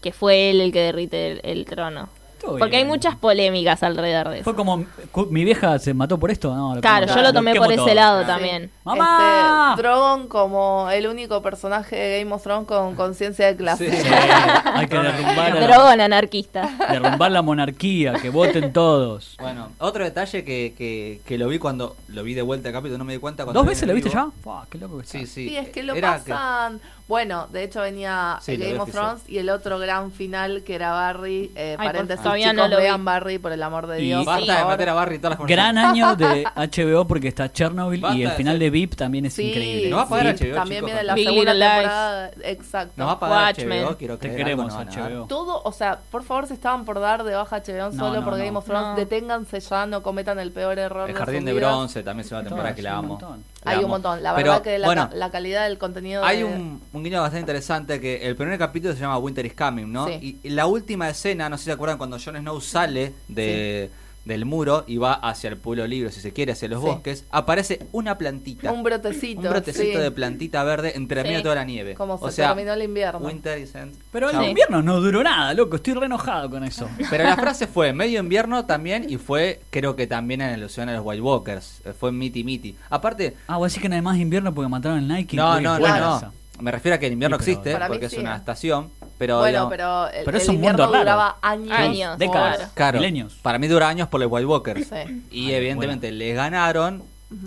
Que 0.00 0.12
fue 0.12 0.50
él 0.50 0.60
el 0.62 0.72
que 0.72 0.80
derrite 0.80 1.32
el, 1.32 1.40
el 1.44 1.64
trono. 1.66 2.08
Porque 2.40 2.76
hay 2.76 2.84
muchas 2.84 3.16
polémicas 3.16 3.82
alrededor 3.82 4.28
de 4.30 4.36
eso. 4.36 4.44
Fue 4.44 4.54
como, 4.54 4.84
mi 5.30 5.44
vieja 5.44 5.78
se 5.78 5.94
mató 5.94 6.18
por 6.18 6.30
esto, 6.30 6.54
¿no? 6.54 6.74
Lo 6.74 6.80
Claro, 6.80 7.06
yo 7.06 7.20
lo 7.22 7.32
tomé 7.32 7.54
por 7.54 7.66
ese 7.68 7.76
todo. 7.76 7.94
lado 7.94 8.24
también. 8.26 8.70
¡Mamá! 8.84 9.70
Este, 9.70 9.82
Drogon 9.82 10.28
como 10.28 10.88
el 10.90 11.06
único 11.06 11.42
personaje 11.42 11.96
de 11.96 12.18
Game 12.20 12.34
of 12.34 12.42
Thrones 12.42 12.66
con 12.66 12.94
conciencia 12.94 13.46
de 13.46 13.56
clase. 13.56 13.90
Sí. 13.90 13.96
Sí, 13.96 14.08
hay 14.74 14.86
que 14.86 14.98
derrumbar, 14.98 15.56
a 15.56 15.60
Drogon 15.66 16.00
anarquista. 16.00 16.68
derrumbar 16.90 17.30
la 17.30 17.42
monarquía, 17.42 18.14
que 18.14 18.30
voten 18.30 18.72
todos. 18.72 19.36
Bueno, 19.40 19.68
otro 19.78 20.04
detalle 20.04 20.44
que, 20.44 20.74
que, 20.76 21.20
que 21.26 21.38
lo 21.38 21.48
vi 21.48 21.58
cuando 21.58 21.96
lo 22.08 22.22
vi 22.22 22.34
de 22.34 22.42
vuelta 22.42 22.68
al 22.68 22.74
capítulo, 22.74 22.98
no 22.98 23.04
me 23.04 23.12
di 23.14 23.18
cuenta 23.18 23.44
cuando 23.44 23.60
¿Dos 23.60 23.68
veces 23.68 23.86
lo 23.88 23.94
viste 23.94 24.10
ya? 24.10 24.28
Fua, 24.42 24.66
qué 24.70 24.78
loco 24.78 24.96
que 24.98 25.02
está. 25.04 25.18
Sí, 25.18 25.26
sí. 25.26 25.48
Sí, 25.50 25.56
es 25.56 25.68
que 25.68 25.82
lo 25.82 25.94
Era 25.94 26.20
que- 26.24 26.30
pasan. 26.32 26.80
Bueno, 27.10 27.48
de 27.50 27.64
hecho 27.64 27.80
venía 27.80 28.38
Sí, 28.40 28.56
Game 28.56 28.72
vi 28.74 28.78
of. 28.78 28.90
Thrones 28.92 29.22
y 29.28 29.38
el 29.38 29.50
otro 29.50 29.80
gran 29.80 30.12
final 30.12 30.62
que 30.64 30.76
era 30.76 30.92
Barry. 30.92 31.50
Eh, 31.56 31.74
por- 31.76 31.86
paréntesis, 31.86 32.22
todavía 32.22 32.50
chicos, 32.52 32.56
no 32.62 32.68
lo 32.68 32.76
vi. 32.76 32.82
vean 32.84 33.04
Barry 33.04 33.38
por 33.38 33.50
el 33.50 33.62
amor 33.64 33.88
de 33.88 34.00
Y- 34.00 34.06
Dios. 34.06 34.24
Basta 34.24 34.58
de 34.60 34.64
meter 34.64 34.88
a 34.88 34.94
Barry 34.94 35.18
todas 35.18 35.38
las 35.40 35.48
Gran 35.48 35.76
año 35.76 36.14
de 36.14 36.44
HBO 36.54 37.04
porque 37.08 37.26
está 37.26 37.52
Chernobyl 37.52 38.00
Basta 38.00 38.16
y 38.16 38.22
el 38.22 38.30
final 38.30 38.54
ser- 38.54 38.60
de 38.60 38.70
VIP 38.70 38.94
también 38.94 39.26
es 39.26 39.34
Sí, 39.34 39.48
increíble. 39.48 39.90
Nos 39.90 39.98
va 39.98 40.02
a 40.04 40.08
pagar 40.08 40.38
sí, 40.38 40.44
HBO, 40.44 40.54
también 40.54 40.78
chicos, 40.84 40.86
viene 40.86 41.02
la 41.04 41.14
segunda 41.16 41.52
temporada. 41.52 42.30
Exacto. 42.44 42.92
Nos 42.96 43.08
va 43.08 43.12
a 43.12 43.18
pagar 43.18 43.44
Watchmen. 43.56 43.84
HBO, 43.84 43.96
quiero 43.96 44.14
Te 44.18 44.20
creer, 44.28 44.36
queremos, 44.36 44.64
algo 44.66 44.76
van 44.78 44.88
a 44.88 45.00
dar. 45.02 45.12
HBO. 45.12 45.26
Todo, 45.26 45.62
o 45.64 45.72
sea, 45.72 45.98
por 46.12 46.22
favor, 46.22 46.46
si 46.46 46.54
estaban 46.54 46.84
por 46.84 47.00
dar 47.00 47.24
de 47.24 47.34
baja 47.34 47.56
HBO 47.60 47.90
No, 47.90 47.98
solo 48.06 48.20
no, 48.20 48.24
por 48.24 48.34
no. 48.38 48.44
Game 48.44 48.56
of 48.56 48.64
Thrones, 48.64 48.86
No. 48.90 48.94
deténganse 48.94 49.58
ya, 49.58 49.84
no 49.86 50.00
cometan 50.04 50.38
el 50.38 50.52
peor 50.52 50.78
error 50.78 51.10
El 51.10 51.16
Jardín 51.16 51.44
de. 51.44 51.54
Bronce 51.54 52.04
también 52.04 52.28
se 52.28 52.36
va 52.36 52.40
a 52.42 52.44
temporada 52.44 52.72
que 52.72 52.82
la 52.82 52.90
Sí, 52.90 52.96
amo. 52.96 53.18
Hay 53.64 53.84
un 53.84 53.90
montón. 53.90 54.22
La 54.22 54.34
Pero, 54.34 54.50
verdad 54.52 54.62
que 54.64 54.78
la, 54.78 54.86
bueno, 54.86 55.10
la 55.12 55.30
calidad 55.30 55.68
del 55.68 55.76
contenido. 55.78 56.24
Hay 56.24 56.38
de- 56.38 56.44
un, 56.44 56.80
un 56.92 57.04
guiño 57.04 57.20
bastante 57.20 57.40
interesante 57.40 58.00
que 58.00 58.26
el 58.26 58.34
primer 58.36 58.58
capítulo 58.58 58.94
se 58.94 59.00
llama 59.00 59.18
Winter 59.18 59.44
is 59.44 59.54
Coming, 59.54 59.92
¿no? 59.92 60.06
Sí. 60.06 60.38
Y 60.42 60.48
la 60.50 60.66
última 60.66 61.08
escena, 61.10 61.48
no 61.48 61.56
sé 61.58 61.64
si 61.64 61.66
se 61.66 61.72
acuerdan, 61.72 61.98
cuando 61.98 62.18
Jon 62.18 62.36
Snow 62.38 62.60
sale 62.60 63.12
de, 63.28 63.90
del 64.24 64.44
muro 64.44 64.84
y 64.86 64.98
va 64.98 65.14
hacia 65.14 65.48
el 65.48 65.56
pueblo 65.56 65.86
libre, 65.86 66.12
si 66.12 66.20
se 66.20 66.32
quiere, 66.32 66.52
hacia 66.52 66.68
los 66.68 66.80
Sí. 66.80 66.86
bosques, 66.86 67.24
aparece 67.30 67.86
una 67.92 68.18
plantita. 68.18 68.70
Un 68.70 68.82
brotecito. 68.82 69.40
Un 69.40 69.48
brotecito 69.50 69.96
sí. 69.98 70.02
de 70.02 70.10
plantita 70.10 70.62
verde 70.62 70.92
entre 70.94 71.22
Sí. 71.22 71.26
medio 71.26 71.38
de 71.38 71.42
toda 71.42 71.54
la 71.56 71.64
nieve. 71.64 71.94
Como 71.94 72.14
o 72.14 72.28
se 72.30 72.36
sea, 72.36 72.48
terminó 72.48 72.74
el 72.74 72.82
invierno. 72.82 73.20
Winter 73.26 73.58
is 73.58 73.74
end. 73.74 73.94
Pero 74.12 74.30
el 74.30 74.42
invierno 74.48 74.82
no 74.82 75.00
duró 75.00 75.22
nada, 75.22 75.54
loco. 75.54 75.76
Estoy 75.76 75.94
re 75.94 76.06
enojado 76.06 76.50
con 76.50 76.64
eso. 76.64 76.88
Pero 77.10 77.24
la 77.24 77.36
frase 77.36 77.66
fue 77.66 77.92
medio 77.92 78.20
invierno 78.20 78.66
también 78.66 79.06
y 79.08 79.16
fue, 79.16 79.60
creo 79.70 79.96
que 79.96 80.06
también 80.06 80.40
en 80.42 80.50
alusión 80.54 80.88
a 80.88 80.92
los 80.94 81.02
White 81.04 81.22
Walkers. 81.22 81.80
Eh, 81.84 81.92
Fue 81.98 82.12
miti 82.12 82.44
miti. 82.44 82.76
Aparte, 82.90 83.36
Ah, 83.46 83.56
voy 83.56 83.64
a 83.64 83.68
decir 83.68 83.82
que 83.82 83.88
no 83.88 83.94
hay 83.96 84.02
más 84.02 84.18
invierno 84.18 84.54
porque 84.54 84.68
mataron 84.68 84.98
el 84.98 85.08
Nike. 85.08 85.36
no, 85.36 85.60
no, 85.60 85.78
no, 85.78 85.98
no. 85.98 86.32
Me 86.60 86.70
refiero 86.70 86.96
a 86.96 86.98
que 86.98 87.06
el 87.06 87.12
invierno 87.14 87.38
Sí, 87.38 87.50
existe 87.52 87.72
Para 87.72 87.88
mí 87.88 87.94
porque 87.94 88.06
es 88.06 88.12
una 88.14 88.34
eh. 88.34 88.38
estación. 88.38 88.90
Pero, 89.18 89.38
bueno, 89.38 89.48
digamos, 89.48 89.70
pero 89.70 90.08
el, 90.08 90.24
Pero 90.24 90.36
es 90.38 90.44
el 90.44 90.50
un 90.50 90.56
mundo 90.56 90.70
invierno 90.70 90.92
raro. 90.92 90.98
duraba 91.04 91.36
años. 91.42 91.70
Años, 91.78 92.18
décadas. 92.18 92.56
claro. 92.56 92.70
Claro, 92.74 92.98
Milenios. 93.00 93.34
para 93.42 93.58
mí 93.58 93.68
dura 93.68 93.88
años 93.88 94.08
por 94.08 94.20
los 94.20 94.30
White 94.32 94.46
Walkers. 94.46 94.86
Sí. 94.88 95.22
Y 95.30 95.46
Ay, 95.48 95.54
evidentemente 95.54 96.10
les 96.10 96.34
ganaron. 96.34 97.02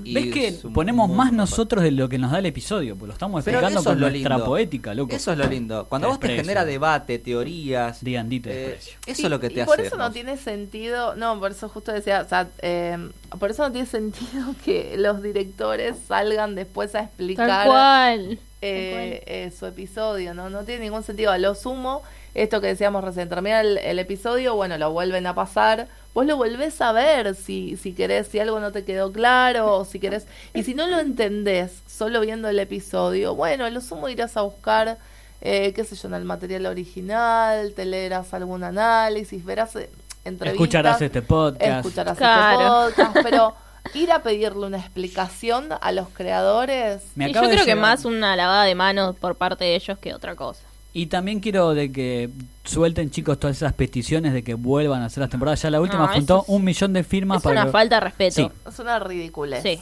Y 0.06 0.14
¿Ves 0.14 0.34
que 0.34 0.70
ponemos 0.74 1.10
más 1.10 1.34
nosotros 1.34 1.84
de 1.84 1.92
lo 1.92 2.08
que 2.08 2.18
nos 2.18 2.32
da 2.32 2.40
el 2.40 2.46
episodio? 2.46 2.96
Pues 2.96 3.08
lo 3.08 3.14
estamos 3.14 3.40
explicando 3.46 3.84
con 3.84 3.94
es 3.96 4.00
lo 4.00 4.10
nuestra 4.10 4.30
lindo. 4.36 4.46
poética, 4.46 4.94
loco. 4.94 5.16
Eso 5.16 5.32
es 5.34 5.38
lo 5.38 5.46
lindo. 5.48 5.86
Cuando 5.90 6.08
Te 6.08 6.12
vos 6.12 6.20
te 6.20 6.28
desprecio. 6.28 6.44
genera 6.52 6.66
debate, 6.66 7.20
teorías. 7.20 8.04
Digan, 8.04 8.30
dite 8.30 8.50
eh, 8.52 8.56
desprecio. 8.70 8.98
eso 9.06 9.22
Y- 9.22 9.26
es 9.26 9.30
lo 9.30 9.40
que 9.40 9.50
te 9.50 9.56
y 9.56 9.60
hace. 9.60 9.66
por 9.70 9.80
eso 9.82 9.98
no 9.98 10.12
tiene 10.12 10.38
sentido, 10.38 11.16
no, 11.16 11.38
por 11.40 11.52
eso 11.52 11.68
justo 11.70 11.92
decía, 11.92 12.22
o 12.26 12.30
sea, 12.30 12.48
eh, 12.62 12.98
por 13.40 13.52
eso 13.52 13.64
no 13.64 13.72
tiene 13.72 13.88
sentido 13.88 14.56
que 14.64 14.96
los 14.98 15.22
directores 15.22 15.96
salgan 16.08 16.56
después 16.56 16.96
a 16.96 17.02
explicar 17.02 17.48
Tal 17.48 17.68
cual. 17.68 18.40
eh, 18.62 19.24
eh, 19.26 19.52
su 19.58 19.66
episodio, 19.66 20.34
¿no? 20.34 20.50
No 20.50 20.64
tiene 20.64 20.86
ningún 20.86 21.04
sentido. 21.04 21.32
A 21.32 21.38
lo 21.38 21.56
sumo, 21.56 22.02
esto 22.34 22.62
que 22.62 22.68
decíamos 22.68 23.04
recién, 23.04 23.28
termina 23.28 23.60
el, 23.60 23.78
el 23.80 24.00
episodio, 24.00 24.56
bueno, 24.56 24.78
lo 24.78 24.92
vuelven 24.94 25.28
a 25.28 25.36
pasar, 25.36 25.88
vos 26.14 26.26
lo 26.26 26.38
volvés 26.38 26.80
a 26.82 26.92
ver 26.92 27.36
si, 27.36 27.76
si 27.78 27.94
querés, 27.94 28.28
si 28.28 28.40
algo 28.40 28.60
no 28.60 28.72
te 28.72 28.84
quedó 28.86 29.12
claro, 29.12 29.78
o 29.78 29.86
si 29.86 30.00
querés, 30.00 30.28
y 30.54 30.64
si 30.64 30.74
no 30.76 30.88
lo 30.88 31.00
entendés 31.00 31.72
solo 31.88 32.22
viendo 32.22 32.48
el 32.50 32.60
episodio, 32.60 33.36
bueno, 33.36 33.70
lo 33.70 33.82
sumo 33.82 34.10
irás 34.10 34.38
a 34.38 34.42
buscar, 34.42 34.98
eh, 35.42 35.74
qué 35.74 35.84
sé 35.84 35.96
yo, 35.96 36.08
en 36.08 36.14
el 36.16 36.26
material 36.26 36.66
original, 36.68 37.74
te 37.76 37.86
leerás 37.86 38.34
algún 38.34 38.64
análisis, 38.64 39.44
verás 39.44 39.76
eh, 39.76 39.90
entrevistas. 40.24 40.54
Escucharás 40.62 41.02
este 41.02 41.22
podcast. 41.22 41.86
escucharás 41.86 42.18
Claro. 42.18 42.90
este 42.90 43.04
podcast, 43.04 43.18
pero 43.28 43.56
ir 43.96 44.12
a 44.12 44.24
pedirle 44.24 44.66
una 44.68 44.78
explicación 44.78 45.70
a 45.82 45.92
los 45.92 46.10
creadores... 46.10 47.02
Me 47.16 47.28
Y 47.28 47.32
acaba 47.32 47.48
yo 47.48 47.54
creo 47.54 47.66
que 47.66 47.76
más 47.76 48.06
una 48.06 48.36
lavada 48.36 48.64
de 48.64 48.76
manos 48.76 49.16
por 49.18 49.36
parte 49.36 49.66
de 49.66 49.76
ellos 49.76 49.98
que 50.00 50.14
otra 50.14 50.36
cosa. 50.36 50.62
Y 50.96 51.08
también 51.08 51.40
quiero 51.40 51.74
de 51.74 51.92
que 51.92 52.30
suelten, 52.64 53.10
chicos, 53.10 53.40
todas 53.40 53.58
esas 53.58 53.74
peticiones 53.74 54.32
de 54.34 54.44
que 54.44 54.54
vuelvan 54.54 55.02
a 55.02 55.06
hacer 55.06 55.22
las 55.22 55.30
temporadas. 55.32 55.62
Ya 55.62 55.72
la 55.72 55.82
última 55.82 56.04
No, 56.06 56.14
juntó 56.14 56.34
eso 56.36 56.44
es- 56.44 56.50
un 56.50 56.64
millón 56.64 56.94
de 56.94 57.04
firmas 57.04 57.38
Es 57.38 57.44
para 57.44 57.56
una 57.62 57.66
que- 57.66 57.72
falta 57.72 57.96
de 57.96 58.00
respeto. 58.02 58.36
Sí. 58.36 58.52
Es 58.70 58.80
una 58.80 59.00
ridiculez. 59.00 59.64
Sí. 59.64 59.82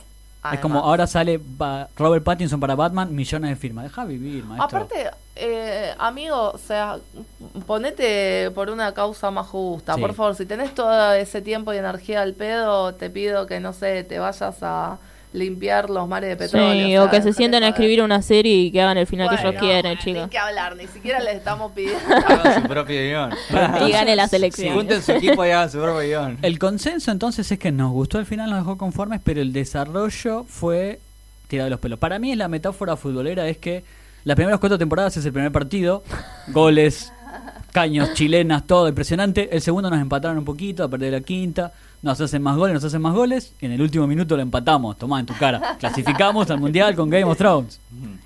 Es 0.54 0.60
como 0.60 0.80
ahora 0.80 1.06
sale 1.06 1.40
ba- 1.44 1.88
Robert 1.96 2.24
Pattinson 2.24 2.60
para 2.60 2.74
Batman, 2.74 3.14
millones 3.14 3.52
de 3.52 3.56
firmas. 3.58 3.84
Deja 3.84 4.06
vivir, 4.06 4.44
maestro. 4.44 4.80
Aparte, 4.80 5.12
eh, 5.36 5.94
amigo, 6.00 6.50
o 6.52 6.58
sea, 6.58 6.98
ponete 7.68 8.50
por 8.52 8.70
una 8.70 8.94
causa 8.94 9.30
más 9.32 9.48
justa. 9.48 9.96
Sí. 9.96 10.02
Por 10.02 10.14
favor, 10.14 10.36
si 10.36 10.46
tenés 10.46 10.74
todo 10.74 11.14
ese 11.14 11.42
tiempo 11.42 11.74
y 11.74 11.78
energía 11.78 12.22
al 12.22 12.34
pedo, 12.34 12.96
te 12.96 13.10
pido 13.10 13.46
que, 13.48 13.60
no 13.60 13.74
sé, 13.74 14.04
te 14.04 14.18
vayas 14.18 14.64
a 14.64 14.98
limpiar 15.34 15.90
los 15.90 16.08
mares 16.08 16.30
de 16.30 16.36
petróleo. 16.36 16.74
Sí, 16.74 16.92
sea, 16.92 17.04
o 17.04 17.10
que 17.10 17.22
se 17.22 17.34
sienten 17.34 17.64
a 17.64 17.70
escribir 17.70 18.02
una 18.02 18.22
serie 18.22 18.54
y 18.54 18.72
que 18.72 18.82
hagan 18.82 18.98
el 18.98 19.08
final 19.08 19.30
que 19.30 19.36
ellos 19.36 19.46
Bueno, 19.46 19.60
quieren, 19.60 19.98
chicos. 19.98 20.24
Ni 20.24 20.30
que 20.30 20.38
hablar, 20.38 20.76
ni 20.76 20.88
siquiera 20.88 21.20
les 21.20 21.36
estamos 21.36 21.72
pidiendo. 21.72 22.00
Hagan 22.28 22.62
su 22.62 22.68
propio 22.68 23.02
guion. 23.02 23.34
Y 23.88 23.92
gane 23.92 24.16
la 24.16 24.28
selección. 24.28 24.76
Junten 24.76 25.02
su 25.02 25.12
equipo 25.14 25.46
y 25.46 25.50
hagan 25.50 25.72
su 25.72 25.80
propio 25.80 26.02
guion. 26.02 26.38
El 26.42 26.60
consenso 26.60 27.12
entonces 27.12 27.52
es 27.52 27.60
que 27.60 27.72
nos 27.72 27.92
gustó 27.92 28.20
el 28.20 28.26
final, 28.26 28.50
nos 28.50 28.60
dejó 28.60 28.78
conformes, 28.78 29.22
pero 29.24 29.42
el 29.42 29.54
desarrollo 29.54 30.44
fue 30.44 31.00
tirado 31.48 31.66
de 31.66 31.72
los 31.72 31.80
pelos. 31.80 32.00
Para 32.00 32.20
mí 32.20 32.32
es 32.32 32.38
la 32.38 32.48
metáfora 32.48 32.96
futbolera 32.96 33.48
es 33.48 33.58
que 33.58 33.84
las 34.24 34.36
primeras 34.36 34.60
cuatro 34.60 34.78
temporadas 34.78 35.18
es 35.18 35.26
el 35.26 35.34
primer 35.34 35.52
partido, 35.52 36.04
goles, 36.50 37.12
caños, 37.72 38.14
chilenas, 38.14 38.68
todo 38.68 38.88
impresionante. 38.88 39.50
El 39.52 39.62
segundo 39.62 39.90
nos 39.90 40.00
empataron 40.00 40.38
un 40.38 40.46
poquito, 40.46 40.84
a 40.84 40.90
perder 40.90 41.14
la 41.14 41.22
quinta. 41.22 41.74
Nos 42.02 42.20
hacen 42.20 42.42
más 42.42 42.58
goles, 42.58 42.74
nos 42.74 42.84
hacen 42.84 43.02
más 43.02 43.14
goles. 43.14 43.54
Y 43.62 43.68
en 43.68 43.74
el 43.74 43.82
último 43.82 44.08
minuto 44.08 44.36
lo 44.36 44.42
empatamos. 44.42 44.98
Tomá 44.98 45.20
en 45.20 45.26
tu 45.26 45.36
cara. 45.36 45.76
Clasificamos 45.80 46.50
al 46.50 46.60
mundial 46.60 46.96
con 46.96 47.10
Game 47.10 47.26
of 47.26 47.38
Thrones. 47.38 47.80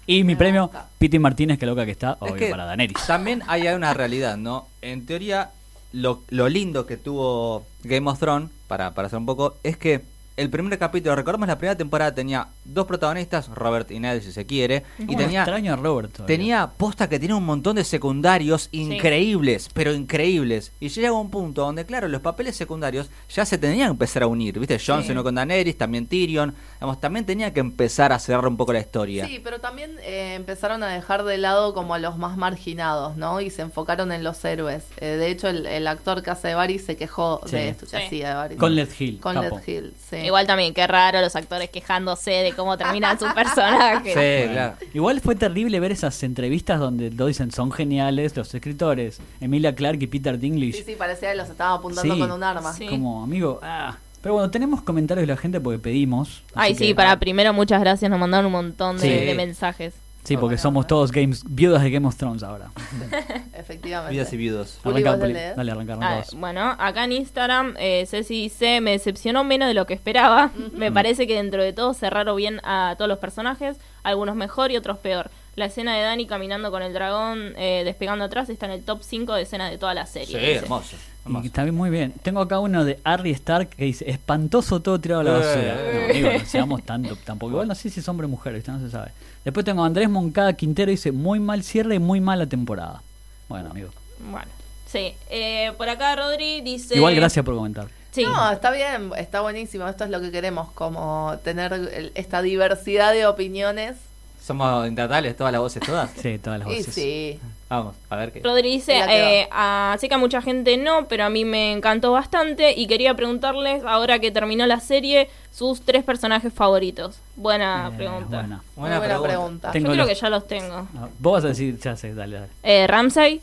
Y 0.07 0.23
mi 0.23 0.35
premio, 0.35 0.71
Piti 0.97 1.19
Martínez, 1.19 1.59
que 1.59 1.65
loca 1.65 1.85
que 1.85 1.91
está, 1.91 2.11
Es 2.13 2.17
obvio, 2.21 2.35
que 2.35 2.47
para 2.47 2.65
Daenerys. 2.65 3.05
También 3.05 3.43
hay 3.47 3.67
una 3.67 3.93
realidad, 3.93 4.37
¿no? 4.37 4.67
En 4.81 5.05
teoría, 5.05 5.51
lo, 5.91 6.23
lo 6.29 6.47
lindo 6.47 6.85
que 6.85 6.95
tuvo 6.97 7.65
Game 7.83 8.09
of 8.09 8.19
Thrones, 8.19 8.49
para, 8.67 8.93
para 8.93 9.07
hacer 9.07 9.19
un 9.19 9.25
poco, 9.25 9.57
es 9.63 9.77
que 9.77 10.01
el 10.37 10.49
primer 10.49 10.77
capítulo, 10.77 11.15
recordemos 11.15 11.47
la 11.47 11.57
primera 11.57 11.77
temporada 11.77 12.13
tenía 12.13 12.49
dos 12.65 12.85
protagonistas, 12.85 13.47
Robert 13.49 13.89
y 13.91 13.99
Ned 13.99 14.21
si 14.21 14.31
se 14.31 14.45
quiere, 14.45 14.83
y 14.99 15.05
¿Cómo 15.05 15.17
tenía 15.17 15.41
extraño 15.41 15.73
a 15.73 15.75
Robert 15.77 16.11
todavía? 16.11 16.35
tenía 16.37 16.67
posta 16.77 17.07
que 17.07 17.19
tenía 17.19 17.35
un 17.35 17.45
montón 17.45 17.77
de 17.77 17.83
secundarios 17.85 18.67
increíbles, 18.71 19.69
pero 19.73 19.93
increíbles. 19.93 20.71
Y 20.79 20.89
llega 20.89 21.11
un 21.13 21.29
punto 21.29 21.61
donde, 21.61 21.85
claro, 21.85 22.07
los 22.07 22.21
papeles 22.21 22.55
secundarios 22.55 23.09
ya 23.29 23.45
se 23.45 23.57
tenían 23.57 23.87
que 23.87 23.91
empezar 23.91 24.23
a 24.23 24.27
unir, 24.27 24.59
¿viste? 24.59 24.79
Jon 24.79 25.03
Sí. 25.03 25.09
Snow 25.09 25.23
con 25.23 25.35
Daenerys, 25.35 25.77
también 25.77 26.07
Tyrion, 26.07 26.53
digamos, 26.75 26.99
también 26.99 27.25
tenía 27.25 27.53
que 27.53 27.59
empezar 27.59 28.11
a 28.11 28.19
cerrar 28.19 28.47
un 28.47 28.57
poco 28.57 28.73
la 28.73 28.79
historia. 28.79 29.25
Sí, 29.27 29.39
pero 29.43 29.59
también 29.59 29.91
eh, 30.03 30.33
empezaron 30.35 30.83
a 30.83 30.87
dejar 30.89 31.23
de 31.23 31.37
lado 31.37 31.73
como 31.73 31.93
a 31.93 31.99
los 31.99 32.17
más 32.17 32.37
marginados, 32.37 33.15
¿no? 33.17 33.41
Y 33.41 33.49
se 33.49 33.61
enfocaron 33.61 34.11
en 34.11 34.23
los 34.23 34.43
héroes. 34.43 34.83
Eh, 34.97 35.05
de 35.17 35.29
hecho, 35.29 35.47
el, 35.47 35.65
el 35.65 35.87
actor 35.87 36.23
que 36.23 36.31
hace 36.31 36.49
de 36.49 36.55
Varys 36.55 36.85
se 36.85 36.97
quejó 36.97 37.41
Sí. 37.45 37.55
de 37.55 37.69
esto 37.69 37.85
que 37.85 37.97
Sí. 37.97 38.03
hacía 38.05 38.29
de 38.29 38.35
Varys. 38.35 38.59
Con 38.59 38.75
Led 38.75 38.89
Hill, 38.97 39.19
Con. 39.19 39.35
Led 39.39 39.51
Hill, 39.65 39.93
sí. 40.09 40.24
Igual 40.25 40.47
también, 40.47 40.73
qué 40.73 40.85
raro 40.87 41.21
los 41.21 41.35
actores 41.35 41.69
quejándose 41.69 42.31
de 42.31 42.53
cómo 42.53 42.77
terminan 42.77 43.17
sus 43.19 43.31
personajes. 43.33 44.13
Sí, 44.13 44.19
Bueno, 44.19 44.51
claro. 44.53 44.75
Igual 44.93 45.21
fue 45.21 45.35
terrible 45.35 45.79
ver 45.79 45.91
esas 45.91 46.21
entrevistas 46.23 46.79
donde 46.79 47.11
lo 47.11 47.27
dicen 47.27 47.51
son 47.51 47.71
geniales 47.71 48.35
los 48.35 48.53
escritores, 48.53 49.19
Emilia 49.39 49.75
Clarke 49.75 50.03
y 50.03 50.07
Peter 50.07 50.37
Dinklage. 50.39 50.73
Sí, 50.73 50.83
sí, 50.85 50.95
parecía 50.97 51.31
que 51.31 51.35
los 51.37 51.49
estaba 51.49 51.75
apuntando 51.75 52.13
Sí. 52.13 52.19
con 52.19 52.31
un 52.31 52.43
arma. 52.43 52.73
Sí. 52.73 52.87
Como 52.87 53.23
amigo, 53.23 53.59
ah. 53.63 53.97
Pero 54.21 54.33
bueno, 54.33 54.49
tenemos 54.49 54.81
comentarios 54.81 55.27
de 55.27 55.33
la 55.33 55.37
gente 55.39 55.59
porque 55.61 55.77
pedimos. 55.77 56.41
Ay, 56.55 56.73
sí, 56.73 56.87
que- 56.87 56.95
para 56.95 57.19
primero 57.19 57.53
muchas 57.53 57.79
gracias, 57.79 58.09
nos 58.09 58.19
mandaron 58.19 58.47
un 58.47 58.51
montón 58.53 58.97
de, 58.97 59.19
Sí. 59.19 59.25
de 59.25 59.35
mensajes. 59.35 59.93
Sí, 60.25 60.33
porque 60.35 60.55
Bueno, 60.55 60.61
somos 60.61 60.87
todos 60.87 61.11
games, 61.11 61.43
viudas 61.47 61.83
de 61.83 61.91
Game 61.91 62.07
of 62.07 62.15
Thrones 62.17 62.41
ahora. 62.41 62.71
Efectivamente. 63.53 64.11
Vidas 64.11 64.33
y 64.33 64.37
viudos. 64.37 64.79
Arranca. 64.83 65.17
Dale, 65.17 65.71
arranca, 65.71 65.93
arranca 65.93 66.19
Ah, 66.19 66.23
bueno, 66.35 66.75
acá 66.79 67.03
en 67.03 67.11
Instagram, 67.11 67.75
eh, 67.77 68.05
Ceci 68.07 68.43
dice, 68.43 68.81
me 68.81 68.91
decepcionó 68.91 69.43
menos 69.43 69.67
de 69.67 69.75
lo 69.75 69.85
que 69.85 69.93
esperaba. 69.93 70.51
Me 70.73 70.91
parece 70.91 71.27
que 71.27 71.35
dentro 71.35 71.63
de 71.63 71.73
todo 71.73 71.93
cerraron 71.93 72.35
bien 72.35 72.59
a 72.63 72.95
todos 72.97 73.07
los 73.07 73.19
personajes, 73.19 73.77
algunos 74.03 74.35
mejor 74.35 74.71
y 74.71 74.77
otros 74.77 74.97
peor. 74.97 75.29
La 75.55 75.65
escena 75.65 75.95
de 75.95 76.01
Dani 76.01 76.25
caminando 76.25 76.71
con 76.71 76.81
el 76.81 76.91
dragón 76.91 77.53
eh, 77.55 77.83
despegando 77.85 78.25
atrás 78.25 78.49
está 78.49 78.65
en 78.65 78.73
el 78.73 78.83
top 78.83 79.03
5 79.03 79.33
de 79.35 79.43
escenas 79.43 79.71
de 79.71 79.77
toda 79.77 79.93
la 79.93 80.05
serie. 80.05 80.27
Sí, 80.27 80.45
dice. 80.45 80.55
hermoso. 80.55 80.97
Y 81.27 81.45
está 81.47 81.63
bien, 81.63 81.73
muy 81.75 81.89
bien. 81.89 82.13
Tengo 82.21 82.39
acá 82.41 82.59
uno 82.59 82.85
de 82.85 82.99
Arry 83.03 83.31
Stark 83.31 83.69
que 83.69 83.85
dice, 83.85 84.09
espantoso 84.09 84.79
todo 84.81 84.99
tirado 84.99 85.21
a 85.21 85.23
la 85.23 85.31
basura. 85.31 85.75
Eh. 85.75 86.05
No, 86.07 86.13
digo, 86.13 86.29
no 86.39 86.45
seamos 86.45 86.83
tanto, 86.83 87.15
tampoco. 87.23 87.51
Igual 87.53 87.67
no 87.67 87.73
sé 87.75 87.89
si 87.89 87.99
es 87.99 88.07
hombre 88.07 88.25
o 88.25 88.29
mujer, 88.29 88.53
¿viste? 88.53 88.71
no 88.71 88.79
se 88.79 88.91
sabe. 88.91 89.11
Después 89.43 89.65
tengo 89.65 89.83
a 89.83 89.87
Andrés 89.87 90.09
Moncada 90.09 90.53
Quintero 90.53 90.91
dice, 90.91 91.11
muy 91.11 91.39
mal 91.39 91.63
cierre 91.63 91.95
y 91.95 91.99
muy 91.99 92.21
mala 92.21 92.45
temporada. 92.45 93.01
Bueno, 93.49 93.71
amigo. 93.71 93.89
Bueno, 94.31 94.47
sí. 94.85 95.13
Eh, 95.29 95.71
por 95.77 95.89
acá 95.89 96.15
Rodri 96.15 96.61
dice... 96.61 96.95
Igual 96.95 97.15
gracias 97.15 97.43
por 97.43 97.55
comentar. 97.55 97.87
Sí. 98.11 98.23
No, 98.23 98.51
está 98.51 98.71
bien, 98.71 99.11
está 99.17 99.41
buenísimo. 99.41 99.87
Esto 99.87 100.03
es 100.05 100.09
lo 100.09 100.21
que 100.21 100.31
queremos, 100.31 100.71
como 100.73 101.37
tener 101.43 101.73
el- 101.73 102.11
esta 102.15 102.41
diversidad 102.41 103.11
de 103.13 103.25
opiniones. 103.25 103.95
Somos 104.41 104.87
intratales, 104.87 105.35
todas 105.35 105.51
las 105.51 105.59
voces, 105.61 105.81
todas. 105.83 106.11
Sí, 106.21 106.37
todas 106.37 106.59
las 106.59 106.67
Y 106.69 106.77
voces. 106.77 106.93
sí. 106.93 107.39
Vamos, 107.67 107.95
a 108.09 108.15
ver 108.17 108.31
qué. 108.31 108.41
Rodri 108.41 108.69
dice, 108.69 108.93
eh, 109.09 109.47
ah, 109.51 109.95
sé 109.99 110.07
que 110.07 110.13
a 110.13 110.17
mucha 110.19 110.39
gente 110.41 110.77
no, 110.77 111.07
pero 111.07 111.23
a 111.25 111.29
mí 111.29 111.45
me 111.45 111.71
encantó 111.71 112.11
bastante 112.11 112.73
y 112.77 112.85
quería 112.85 113.15
preguntarles, 113.15 113.83
ahora 113.85 114.19
que 114.19 114.29
terminó 114.31 114.67
la 114.67 114.79
serie, 114.79 115.29
sus 115.51 115.81
tres 115.81 116.03
personajes 116.03 116.53
favoritos. 116.53 117.17
Buena 117.35 117.89
Eh, 117.91 117.97
pregunta. 117.97 118.27
buena. 118.37 118.63
Buena 118.75 119.21
pregunta. 119.21 119.71
Tengo 119.71 119.87
Yo 119.87 119.93
creo 119.93 120.05
los- 120.05 120.13
que 120.13 120.21
ya 120.21 120.29
los 120.29 120.47
tengo. 120.47 120.87
Vos 121.19 121.33
vas 121.33 121.45
a 121.45 121.47
decir, 121.49 121.79
ya 121.79 121.95
sé, 121.97 122.13
dale, 122.13 122.35
dale. 122.35 122.51
Eh, 122.63 122.85
Ramsay, 122.87 123.41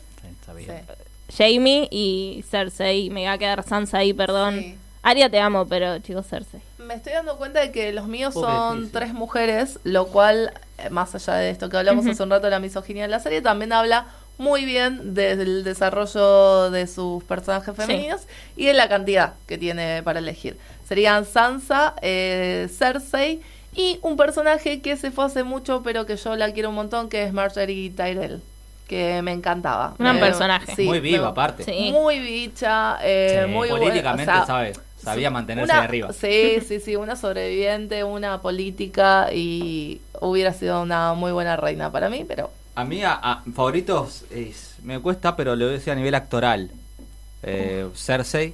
Sí, 0.57 0.65
Sí. 0.65 0.71
Jamie 1.37 1.87
y 1.91 2.43
Cersei. 2.49 3.09
Me 3.09 3.25
va 3.25 3.33
a 3.33 3.37
quedar 3.37 3.63
Sansa 3.63 3.97
ahí, 3.99 4.13
perdón. 4.13 4.59
Sí. 4.59 4.77
Aria 5.01 5.29
te 5.29 5.39
amo, 5.39 5.65
pero 5.67 5.99
chicos, 5.99 6.27
Cersei. 6.27 6.61
Me 6.85 6.95
estoy 6.95 7.13
dando 7.13 7.37
cuenta 7.37 7.59
de 7.59 7.71
que 7.71 7.93
los 7.93 8.07
míos 8.07 8.33
Pobre 8.33 8.51
son 8.51 8.89
tres 8.91 9.13
mujeres, 9.13 9.79
lo 9.83 10.07
cual, 10.07 10.53
eh, 10.77 10.89
más 10.89 11.15
allá 11.15 11.35
de 11.35 11.49
esto 11.49 11.69
que 11.69 11.77
hablamos 11.77 12.05
hace 12.05 12.21
un 12.23 12.29
rato 12.29 12.45
de 12.45 12.51
la 12.51 12.59
misoginia 12.59 13.03
de 13.03 13.09
la 13.09 13.19
serie, 13.19 13.41
también 13.41 13.71
habla 13.73 14.07
muy 14.37 14.65
bien 14.65 15.13
del 15.13 15.63
desarrollo 15.63 16.71
de 16.71 16.87
sus 16.87 17.23
personajes 17.23 17.75
femeninos 17.75 18.21
y 18.55 18.65
de 18.65 18.73
la 18.73 18.89
cantidad 18.89 19.33
que 19.47 19.57
tiene 19.57 20.01
para 20.03 20.19
elegir. 20.19 20.57
Serían 20.87 21.25
Sansa, 21.25 21.93
eh, 22.01 22.67
Cersei 22.75 23.41
y 23.75 23.99
un 24.01 24.17
personaje 24.17 24.81
que 24.81 24.97
se 24.97 25.11
fue 25.11 25.25
hace 25.25 25.43
mucho, 25.43 25.81
pero 25.83 26.05
que 26.05 26.17
yo 26.17 26.35
la 26.35 26.51
quiero 26.51 26.69
un 26.69 26.75
montón, 26.75 27.09
que 27.09 27.23
es 27.23 27.33
Marjorie 27.33 27.91
Tyrell, 27.91 28.41
que 28.87 29.21
me 29.21 29.31
encantaba. 29.31 29.95
Gran 29.97 30.15
Me- 30.15 30.21
personaje. 30.21 30.83
Muy 30.83 30.99
viva, 30.99 31.29
aparte. 31.29 31.63
Sí. 31.63 31.91
Muy 31.91 32.19
bicha, 32.19 32.97
eh, 33.01 33.43
Sí, 33.45 33.51
muy 33.51 33.69
Políticamente, 33.69 34.31
o 34.31 34.35
sea, 34.35 34.45
sabe, 34.45 34.73
sabía 35.03 35.29
mantenerse 35.29 35.71
una- 35.71 35.81
de 35.81 35.85
arriba. 35.87 36.13
Sí, 36.13 36.59
sí, 36.67 36.79
sí, 36.79 36.95
una 36.95 37.15
sobreviviente, 37.15 38.03
una 38.03 38.41
política 38.41 39.31
y 39.33 40.01
hubiera 40.21 40.53
sido 40.53 40.81
una 40.81 41.13
muy 41.13 41.31
buena 41.31 41.55
reina 41.57 41.91
para 41.91 42.09
mí, 42.09 42.25
pero 42.27 42.51
A 42.75 42.83
mí, 42.85 43.03
a, 43.03 43.13
a- 43.13 43.43
favoritos, 43.53 44.23
es- 44.31 44.75
me 44.83 44.99
cuesta, 44.99 45.35
pero 45.35 45.55
lo 45.55 45.67
decía 45.67 45.93
a 45.93 45.95
nivel 45.95 46.15
actoral. 46.15 46.71
Eh, 47.43 47.87
Cersei, 47.95 48.53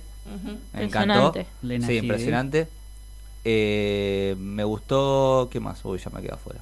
me 0.73 0.83
encantó. 0.85 1.27
Impresionante. 1.27 1.45
Lena 1.61 1.87
sí, 1.87 1.97
impresionante. 1.97 2.67
Eh, 3.45 4.35
me 4.37 4.63
gustó. 4.63 5.47
¿Qué 5.51 5.59
más? 5.59 5.83
Uy, 5.85 5.99
ya 5.99 6.09
me 6.11 6.21
quedo 6.21 6.35
afuera. 6.35 6.61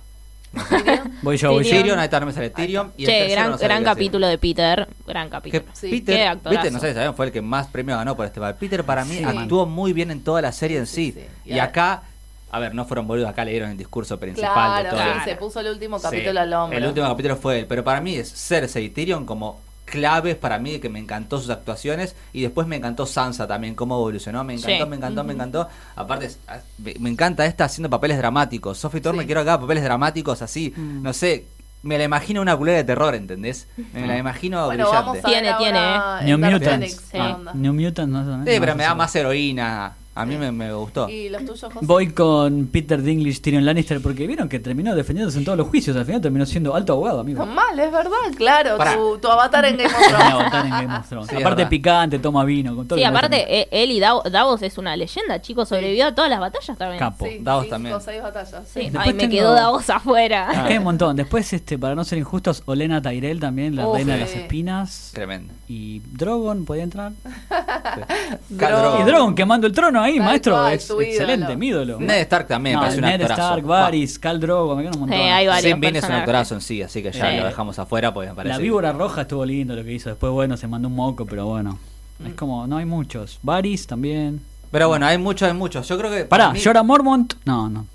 Voy 1.22 1.38
yo, 1.38 1.52
voy 1.52 1.64
yo. 1.64 1.70
Tyrion. 1.72 2.00
Ahí 2.00 2.06
está, 2.06 2.20
no 2.20 2.26
me 2.26 2.32
sale 2.34 2.50
Tyrion. 2.50 2.92
Y 2.98 3.04
el 3.04 3.10
Che, 3.10 3.18
tercero 3.20 3.42
gran, 3.42 3.52
no 3.52 3.58
gran 3.58 3.84
capítulo 3.84 4.28
de 4.28 4.38
Peter. 4.38 4.88
Gran 5.06 5.30
capítulo. 5.30 5.64
Que 5.66 5.70
Sí. 5.74 5.90
Qué 6.02 6.38
Peter, 6.44 6.72
no 6.72 6.80
sé 6.80 6.90
si 6.90 6.94
saben, 6.96 7.14
fue 7.16 7.28
el 7.28 7.32
que 7.32 7.42
más 7.42 7.68
premio 7.68 7.96
ganó 7.98 8.16
por 8.16 8.26
este 8.26 8.40
papel. 8.40 8.56
Peter 8.60 8.84
para 8.84 9.06
mí 9.06 9.18
Sí. 9.18 9.24
actuó 9.24 9.66
muy 9.66 9.94
bien 9.94 10.12
en 10.12 10.24
toda 10.24 10.42
la 10.42 10.52
serie 10.52 10.78
en 10.78 10.86
sí. 10.88 11.12
Sí, 11.12 11.22
sí. 11.46 11.52
Y 11.54 11.60
acá, 11.60 12.04
a 12.52 12.60
ver, 12.60 12.74
no 12.74 12.86
fueron 12.86 13.08
boludos, 13.08 13.30
acá 13.30 13.44
le 13.46 13.52
dieron 13.52 13.72
el 13.72 13.78
discurso 13.78 14.20
principal 14.20 14.52
Claro, 14.54 14.84
de 14.84 14.90
todo. 14.90 15.00
sí, 15.00 15.10
el- 15.20 15.24
se 15.26 15.36
puso 15.36 15.60
el 15.60 15.68
último 15.68 15.98
Sí, 16.00 16.04
capítulo 16.04 16.40
al 16.40 16.54
hombro. 16.54 16.78
El 16.78 16.86
último 16.88 17.08
capítulo 17.08 17.36
fue 17.36 17.60
él, 17.60 17.66
pero 17.68 17.84
para 17.84 18.02
mí 18.02 18.16
es 18.16 18.32
Cersei 18.34 18.86
y 18.86 18.90
Tyrion 18.90 19.26
como 19.26 19.60
claves 19.90 20.36
para 20.36 20.60
mí 20.60 20.80
que 20.80 20.90
me 20.90 21.00
encantó 21.00 21.40
sus 21.40 21.50
actuaciones 21.50 22.14
y 22.34 22.42
después 22.42 22.68
me 22.68 22.76
encantó 22.76 23.06
Sansa 23.06 23.48
también 23.48 23.74
cómo 23.74 23.96
evolucionó 23.96 24.44
me 24.44 24.54
encantó 24.56 24.84
Sí. 24.84 24.90
me 24.90 24.96
encantó 24.98 25.24
me 25.24 25.34
encantó 25.34 25.70
aparte 25.96 26.26
es- 26.26 26.40
ah, 26.50 26.58
me 26.78 26.94
me 27.00 27.10
encanta 27.10 27.46
esta 27.46 27.64
haciendo 27.66 27.90
papeles 27.90 28.18
dramáticos 28.18 28.78
Sophie 28.78 29.00
Turner 29.02 29.22
Sí. 29.22 29.28
quiero 29.28 29.42
acá 29.42 29.58
papeles 29.60 29.84
dramáticos 29.84 30.42
así 30.42 30.74
Mm. 30.76 31.02
no 31.04 31.14
sé 31.14 31.46
me 31.84 31.98
la 31.98 32.04
imagino 32.04 32.42
una 32.42 32.58
culera 32.58 32.78
de 32.80 32.84
terror 32.84 33.16
¿entendés? 33.16 33.68
me 33.94 34.06
la 34.08 34.18
imagino 34.18 34.66
Bueno, 34.66 34.90
vamos 34.92 35.22
brillante 35.24 35.48
a 35.50 35.58
ver 35.58 35.58
Tiene, 35.62 35.98
tiene, 36.22 36.38
New 36.38 36.38
Mutants. 36.52 36.92
Sí. 36.96 37.02
¿qué 37.14 37.20
onda? 37.22 37.54
New 37.54 37.74
Mutants, 37.74 38.12
no, 38.12 38.24
no, 38.24 38.44
sí 38.44 38.52
pero 38.60 38.74
no 38.74 38.76
me 38.76 38.84
da 38.84 38.94
más 38.96 39.16
heroína 39.16 39.94
a 40.22 40.26
mí 40.26 40.36
me, 40.38 40.52
me 40.52 40.74
gustó 40.74 41.08
¿Y 41.10 41.30
los 41.30 41.42
tuyos, 41.46 41.62
José? 41.74 41.80
Voy 41.86 42.08
con 42.12 42.68
Peter 42.68 43.02
Dinklage, 43.02 43.40
Tyrion 43.40 43.66
Lannister, 43.66 44.02
porque 44.02 44.28
vieron 44.28 44.50
que 44.50 44.60
terminó 44.60 44.96
defendiéndose 44.96 45.38
en 45.40 45.46
todos 45.46 45.58
los 45.58 45.68
juicios. 45.68 45.96
Al 45.96 46.06
final 46.06 46.22
terminó 46.22 46.46
siendo 46.46 46.76
alto 46.76 46.94
abogado, 46.94 47.20
amigo. 47.22 47.46
No 47.46 47.52
mal, 47.52 47.80
es 47.80 47.92
verdad, 47.92 48.12
claro, 48.36 48.78
tu, 48.96 49.18
tu 49.20 49.28
avatar 49.28 49.66
en 49.66 49.78
Game 49.78 49.90
of 49.90 49.98
Thrones. 50.10 50.54
en 50.66 50.70
Game 50.70 50.96
of 50.98 51.08
Thrones. 51.10 51.30
Sí, 51.30 51.36
Aparte 51.38 51.66
picante, 51.68 52.20
toma 52.20 52.44
vino, 52.46 52.76
con 52.76 52.88
todo 52.88 52.98
Sí, 53.00 53.04
aparte, 53.06 53.46
eh, 53.62 53.68
él 53.72 53.92
y 53.92 54.00
Dav- 54.00 54.24
Davos 54.30 54.62
es 54.62 54.78
una 54.78 54.96
leyenda, 54.96 55.42
chicos. 55.42 55.70
Sobrevivió 55.70 56.08
a 56.08 56.16
todas 56.16 56.30
las 56.30 56.40
batallas 56.40 56.78
también. 56.78 57.00
Capo. 57.00 57.26
Sí, 57.26 57.40
Davos 57.42 57.64
cinco 57.66 57.76
también. 57.76 57.96
seis 58.02 58.22
batallas. 58.22 58.68
Sí. 58.74 58.92
Ay, 58.98 59.14
me 59.14 59.20
tengo- 59.20 59.32
quedó 59.32 59.54
Davos 59.54 59.90
afuera. 59.90 60.50
Es 60.52 60.60
que 60.60 60.74
hay 60.74 60.78
un 60.78 60.84
montón. 60.84 61.16
Después, 61.16 61.52
este, 61.54 61.78
para 61.78 61.96
no 61.96 62.04
ser 62.04 62.18
injustos, 62.18 62.64
Olena 62.66 63.02
Tyrell 63.02 63.40
también, 63.40 63.76
la 63.76 63.88
Uf, 63.88 63.96
reina 63.96 64.14
de 64.16 64.20
las 64.22 64.36
espinas. 64.36 65.12
tremendo 65.14 65.54
Y 65.68 66.00
Drogon 66.00 66.66
podía 66.66 66.84
entrar. 66.84 67.12
Drogon. 68.50 68.82
Drogo. 68.82 69.00
Y 69.02 69.04
Drogon 69.06 69.36
quemando 69.36 69.68
el 69.68 69.74
trono 69.74 70.02
ahí, 70.08 70.18
Tal 70.18 70.26
maestro. 70.26 70.54
cual, 70.56 70.74
ex- 70.74 70.88
tu 70.88 70.94
ídolo. 71.02 71.04
excelente, 71.12 71.56
mi 71.56 71.68
ídolo. 71.68 72.00
Ned 72.00 72.20
Stark 72.22 72.48
también 72.48 72.76
No, 72.76 72.82
parece 72.82 72.98
un 73.00 73.06
Ned 73.06 73.14
actorazo 73.22 73.42
Stark, 73.42 73.66
Varys, 73.66 74.20
Khal 74.20 74.40
Drogo, 74.40 74.76
me 74.76 74.82
quedan 74.84 74.96
un 74.96 75.00
montón. 75.02 75.18
Sí, 75.20 75.24
hay 75.24 75.48
varios 75.48 75.72
Sin 75.72 75.80
Bean 75.82 75.96
es 75.96 76.04
un 76.04 76.12
actorazo 76.12 76.56
en 76.56 76.62
sí 76.62 76.82
así 76.82 77.04
que 77.04 77.12
ya 77.12 77.30
Sí. 77.32 77.38
lo 77.38 77.46
dejamos 77.46 77.78
afuera 77.80 78.14
porque 78.14 78.30
me 78.30 78.36
parece 78.36 78.56
La 78.56 78.60
víbora 78.62 78.92
roja 78.94 79.22
estuvo 79.22 79.46
lindo 79.46 79.76
lo 79.76 79.84
que 79.84 79.94
hizo. 79.94 80.10
Después, 80.10 80.32
bueno, 80.34 80.58
se 80.58 80.68
mandó 80.68 80.88
un 80.88 80.96
moco, 80.96 81.26
pero 81.26 81.46
bueno. 81.46 81.78
Es 82.26 82.34
como, 82.34 82.66
no 82.68 82.78
hay 82.78 82.86
muchos. 82.86 83.40
Varys 83.44 83.86
también. 83.88 84.42
pero 84.72 84.88
bueno 84.90 85.06
hay 85.06 85.18
muchos 85.18 85.48
hay 85.48 85.54
muchos 85.54 85.88
yo 85.88 85.98
creo 85.98 86.12
que 86.12 86.26
Pará, 86.26 86.52
mí- 86.52 86.60
Jorah 86.64 86.84
Mormont. 86.84 87.36
No, 87.46 87.70
no. 87.70 87.86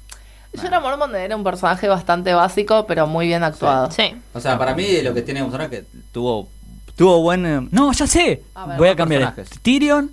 Jorah 0.56 0.80
Mormont 0.80 1.14
era 1.14 1.34
un 1.34 1.42
personaje 1.44 1.88
bastante 1.88 2.32
básico, 2.34 2.86
pero 2.86 3.06
muy 3.06 3.26
bien 3.26 3.42
actuado. 3.42 3.90
Sí. 3.90 4.14
O 4.34 4.40
sea, 4.40 4.58
para 4.58 4.74
mí 4.74 5.00
lo 5.02 5.14
que 5.14 5.22
tiene 5.22 5.40
que 5.40 5.44
mostrar 5.44 5.72
es 5.72 5.80
que 5.80 5.86
tuvo, 6.12 6.48
tuvo 6.94 7.22
buen... 7.22 7.46
eh, 7.46 7.68
No, 7.70 7.90
ya 7.92 8.06
sé. 8.06 8.42
A 8.54 8.66
ver, 8.66 8.76
Voy 8.78 8.88
a 8.88 8.94
cambiar. 8.96 9.34
personajes. 9.34 9.60
Tyrion, 9.62 10.12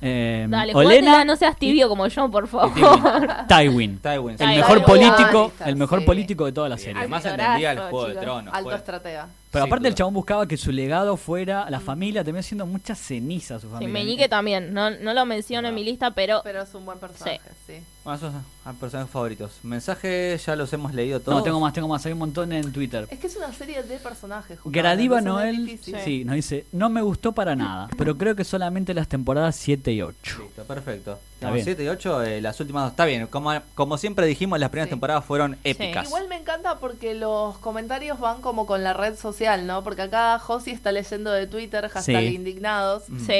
eh, 0.00 0.46
Dale, 0.48 0.74
Olena, 0.74 1.24
no 1.24 1.36
seas 1.36 1.56
tibio 1.56 1.88
como 1.88 2.06
yo, 2.06 2.30
por 2.30 2.46
favor. 2.48 2.72
Tywin. 3.48 3.98
Tywin, 3.98 4.30
El 4.30 4.38
sí. 4.38 4.44
Tywin. 4.44 4.56
mejor 4.56 4.84
Tywin. 4.84 4.84
político, 4.86 5.52
Tywin. 5.56 5.68
el 5.68 5.76
mejor 5.76 6.00
Sí. 6.00 6.06
político 6.06 6.44
de 6.46 6.52
toda 6.52 6.68
la 6.68 6.74
Y 6.76 6.78
serie. 6.78 6.98
además 6.98 7.24
entendía 7.24 7.72
el 7.72 7.78
Juego 7.80 8.06
de. 8.08 8.14
Tronos. 8.16 8.54
Alto 8.54 8.74
estratega. 8.74 9.28
Pero 9.50 9.64
aparte 9.64 9.88
el 9.88 9.94
chabón 9.94 10.14
buscaba 10.14 10.46
que 10.46 10.56
su 10.56 10.70
legado 10.72 11.16
fuera 11.16 11.68
la 11.70 11.80
familia, 11.80 12.22
terminó 12.22 12.42
siendo 12.42 12.66
mucha 12.66 12.94
ceniza 12.94 13.58
su 13.58 13.66
Sí, 13.68 13.72
familia. 13.72 13.92
Meñique 13.92 14.28
también. 14.28 14.74
No, 14.74 14.90
no 14.90 15.14
lo 15.14 15.24
menciono 15.26 15.68
en 15.68 15.74
mi 15.74 15.84
lista, 15.84 16.10
pero 16.10 16.40
Pero 16.44 16.62
es 16.62 16.74
un 16.74 16.84
buen 16.84 16.98
personaje, 16.98 17.40
sí. 17.66 17.74
Bueno, 18.04 18.16
esos 18.16 18.32
son 18.32 18.44
mis 18.72 18.80
personajes 18.80 19.10
favoritos. 19.12 19.52
Mensajes 19.62 20.44
ya 20.44 20.56
los 20.56 20.72
hemos 20.72 20.94
leído 20.94 21.20
todos. 21.20 21.38
No, 21.38 21.42
tengo 21.44 21.60
más, 21.60 21.72
tengo 21.72 21.88
más, 21.88 22.04
hay 22.06 22.12
un 22.12 22.18
montón 22.18 22.52
en 22.52 22.72
Twitter. 22.72 23.06
Es 23.10 23.18
que 23.18 23.26
es 23.26 23.36
una 23.36 23.52
serie 23.52 23.82
de 23.82 23.96
personajes. 23.98 24.58
justamente, 24.58 24.78
Gradiva 24.78 25.20
Noel, 25.20 25.66
difícil. 25.66 25.96
sí, 26.04 26.24
nos 26.24 26.34
dice, 26.36 26.66
no 26.72 26.88
me 26.90 27.02
gustó 27.02 27.32
para 27.32 27.54
nada, 27.56 27.88
pero 27.96 28.16
creo 28.16 28.34
que 28.36 28.44
solamente 28.44 28.92
las 28.94 29.08
temporadas 29.08 29.56
7 29.56 29.92
y 29.92 30.02
8. 30.02 30.38
Listo, 30.42 30.64
perfecto. 30.64 31.18
Bien. 31.40 31.64
7 31.64 31.84
y 31.84 31.88
8, 31.88 32.22
eh, 32.24 32.40
las 32.40 32.58
últimas 32.60 32.82
dos. 32.84 32.90
Está 32.92 33.04
bien, 33.04 33.26
como, 33.28 33.52
como 33.74 33.96
siempre 33.98 34.26
dijimos, 34.26 34.58
las 34.58 34.70
primeras 34.70 34.88
Sí. 34.88 34.90
temporadas 34.90 35.24
fueron 35.24 35.56
épicas. 35.64 36.06
Igual 36.08 36.28
me 36.28 36.36
encanta 36.36 36.78
porque 36.78 37.14
los 37.14 37.56
comentarios 37.58 38.18
van 38.18 38.40
como 38.40 38.66
con 38.66 38.82
la 38.82 38.92
red 38.92 39.16
social, 39.16 39.66
¿no? 39.66 39.84
Porque 39.84 40.02
acá 40.02 40.38
Josi 40.38 40.70
está 40.72 40.90
leyendo 40.92 41.30
de 41.30 41.46
Twitter, 41.46 41.88
hashtag 41.88 42.20
Sí. 42.22 42.34
indignados. 42.34 43.04
sí. 43.26 43.34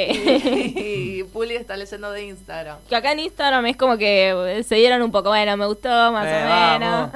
Y 0.77 1.23
Puli 1.33 1.55
está 1.57 1.77
leyendo 1.77 2.11
de 2.13 2.27
Instagram. 2.27 2.79
que 2.89 2.97
acá 2.97 3.13
en 3.13 3.21
Instagram 3.21 3.67
es 3.67 3.77
como 3.77 3.97
que 3.99 4.63
se 4.67 4.75
dieron 4.77 5.03
un 5.03 5.11
poco, 5.11 5.31
bueno, 5.31 5.57
me 5.57 5.67
gustó 5.67 5.89
más 6.13 6.27
Eh, 6.27 6.43
o 6.45 6.49
vamos. 6.49 6.79
menos. 6.79 7.11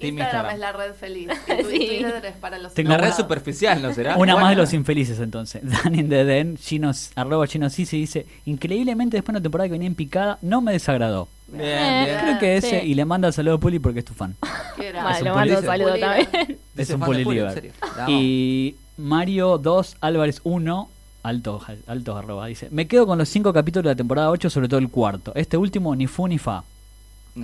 Instagram, 0.00 0.08
Instagram. 0.08 0.50
es 0.54 0.58
la 0.58 0.72
red 0.72 0.94
feliz. 0.94 1.28
Y 1.48 1.64
Sí. 1.64 1.78
Twitter 2.02 2.24
es 2.26 2.36
para 2.36 2.58
los 2.58 2.76
La 2.78 2.98
red 2.98 3.12
superficial, 3.12 3.80
¿no 3.82 3.92
será? 3.94 4.10
Una 4.16 4.34
Bueno. 4.34 4.38
más 4.40 4.50
de 4.50 4.56
los 4.56 4.72
infelices 4.72 5.18
entonces. 5.20 5.62
Dani 5.84 6.02
de 6.02 6.24
Den, 6.24 6.56
Ginos, 6.56 7.10
arroba 7.14 7.46
Gino 7.46 7.68
Sisi 7.70 7.98
dice, 7.98 8.26
increíblemente 8.44 9.16
después 9.16 9.32
de 9.34 9.38
una 9.38 9.42
temporada 9.42 9.68
que 9.68 9.72
venía 9.72 9.86
en 9.88 9.94
picada, 9.94 10.23
no 10.42 10.60
me 10.60 10.72
desagradó. 10.72 11.28
Bien, 11.46 11.62
Eh, 11.64 12.04
bien. 12.06 12.18
Creo 12.20 12.38
que 12.38 12.56
ese, 12.56 12.80
Sí. 12.80 12.86
y 12.86 12.94
le 12.94 13.04
manda 13.04 13.28
el 13.28 13.34
saludo 13.34 13.54
a 13.54 13.58
Puli 13.58 13.78
porque 13.78 14.00
es 14.00 14.04
tu 14.04 14.14
fan. 14.14 14.34
¿Qué? 14.76 14.92
Vale, 14.92 15.22
le 15.22 15.30
mando 15.32 15.58
un 15.58 15.64
saludo 15.64 15.98
también. 15.98 16.58
Es 16.76 16.90
un 16.90 17.00
Puli 17.00 17.24
Liver. 17.24 17.72
Y 18.08 18.76
Mario 18.96 19.58
2 19.58 19.96
Álvarez 20.00 20.40
1, 20.44 20.88
alto, 21.22 21.60
alto 21.86 22.16
arroba, 22.16 22.46
dice, 22.46 22.68
me 22.70 22.86
quedo 22.88 23.06
con 23.06 23.18
los 23.18 23.28
5 23.28 23.52
capítulos 23.52 23.84
de 23.84 23.90
la 23.90 23.96
temporada 23.96 24.30
8, 24.30 24.50
sobre 24.50 24.68
todo 24.68 24.78
el 24.80 24.88
cuarto. 24.88 25.32
Este 25.34 25.56
último 25.56 25.94
ni 25.94 26.06
fu 26.06 26.26
ni 26.26 26.38
fa. 26.38 26.64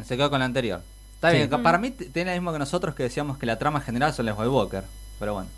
Se 0.04 0.16
quedó 0.16 0.30
con 0.30 0.38
la 0.40 0.44
anterior. 0.46 0.82
Está 1.14 1.30
Sí. 1.32 1.36
bien, 1.36 1.50
para 1.62 1.76
mí 1.78 1.90
t- 1.90 2.06
tiene 2.06 2.30
lo 2.34 2.40
mismo 2.40 2.52
que 2.52 2.58
nosotros 2.58 2.94
que 2.94 3.02
decíamos 3.02 3.36
que 3.38 3.44
la 3.46 3.58
trama 3.58 3.80
general 3.80 4.12
son 4.14 4.26
los 4.26 4.38
White 4.38 4.48
Walker. 4.50 4.84
Pero 5.18 5.34
bueno. 5.34 5.48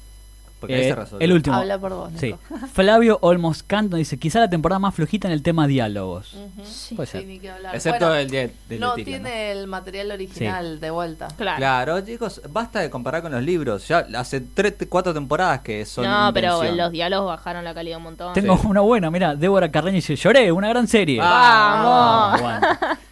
Porque 0.62 0.76
ahí 0.76 0.82
Eh, 0.82 0.88
se 0.90 0.94
resolvió. 0.94 1.24
el 1.24 1.32
último. 1.32 1.56
Habla 1.56 1.76
por 1.78 1.92
vos, 1.92 2.10
Sí. 2.18 2.34
Flavio 2.72 3.18
Olmos 3.20 3.64
Canto 3.64 3.96
dice, 3.96 4.16
quizá 4.18 4.38
la 4.38 4.48
temporada 4.48 4.78
más 4.78 4.94
flojita 4.94 5.26
en 5.26 5.32
el 5.34 5.42
tema 5.42 5.66
diálogos. 5.66 6.34
Ujú. 6.34 6.64
Sí. 6.64 6.94
Puede 6.94 7.06
Sí, 7.08 7.18
ser. 7.18 7.26
ni 7.26 7.38
que. 7.40 7.50
Excepto 7.74 8.06
Bueno, 8.06 8.14
el 8.20 8.30
de, 8.30 8.54
del 8.68 8.78
No 8.80 8.94
de 8.94 9.04
tiene 9.04 9.50
el 9.50 9.66
material 9.66 10.12
original 10.12 10.78
de 10.80 10.90
vuelta. 10.90 11.26
Claro. 11.36 11.56
Claro, 11.58 12.00
chicos, 12.02 12.40
basta 12.50 12.78
de 12.78 12.88
comparar 12.90 13.22
con 13.22 13.32
los 13.32 13.42
libros. 13.42 13.88
Ya 13.88 14.06
hace 14.16 14.40
tres, 14.40 14.74
cuatro 14.88 15.12
temporadas 15.12 15.60
que 15.62 15.84
son. 15.84 16.04
no, 16.04 16.30
pero 16.32 16.54
invención. 16.54 16.76
los 16.76 16.92
diálogos 16.92 17.26
bajaron 17.26 17.64
la 17.64 17.74
calidad 17.74 17.96
un 17.98 18.04
montón. 18.04 18.32
Tengo 18.34 18.56
Sí. 18.56 18.66
una 18.68 18.80
buena, 18.82 19.10
mira, 19.10 19.34
Débora 19.34 19.68
Carreño 19.70 19.96
dice, 19.96 20.14
lloré, 20.14 20.52
una 20.52 20.68
gran 20.68 20.86
serie. 20.86 21.18
Vamos. 21.18 22.40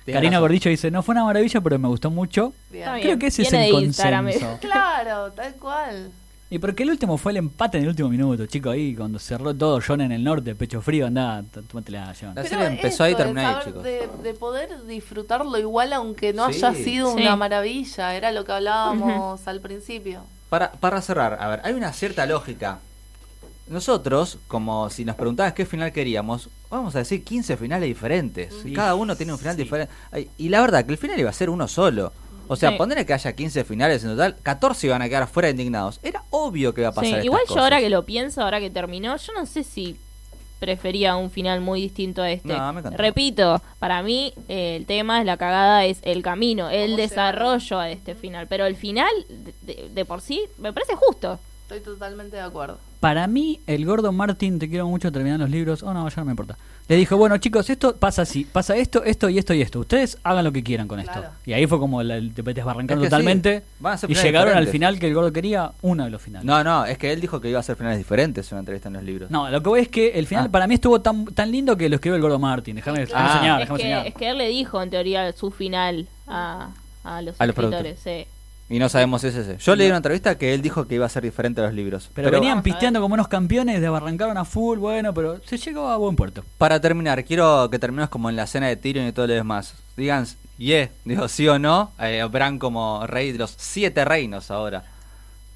Tienes 0.05 0.15
Karina 0.19 0.31
razón. 0.37 0.43
Gordillo 0.43 0.71
dice, 0.71 0.91
no 0.91 1.03
fue 1.03 1.13
una 1.15 1.25
maravilla, 1.25 1.61
pero 1.61 1.79
me 1.79 1.89
gustó 1.89 2.11
mucho. 2.11 2.53
Bien. 2.71 2.89
Creo 3.03 3.19
que 3.19 3.27
ese 3.27 3.43
es 3.43 3.53
el 3.53 3.71
consenso. 3.73 4.47
Claro, 4.61 5.31
tal 5.33 5.55
cual. 5.55 6.11
Y 6.53 6.59
porque 6.59 6.83
el 6.83 6.91
último 6.91 7.17
fue 7.17 7.31
el 7.31 7.39
empate 7.39 7.79
en 7.79 7.85
el 7.85 7.91
último 7.91 8.09
minuto, 8.09 8.45
chicos, 8.47 8.73
ahí 8.73 8.95
cuando 8.97 9.21
cerró 9.21 9.55
todo 9.55 9.81
John 9.87 10.01
en 10.01 10.11
el 10.11 10.25
norte, 10.25 10.57
pecho 10.57 10.83
frío, 10.83 11.07
andá, 11.07 11.45
tómate 11.71 11.93
la 11.93 12.13
John. 12.21 12.35
La 12.35 12.43
serie 12.45 12.67
empezó 12.67 13.05
ahí 13.05 13.13
y 13.13 13.17
terminó 13.17 13.41
ahí, 13.41 13.55
chicos. 13.65 13.85
De, 13.85 14.09
de 14.23 14.35
poder 14.35 14.85
disfrutarlo 14.87 15.57
igual 15.59 15.93
aunque 15.93 16.33
no 16.33 16.49
Sí. 16.53 16.57
haya 16.65 16.75
sido 16.75 17.15
Sí. 17.15 17.23
una 17.23 17.37
maravilla, 17.37 18.15
era 18.17 18.33
lo 18.33 18.45
que 18.45 18.51
hablábamos 18.53 19.47
al 19.47 19.61
principio. 19.61 20.23
Para, 20.49 20.73
para 20.73 21.01
cerrar, 21.01 21.39
a 21.41 21.47
ver, 21.47 21.61
hay 21.63 21.73
una 21.75 21.93
cierta 21.93 22.27
lógica. 22.27 22.81
Nosotros, 23.69 24.39
como 24.49 24.91
si 24.91 25.05
nos 25.05 25.15
preguntabas 25.15 25.53
qué 25.53 25.65
final 25.65 25.93
queríamos, 25.93 26.49
vamos 26.69 26.97
a 26.97 26.99
decir 26.99 27.23
15 27.23 27.57
finales 27.57 27.87
diferentes. 27.87 28.53
Sí. 28.65 28.73
Cada 28.73 28.97
uno 28.97 29.15
tiene 29.15 29.33
un 29.33 29.39
final 29.39 29.55
Sí. 29.55 29.63
diferente. 29.63 29.95
Y 30.39 30.49
la 30.49 30.61
verdad 30.61 30.85
que 30.85 30.91
el 30.91 30.99
final 30.99 31.21
iba 31.21 31.31
a 31.31 31.33
ser 31.33 31.49
uno 31.51 31.69
solo. 31.69 32.13
O 32.53 32.57
sea, 32.57 32.71
Sí. 32.71 32.77
ponerle 32.77 33.07
que 33.07 33.13
haya 33.15 33.33
15 33.33 33.63
finales 33.65 34.03
en 34.03 34.11
total, 34.11 34.37
14 34.43 34.87
iban 34.89 35.03
a 35.03 35.09
quedar 35.09 35.29
fuera 35.29 35.51
indignados. 35.51 36.01
Era 36.03 36.25
obvio 36.31 36.75
que 36.75 36.81
iba 36.81 36.89
a 36.89 36.93
pasar 36.93 37.05
Sí, 37.05 37.11
estas 37.13 37.25
igual 37.25 37.43
yo 37.43 37.47
cosas. 37.49 37.63
ahora 37.63 37.81
que 37.81 37.91
lo 37.91 38.05
pienso, 38.05 38.43
ahora 38.43 38.59
que 38.59 38.71
terminó, 38.71 39.17
yo 39.17 39.33
no 39.35 39.47
sé 39.47 39.63
si 39.63 39.97
prefería 40.59 41.17
un 41.17 41.31
final 41.31 41.61
muy 41.61 41.81
distinto 41.81 42.23
a 42.23 42.31
este. 42.31 42.49
No, 42.49 42.73
me. 42.73 42.83
Repito, 42.83 43.63
para 43.79 44.03
mí 44.03 44.35
eh, 44.49 44.77
el 44.77 44.85
tema 44.87 45.21
es 45.21 45.27
la 45.27 45.37
cagada, 45.37 45.85
es 45.87 46.01
el 46.03 46.23
camino, 46.23 46.69
el 46.69 46.87
¿Cómo 46.91 46.97
desarrollo 46.99 47.79
a 47.79 47.89
este 47.89 48.15
final. 48.15 48.47
Pero 48.49 48.67
el 48.67 48.77
final, 48.77 49.11
de, 49.29 49.55
de- 49.63 49.89
de 49.89 50.05
por 50.05 50.21
sí, 50.21 50.43
me 50.59 50.73
parece 50.73 50.95
justo. 50.97 51.39
Estoy 51.71 51.81
totalmente 51.95 52.37
de 52.37 52.43
acuerdo. 52.43 52.79
Para 52.99 53.27
mí, 53.29 53.61
el 53.69 53.87
gordo 53.87 54.11
Martin, 54.13 54.59
te 54.59 54.69
quiero 54.69 54.89
mucho, 54.89 55.13
terminan 55.13 55.41
los 55.41 55.49
libros. 55.49 55.83
Oh, 55.85 55.95
no, 55.95 56.09
ya 56.09 56.17
no 56.17 56.25
me 56.25 56.33
importa. 56.33 56.59
Le 56.89 56.97
dijo, 56.97 57.17
bueno, 57.17 57.39
chicos, 57.39 57.71
esto 57.71 57.95
pasa 57.97 58.23
así, 58.23 58.45
pasa 58.45 58.77
esto, 58.77 59.05
esto 59.05 59.29
y 59.29 59.39
esto 59.39 59.55
y 59.55 59.63
esto. 59.63 59.79
Ustedes 59.79 60.19
hagan 60.25 60.45
lo 60.45 60.51
que 60.53 60.65
quieran 60.65 60.89
con 60.89 60.99
esto. 60.99 61.13
Claro. 61.13 61.29
Y 61.47 61.53
ahí 61.53 61.67
fue 61.69 61.79
como 61.79 62.03
la- 62.03 62.17
el 62.17 62.35
te 62.35 62.43
desbarrancando 62.43 63.05
Es 63.05 63.07
que 63.07 63.07
sí, 63.07 63.11
totalmente. 63.11 63.63
van 63.79 63.93
a 63.93 63.97
ser 63.99 64.11
y 64.11 64.15
llegaron 64.15 64.57
al 64.57 64.67
final 64.67 64.99
que 64.99 65.07
el 65.07 65.15
gordo 65.15 65.33
quería, 65.33 65.71
uno 65.83 66.05
de 66.05 66.11
los 66.11 66.21
finales. 66.21 66.45
No, 66.45 66.65
no, 66.65 66.85
es 66.85 66.99
que 66.99 67.13
él 67.13 67.21
dijo 67.21 67.41
que 67.41 67.49
iba 67.49 67.61
a 67.61 67.63
ser 67.63 67.77
finales 67.77 67.99
diferentes 67.99 68.51
en 68.51 68.57
una 68.57 68.61
entrevista 68.61 68.89
en 68.89 68.95
los 68.95 69.05
libros. 69.05 69.31
No, 69.31 69.49
lo 69.49 69.63
que 69.63 69.69
voy 69.69 69.81
es 69.83 69.89
que 69.89 70.09
el 70.19 70.27
final 70.27 70.47
Ah. 70.47 70.51
para 70.51 70.67
mí 70.67 70.75
estuvo 70.75 71.01
tan, 71.01 71.25
tan 71.27 71.53
lindo 71.53 71.77
que 71.77 71.89
lo 71.89 71.95
escribió 71.95 72.17
el 72.17 72.23
gordo 72.23 72.41
Martin. 72.41 72.75
Déjame 72.75 72.99
Ah. 72.99 73.03
enseñar, 73.03 73.61
es, 73.61 73.69
déjame 73.69 73.79
que, 73.79 73.83
enseñar. 73.85 74.07
es 74.09 74.15
que 74.15 74.29
él 74.31 74.39
le 74.39 74.49
dijo, 74.49 74.83
en 74.83 74.91
teoría, 74.91 75.33
su 75.33 75.53
final 75.53 76.09
a, 76.27 76.71
a 77.05 77.23
los 77.23 77.41
A 77.41 77.47
los 77.47 77.57
escritores. 77.57 78.01
sí. 78.01 78.27
Y 78.73 78.79
no 78.79 78.89
sabemos 78.89 79.21
si 79.21 79.27
es 79.27 79.35
ese. 79.35 79.59
Yo 79.59 79.75
leí 79.75 79.89
una 79.89 79.97
entrevista 79.97 80.39
que 80.39 80.55
él 80.55 80.63
dijo 80.63 80.87
que 80.87 80.95
iba 80.95 81.05
a 81.05 81.09
ser 81.09 81.25
diferente 81.25 81.61
a 81.61 81.65
los 81.65 81.75
libros. 81.75 82.09
Pero, 82.15 82.31
venían 82.31 82.63
pisteando 82.63 83.01
como 83.01 83.15
unos 83.15 83.27
campeones, 83.27 83.81
desbarrancaron 83.81 84.39
a 84.39 84.45
full, 84.45 84.79
bueno, 84.79 85.13
pero 85.13 85.41
se 85.45 85.59
llegó 85.59 85.89
a 85.89 85.97
buen 85.97 86.15
puerto. 86.15 86.45
Para 86.57 86.81
terminar, 86.81 87.25
quiero 87.25 87.69
que 87.69 87.81
terminemos 87.81 88.11
como 88.11 88.31
en 88.31 88.37
la 88.37 88.45
escena 88.45 88.69
de 88.69 88.77
Tyrion 88.77 89.09
y 89.09 89.13
todo 89.13 89.27
lo 89.27 89.35
demás. 89.35 89.75
Digan, 89.97 90.25
yeah, 90.57 90.89
digo 91.05 91.27
sí 91.27 91.49
o 91.49 91.59
no. 91.59 91.91
Eh, 91.99 92.23
Bran 92.31 92.61
como 92.61 93.05
rey 93.09 93.33
de 93.33 93.39
los 93.39 93.53
siete 93.59 94.05
reinos 94.05 94.53
ahora. 94.53 94.85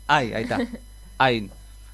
Ay, 0.09 0.33
ahí 0.33 0.43
está. 0.43 0.59
Ay, 1.19 1.49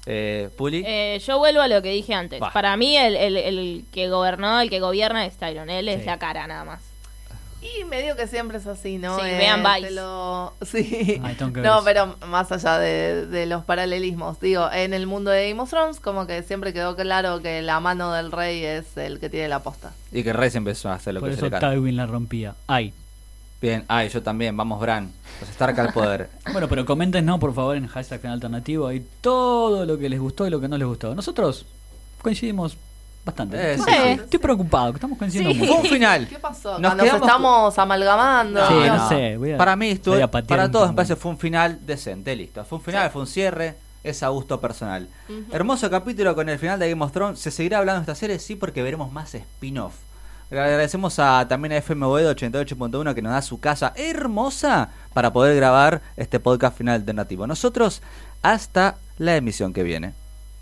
eh, 0.07 0.49
Puli. 0.57 0.83
Eh, 0.83 1.21
yo 1.23 1.37
vuelvo 1.37 1.61
a 1.61 1.67
lo 1.67 1.83
que 1.83 1.91
dije 1.91 2.15
antes. 2.15 2.39
Para 2.51 2.75
mí, 2.77 2.97
el, 2.97 3.15
el- 3.15 3.37
el 3.37 3.85
que 3.93 4.09
gobernó, 4.09 4.59
el 4.59 4.71
que 4.71 4.79
gobierna 4.79 5.23
es 5.27 5.37
Tyron. 5.37 5.69
Él 5.69 5.87
es 5.87 5.99
Sí. 5.99 6.05
la 6.07 6.17
cara, 6.17 6.47
nada 6.47 6.63
más. 6.65 6.81
Y 7.61 7.83
medio 7.85 8.15
que 8.15 8.25
siempre 8.27 8.57
es 8.57 8.65
así, 8.65 8.97
¿no? 8.97 9.17
Sí, 9.19 9.25
Eh, 9.25 9.37
vean 9.37 9.63
Vice. 9.63 9.91
lo- 9.91 10.53
Sí. 10.65 11.21
Ay, 11.23 11.35
tengo 11.35 11.53
que 11.53 11.61
No, 11.61 11.83
pero 11.83 12.15
más 12.27 12.51
allá 12.51 12.79
de, 12.79 13.27
de 13.27 13.45
los 13.45 13.63
paralelismos, 13.63 14.39
digo, 14.39 14.67
en 14.71 14.93
el 14.95 15.05
mundo 15.05 15.29
de 15.31 15.49
Game 15.49 15.61
of 15.61 15.69
Thrones 15.69 15.99
como 15.99 16.25
que 16.25 16.41
siempre 16.43 16.73
quedó 16.73 16.95
claro 16.95 17.41
que 17.41 17.61
la 17.61 17.79
mano 17.79 18.11
del 18.13 18.31
rey 18.31 18.63
es 18.63 18.97
el 18.97 19.19
que 19.19 19.29
tiene 19.29 19.47
la 19.47 19.59
posta. 19.61 19.93
Y 20.11 20.23
que 20.23 20.31
el 20.31 20.37
rey 20.37 20.49
se 20.49 20.57
empezó 20.57 20.89
a 20.89 20.95
hacer 20.95 21.13
lo 21.13 21.19
Por 21.19 21.29
que 21.29 21.35
se 21.35 21.39
eso 21.39 21.45
le 21.45 21.51
canta. 21.51 21.71
Tywin 21.71 21.95
la 21.95 22.07
rompía. 22.07 22.55
Ay. 22.67 22.93
Bien, 23.61 23.85
ay, 23.89 24.09
yo 24.09 24.23
también. 24.23 24.57
Vamos, 24.57 24.79
Bran. 24.79 25.11
Los 25.39 25.49
Stark 25.51 25.79
al 25.79 25.93
poder. 25.93 26.29
Bueno, 26.51 26.67
pero 26.67 26.83
comenten, 26.83 27.25
¿no? 27.27 27.39
Por 27.39 27.53
favor, 27.53 27.77
en 27.77 27.85
hashtag 27.85 28.19
final 28.21 28.33
alternativo. 28.35 28.87
Ahí 28.87 29.05
todo 29.21 29.85
lo 29.85 29.99
que 29.99 30.09
les 30.09 30.19
gustó 30.19 30.47
y 30.47 30.49
lo 30.49 30.59
que 30.59 30.67
no 30.67 30.79
les 30.79 30.87
gustó. 30.87 31.13
Nosotros 31.13 31.67
coincidimos 32.23 32.75
bastante. 33.25 33.57
Eh, 33.57 33.73
Estoy- 33.75 33.93
sí, 33.93 33.99
sí. 34.03 34.09
Estoy 34.23 34.39
preocupado, 34.39 34.91
que 34.91 34.97
estamos 34.97 35.17
coincidiendo 35.17 35.53
Sí. 35.53 35.59
mucho. 35.59 35.71
Fue 35.73 35.81
un 35.81 35.87
final. 35.89 36.27
¿Qué 36.27 36.39
pasó? 36.39 36.79
Nos 36.79 36.95
quedamos 36.95 37.21
estamos 37.21 37.79
amalgamando. 37.79 38.67
Sí, 38.67 38.73
¿no? 38.73 38.95
no 38.97 39.09
sé, 39.09 39.37
voy 39.37 39.51
a- 39.53 39.57
para 39.57 39.75
mí, 39.75 39.89
estuvo, 39.89 40.15
voy 40.15 40.23
a 40.23 40.31
patear 40.31 40.59
para 40.59 40.71
todos 40.71 40.89
me 40.89 40.95
parece 40.95 41.15
fue 41.15 41.31
un 41.31 41.37
final 41.37 41.79
decente, 41.85 42.35
listo. 42.35 42.63
Fue 42.65 42.77
un 42.79 42.83
final, 42.83 43.09
fue 43.11 43.21
un 43.21 43.27
cierre, 43.27 43.75
es 44.03 44.23
a 44.23 44.29
gusto 44.29 44.59
personal. 44.59 45.07
Hermoso 45.51 45.89
capítulo 45.89 46.33
con 46.35 46.49
el 46.49 46.57
final 46.57 46.79
de 46.79 46.89
Game 46.89 47.03
of 47.03 47.11
Thrones. 47.11 47.39
¿Se 47.39 47.51
seguirá 47.51 47.77
hablando 47.79 47.99
de 48.01 48.03
esta 48.03 48.15
serie? 48.15 48.39
Sí, 48.39 48.55
porque 48.55 48.81
veremos 48.81 49.11
más 49.11 49.33
spin-off. 49.35 49.93
Le 50.49 50.59
Agradecemos 50.59 51.17
a, 51.19 51.47
también 51.47 51.71
a 51.71 51.77
FM 51.77 52.05
Boedo 52.07 52.29
88.1 52.35 53.13
que 53.15 53.21
nos 53.21 53.31
da 53.31 53.41
su 53.41 53.61
casa 53.61 53.93
hermosa 53.95 54.89
para 55.13 55.31
poder 55.31 55.55
grabar 55.55 56.01
este 56.17 56.41
podcast 56.41 56.77
final 56.77 56.95
alternativo. 56.95 57.47
Nosotros, 57.47 58.01
hasta 58.41 58.97
la 59.17 59.37
emisión 59.37 59.71
que 59.71 59.83
viene. 59.83 60.13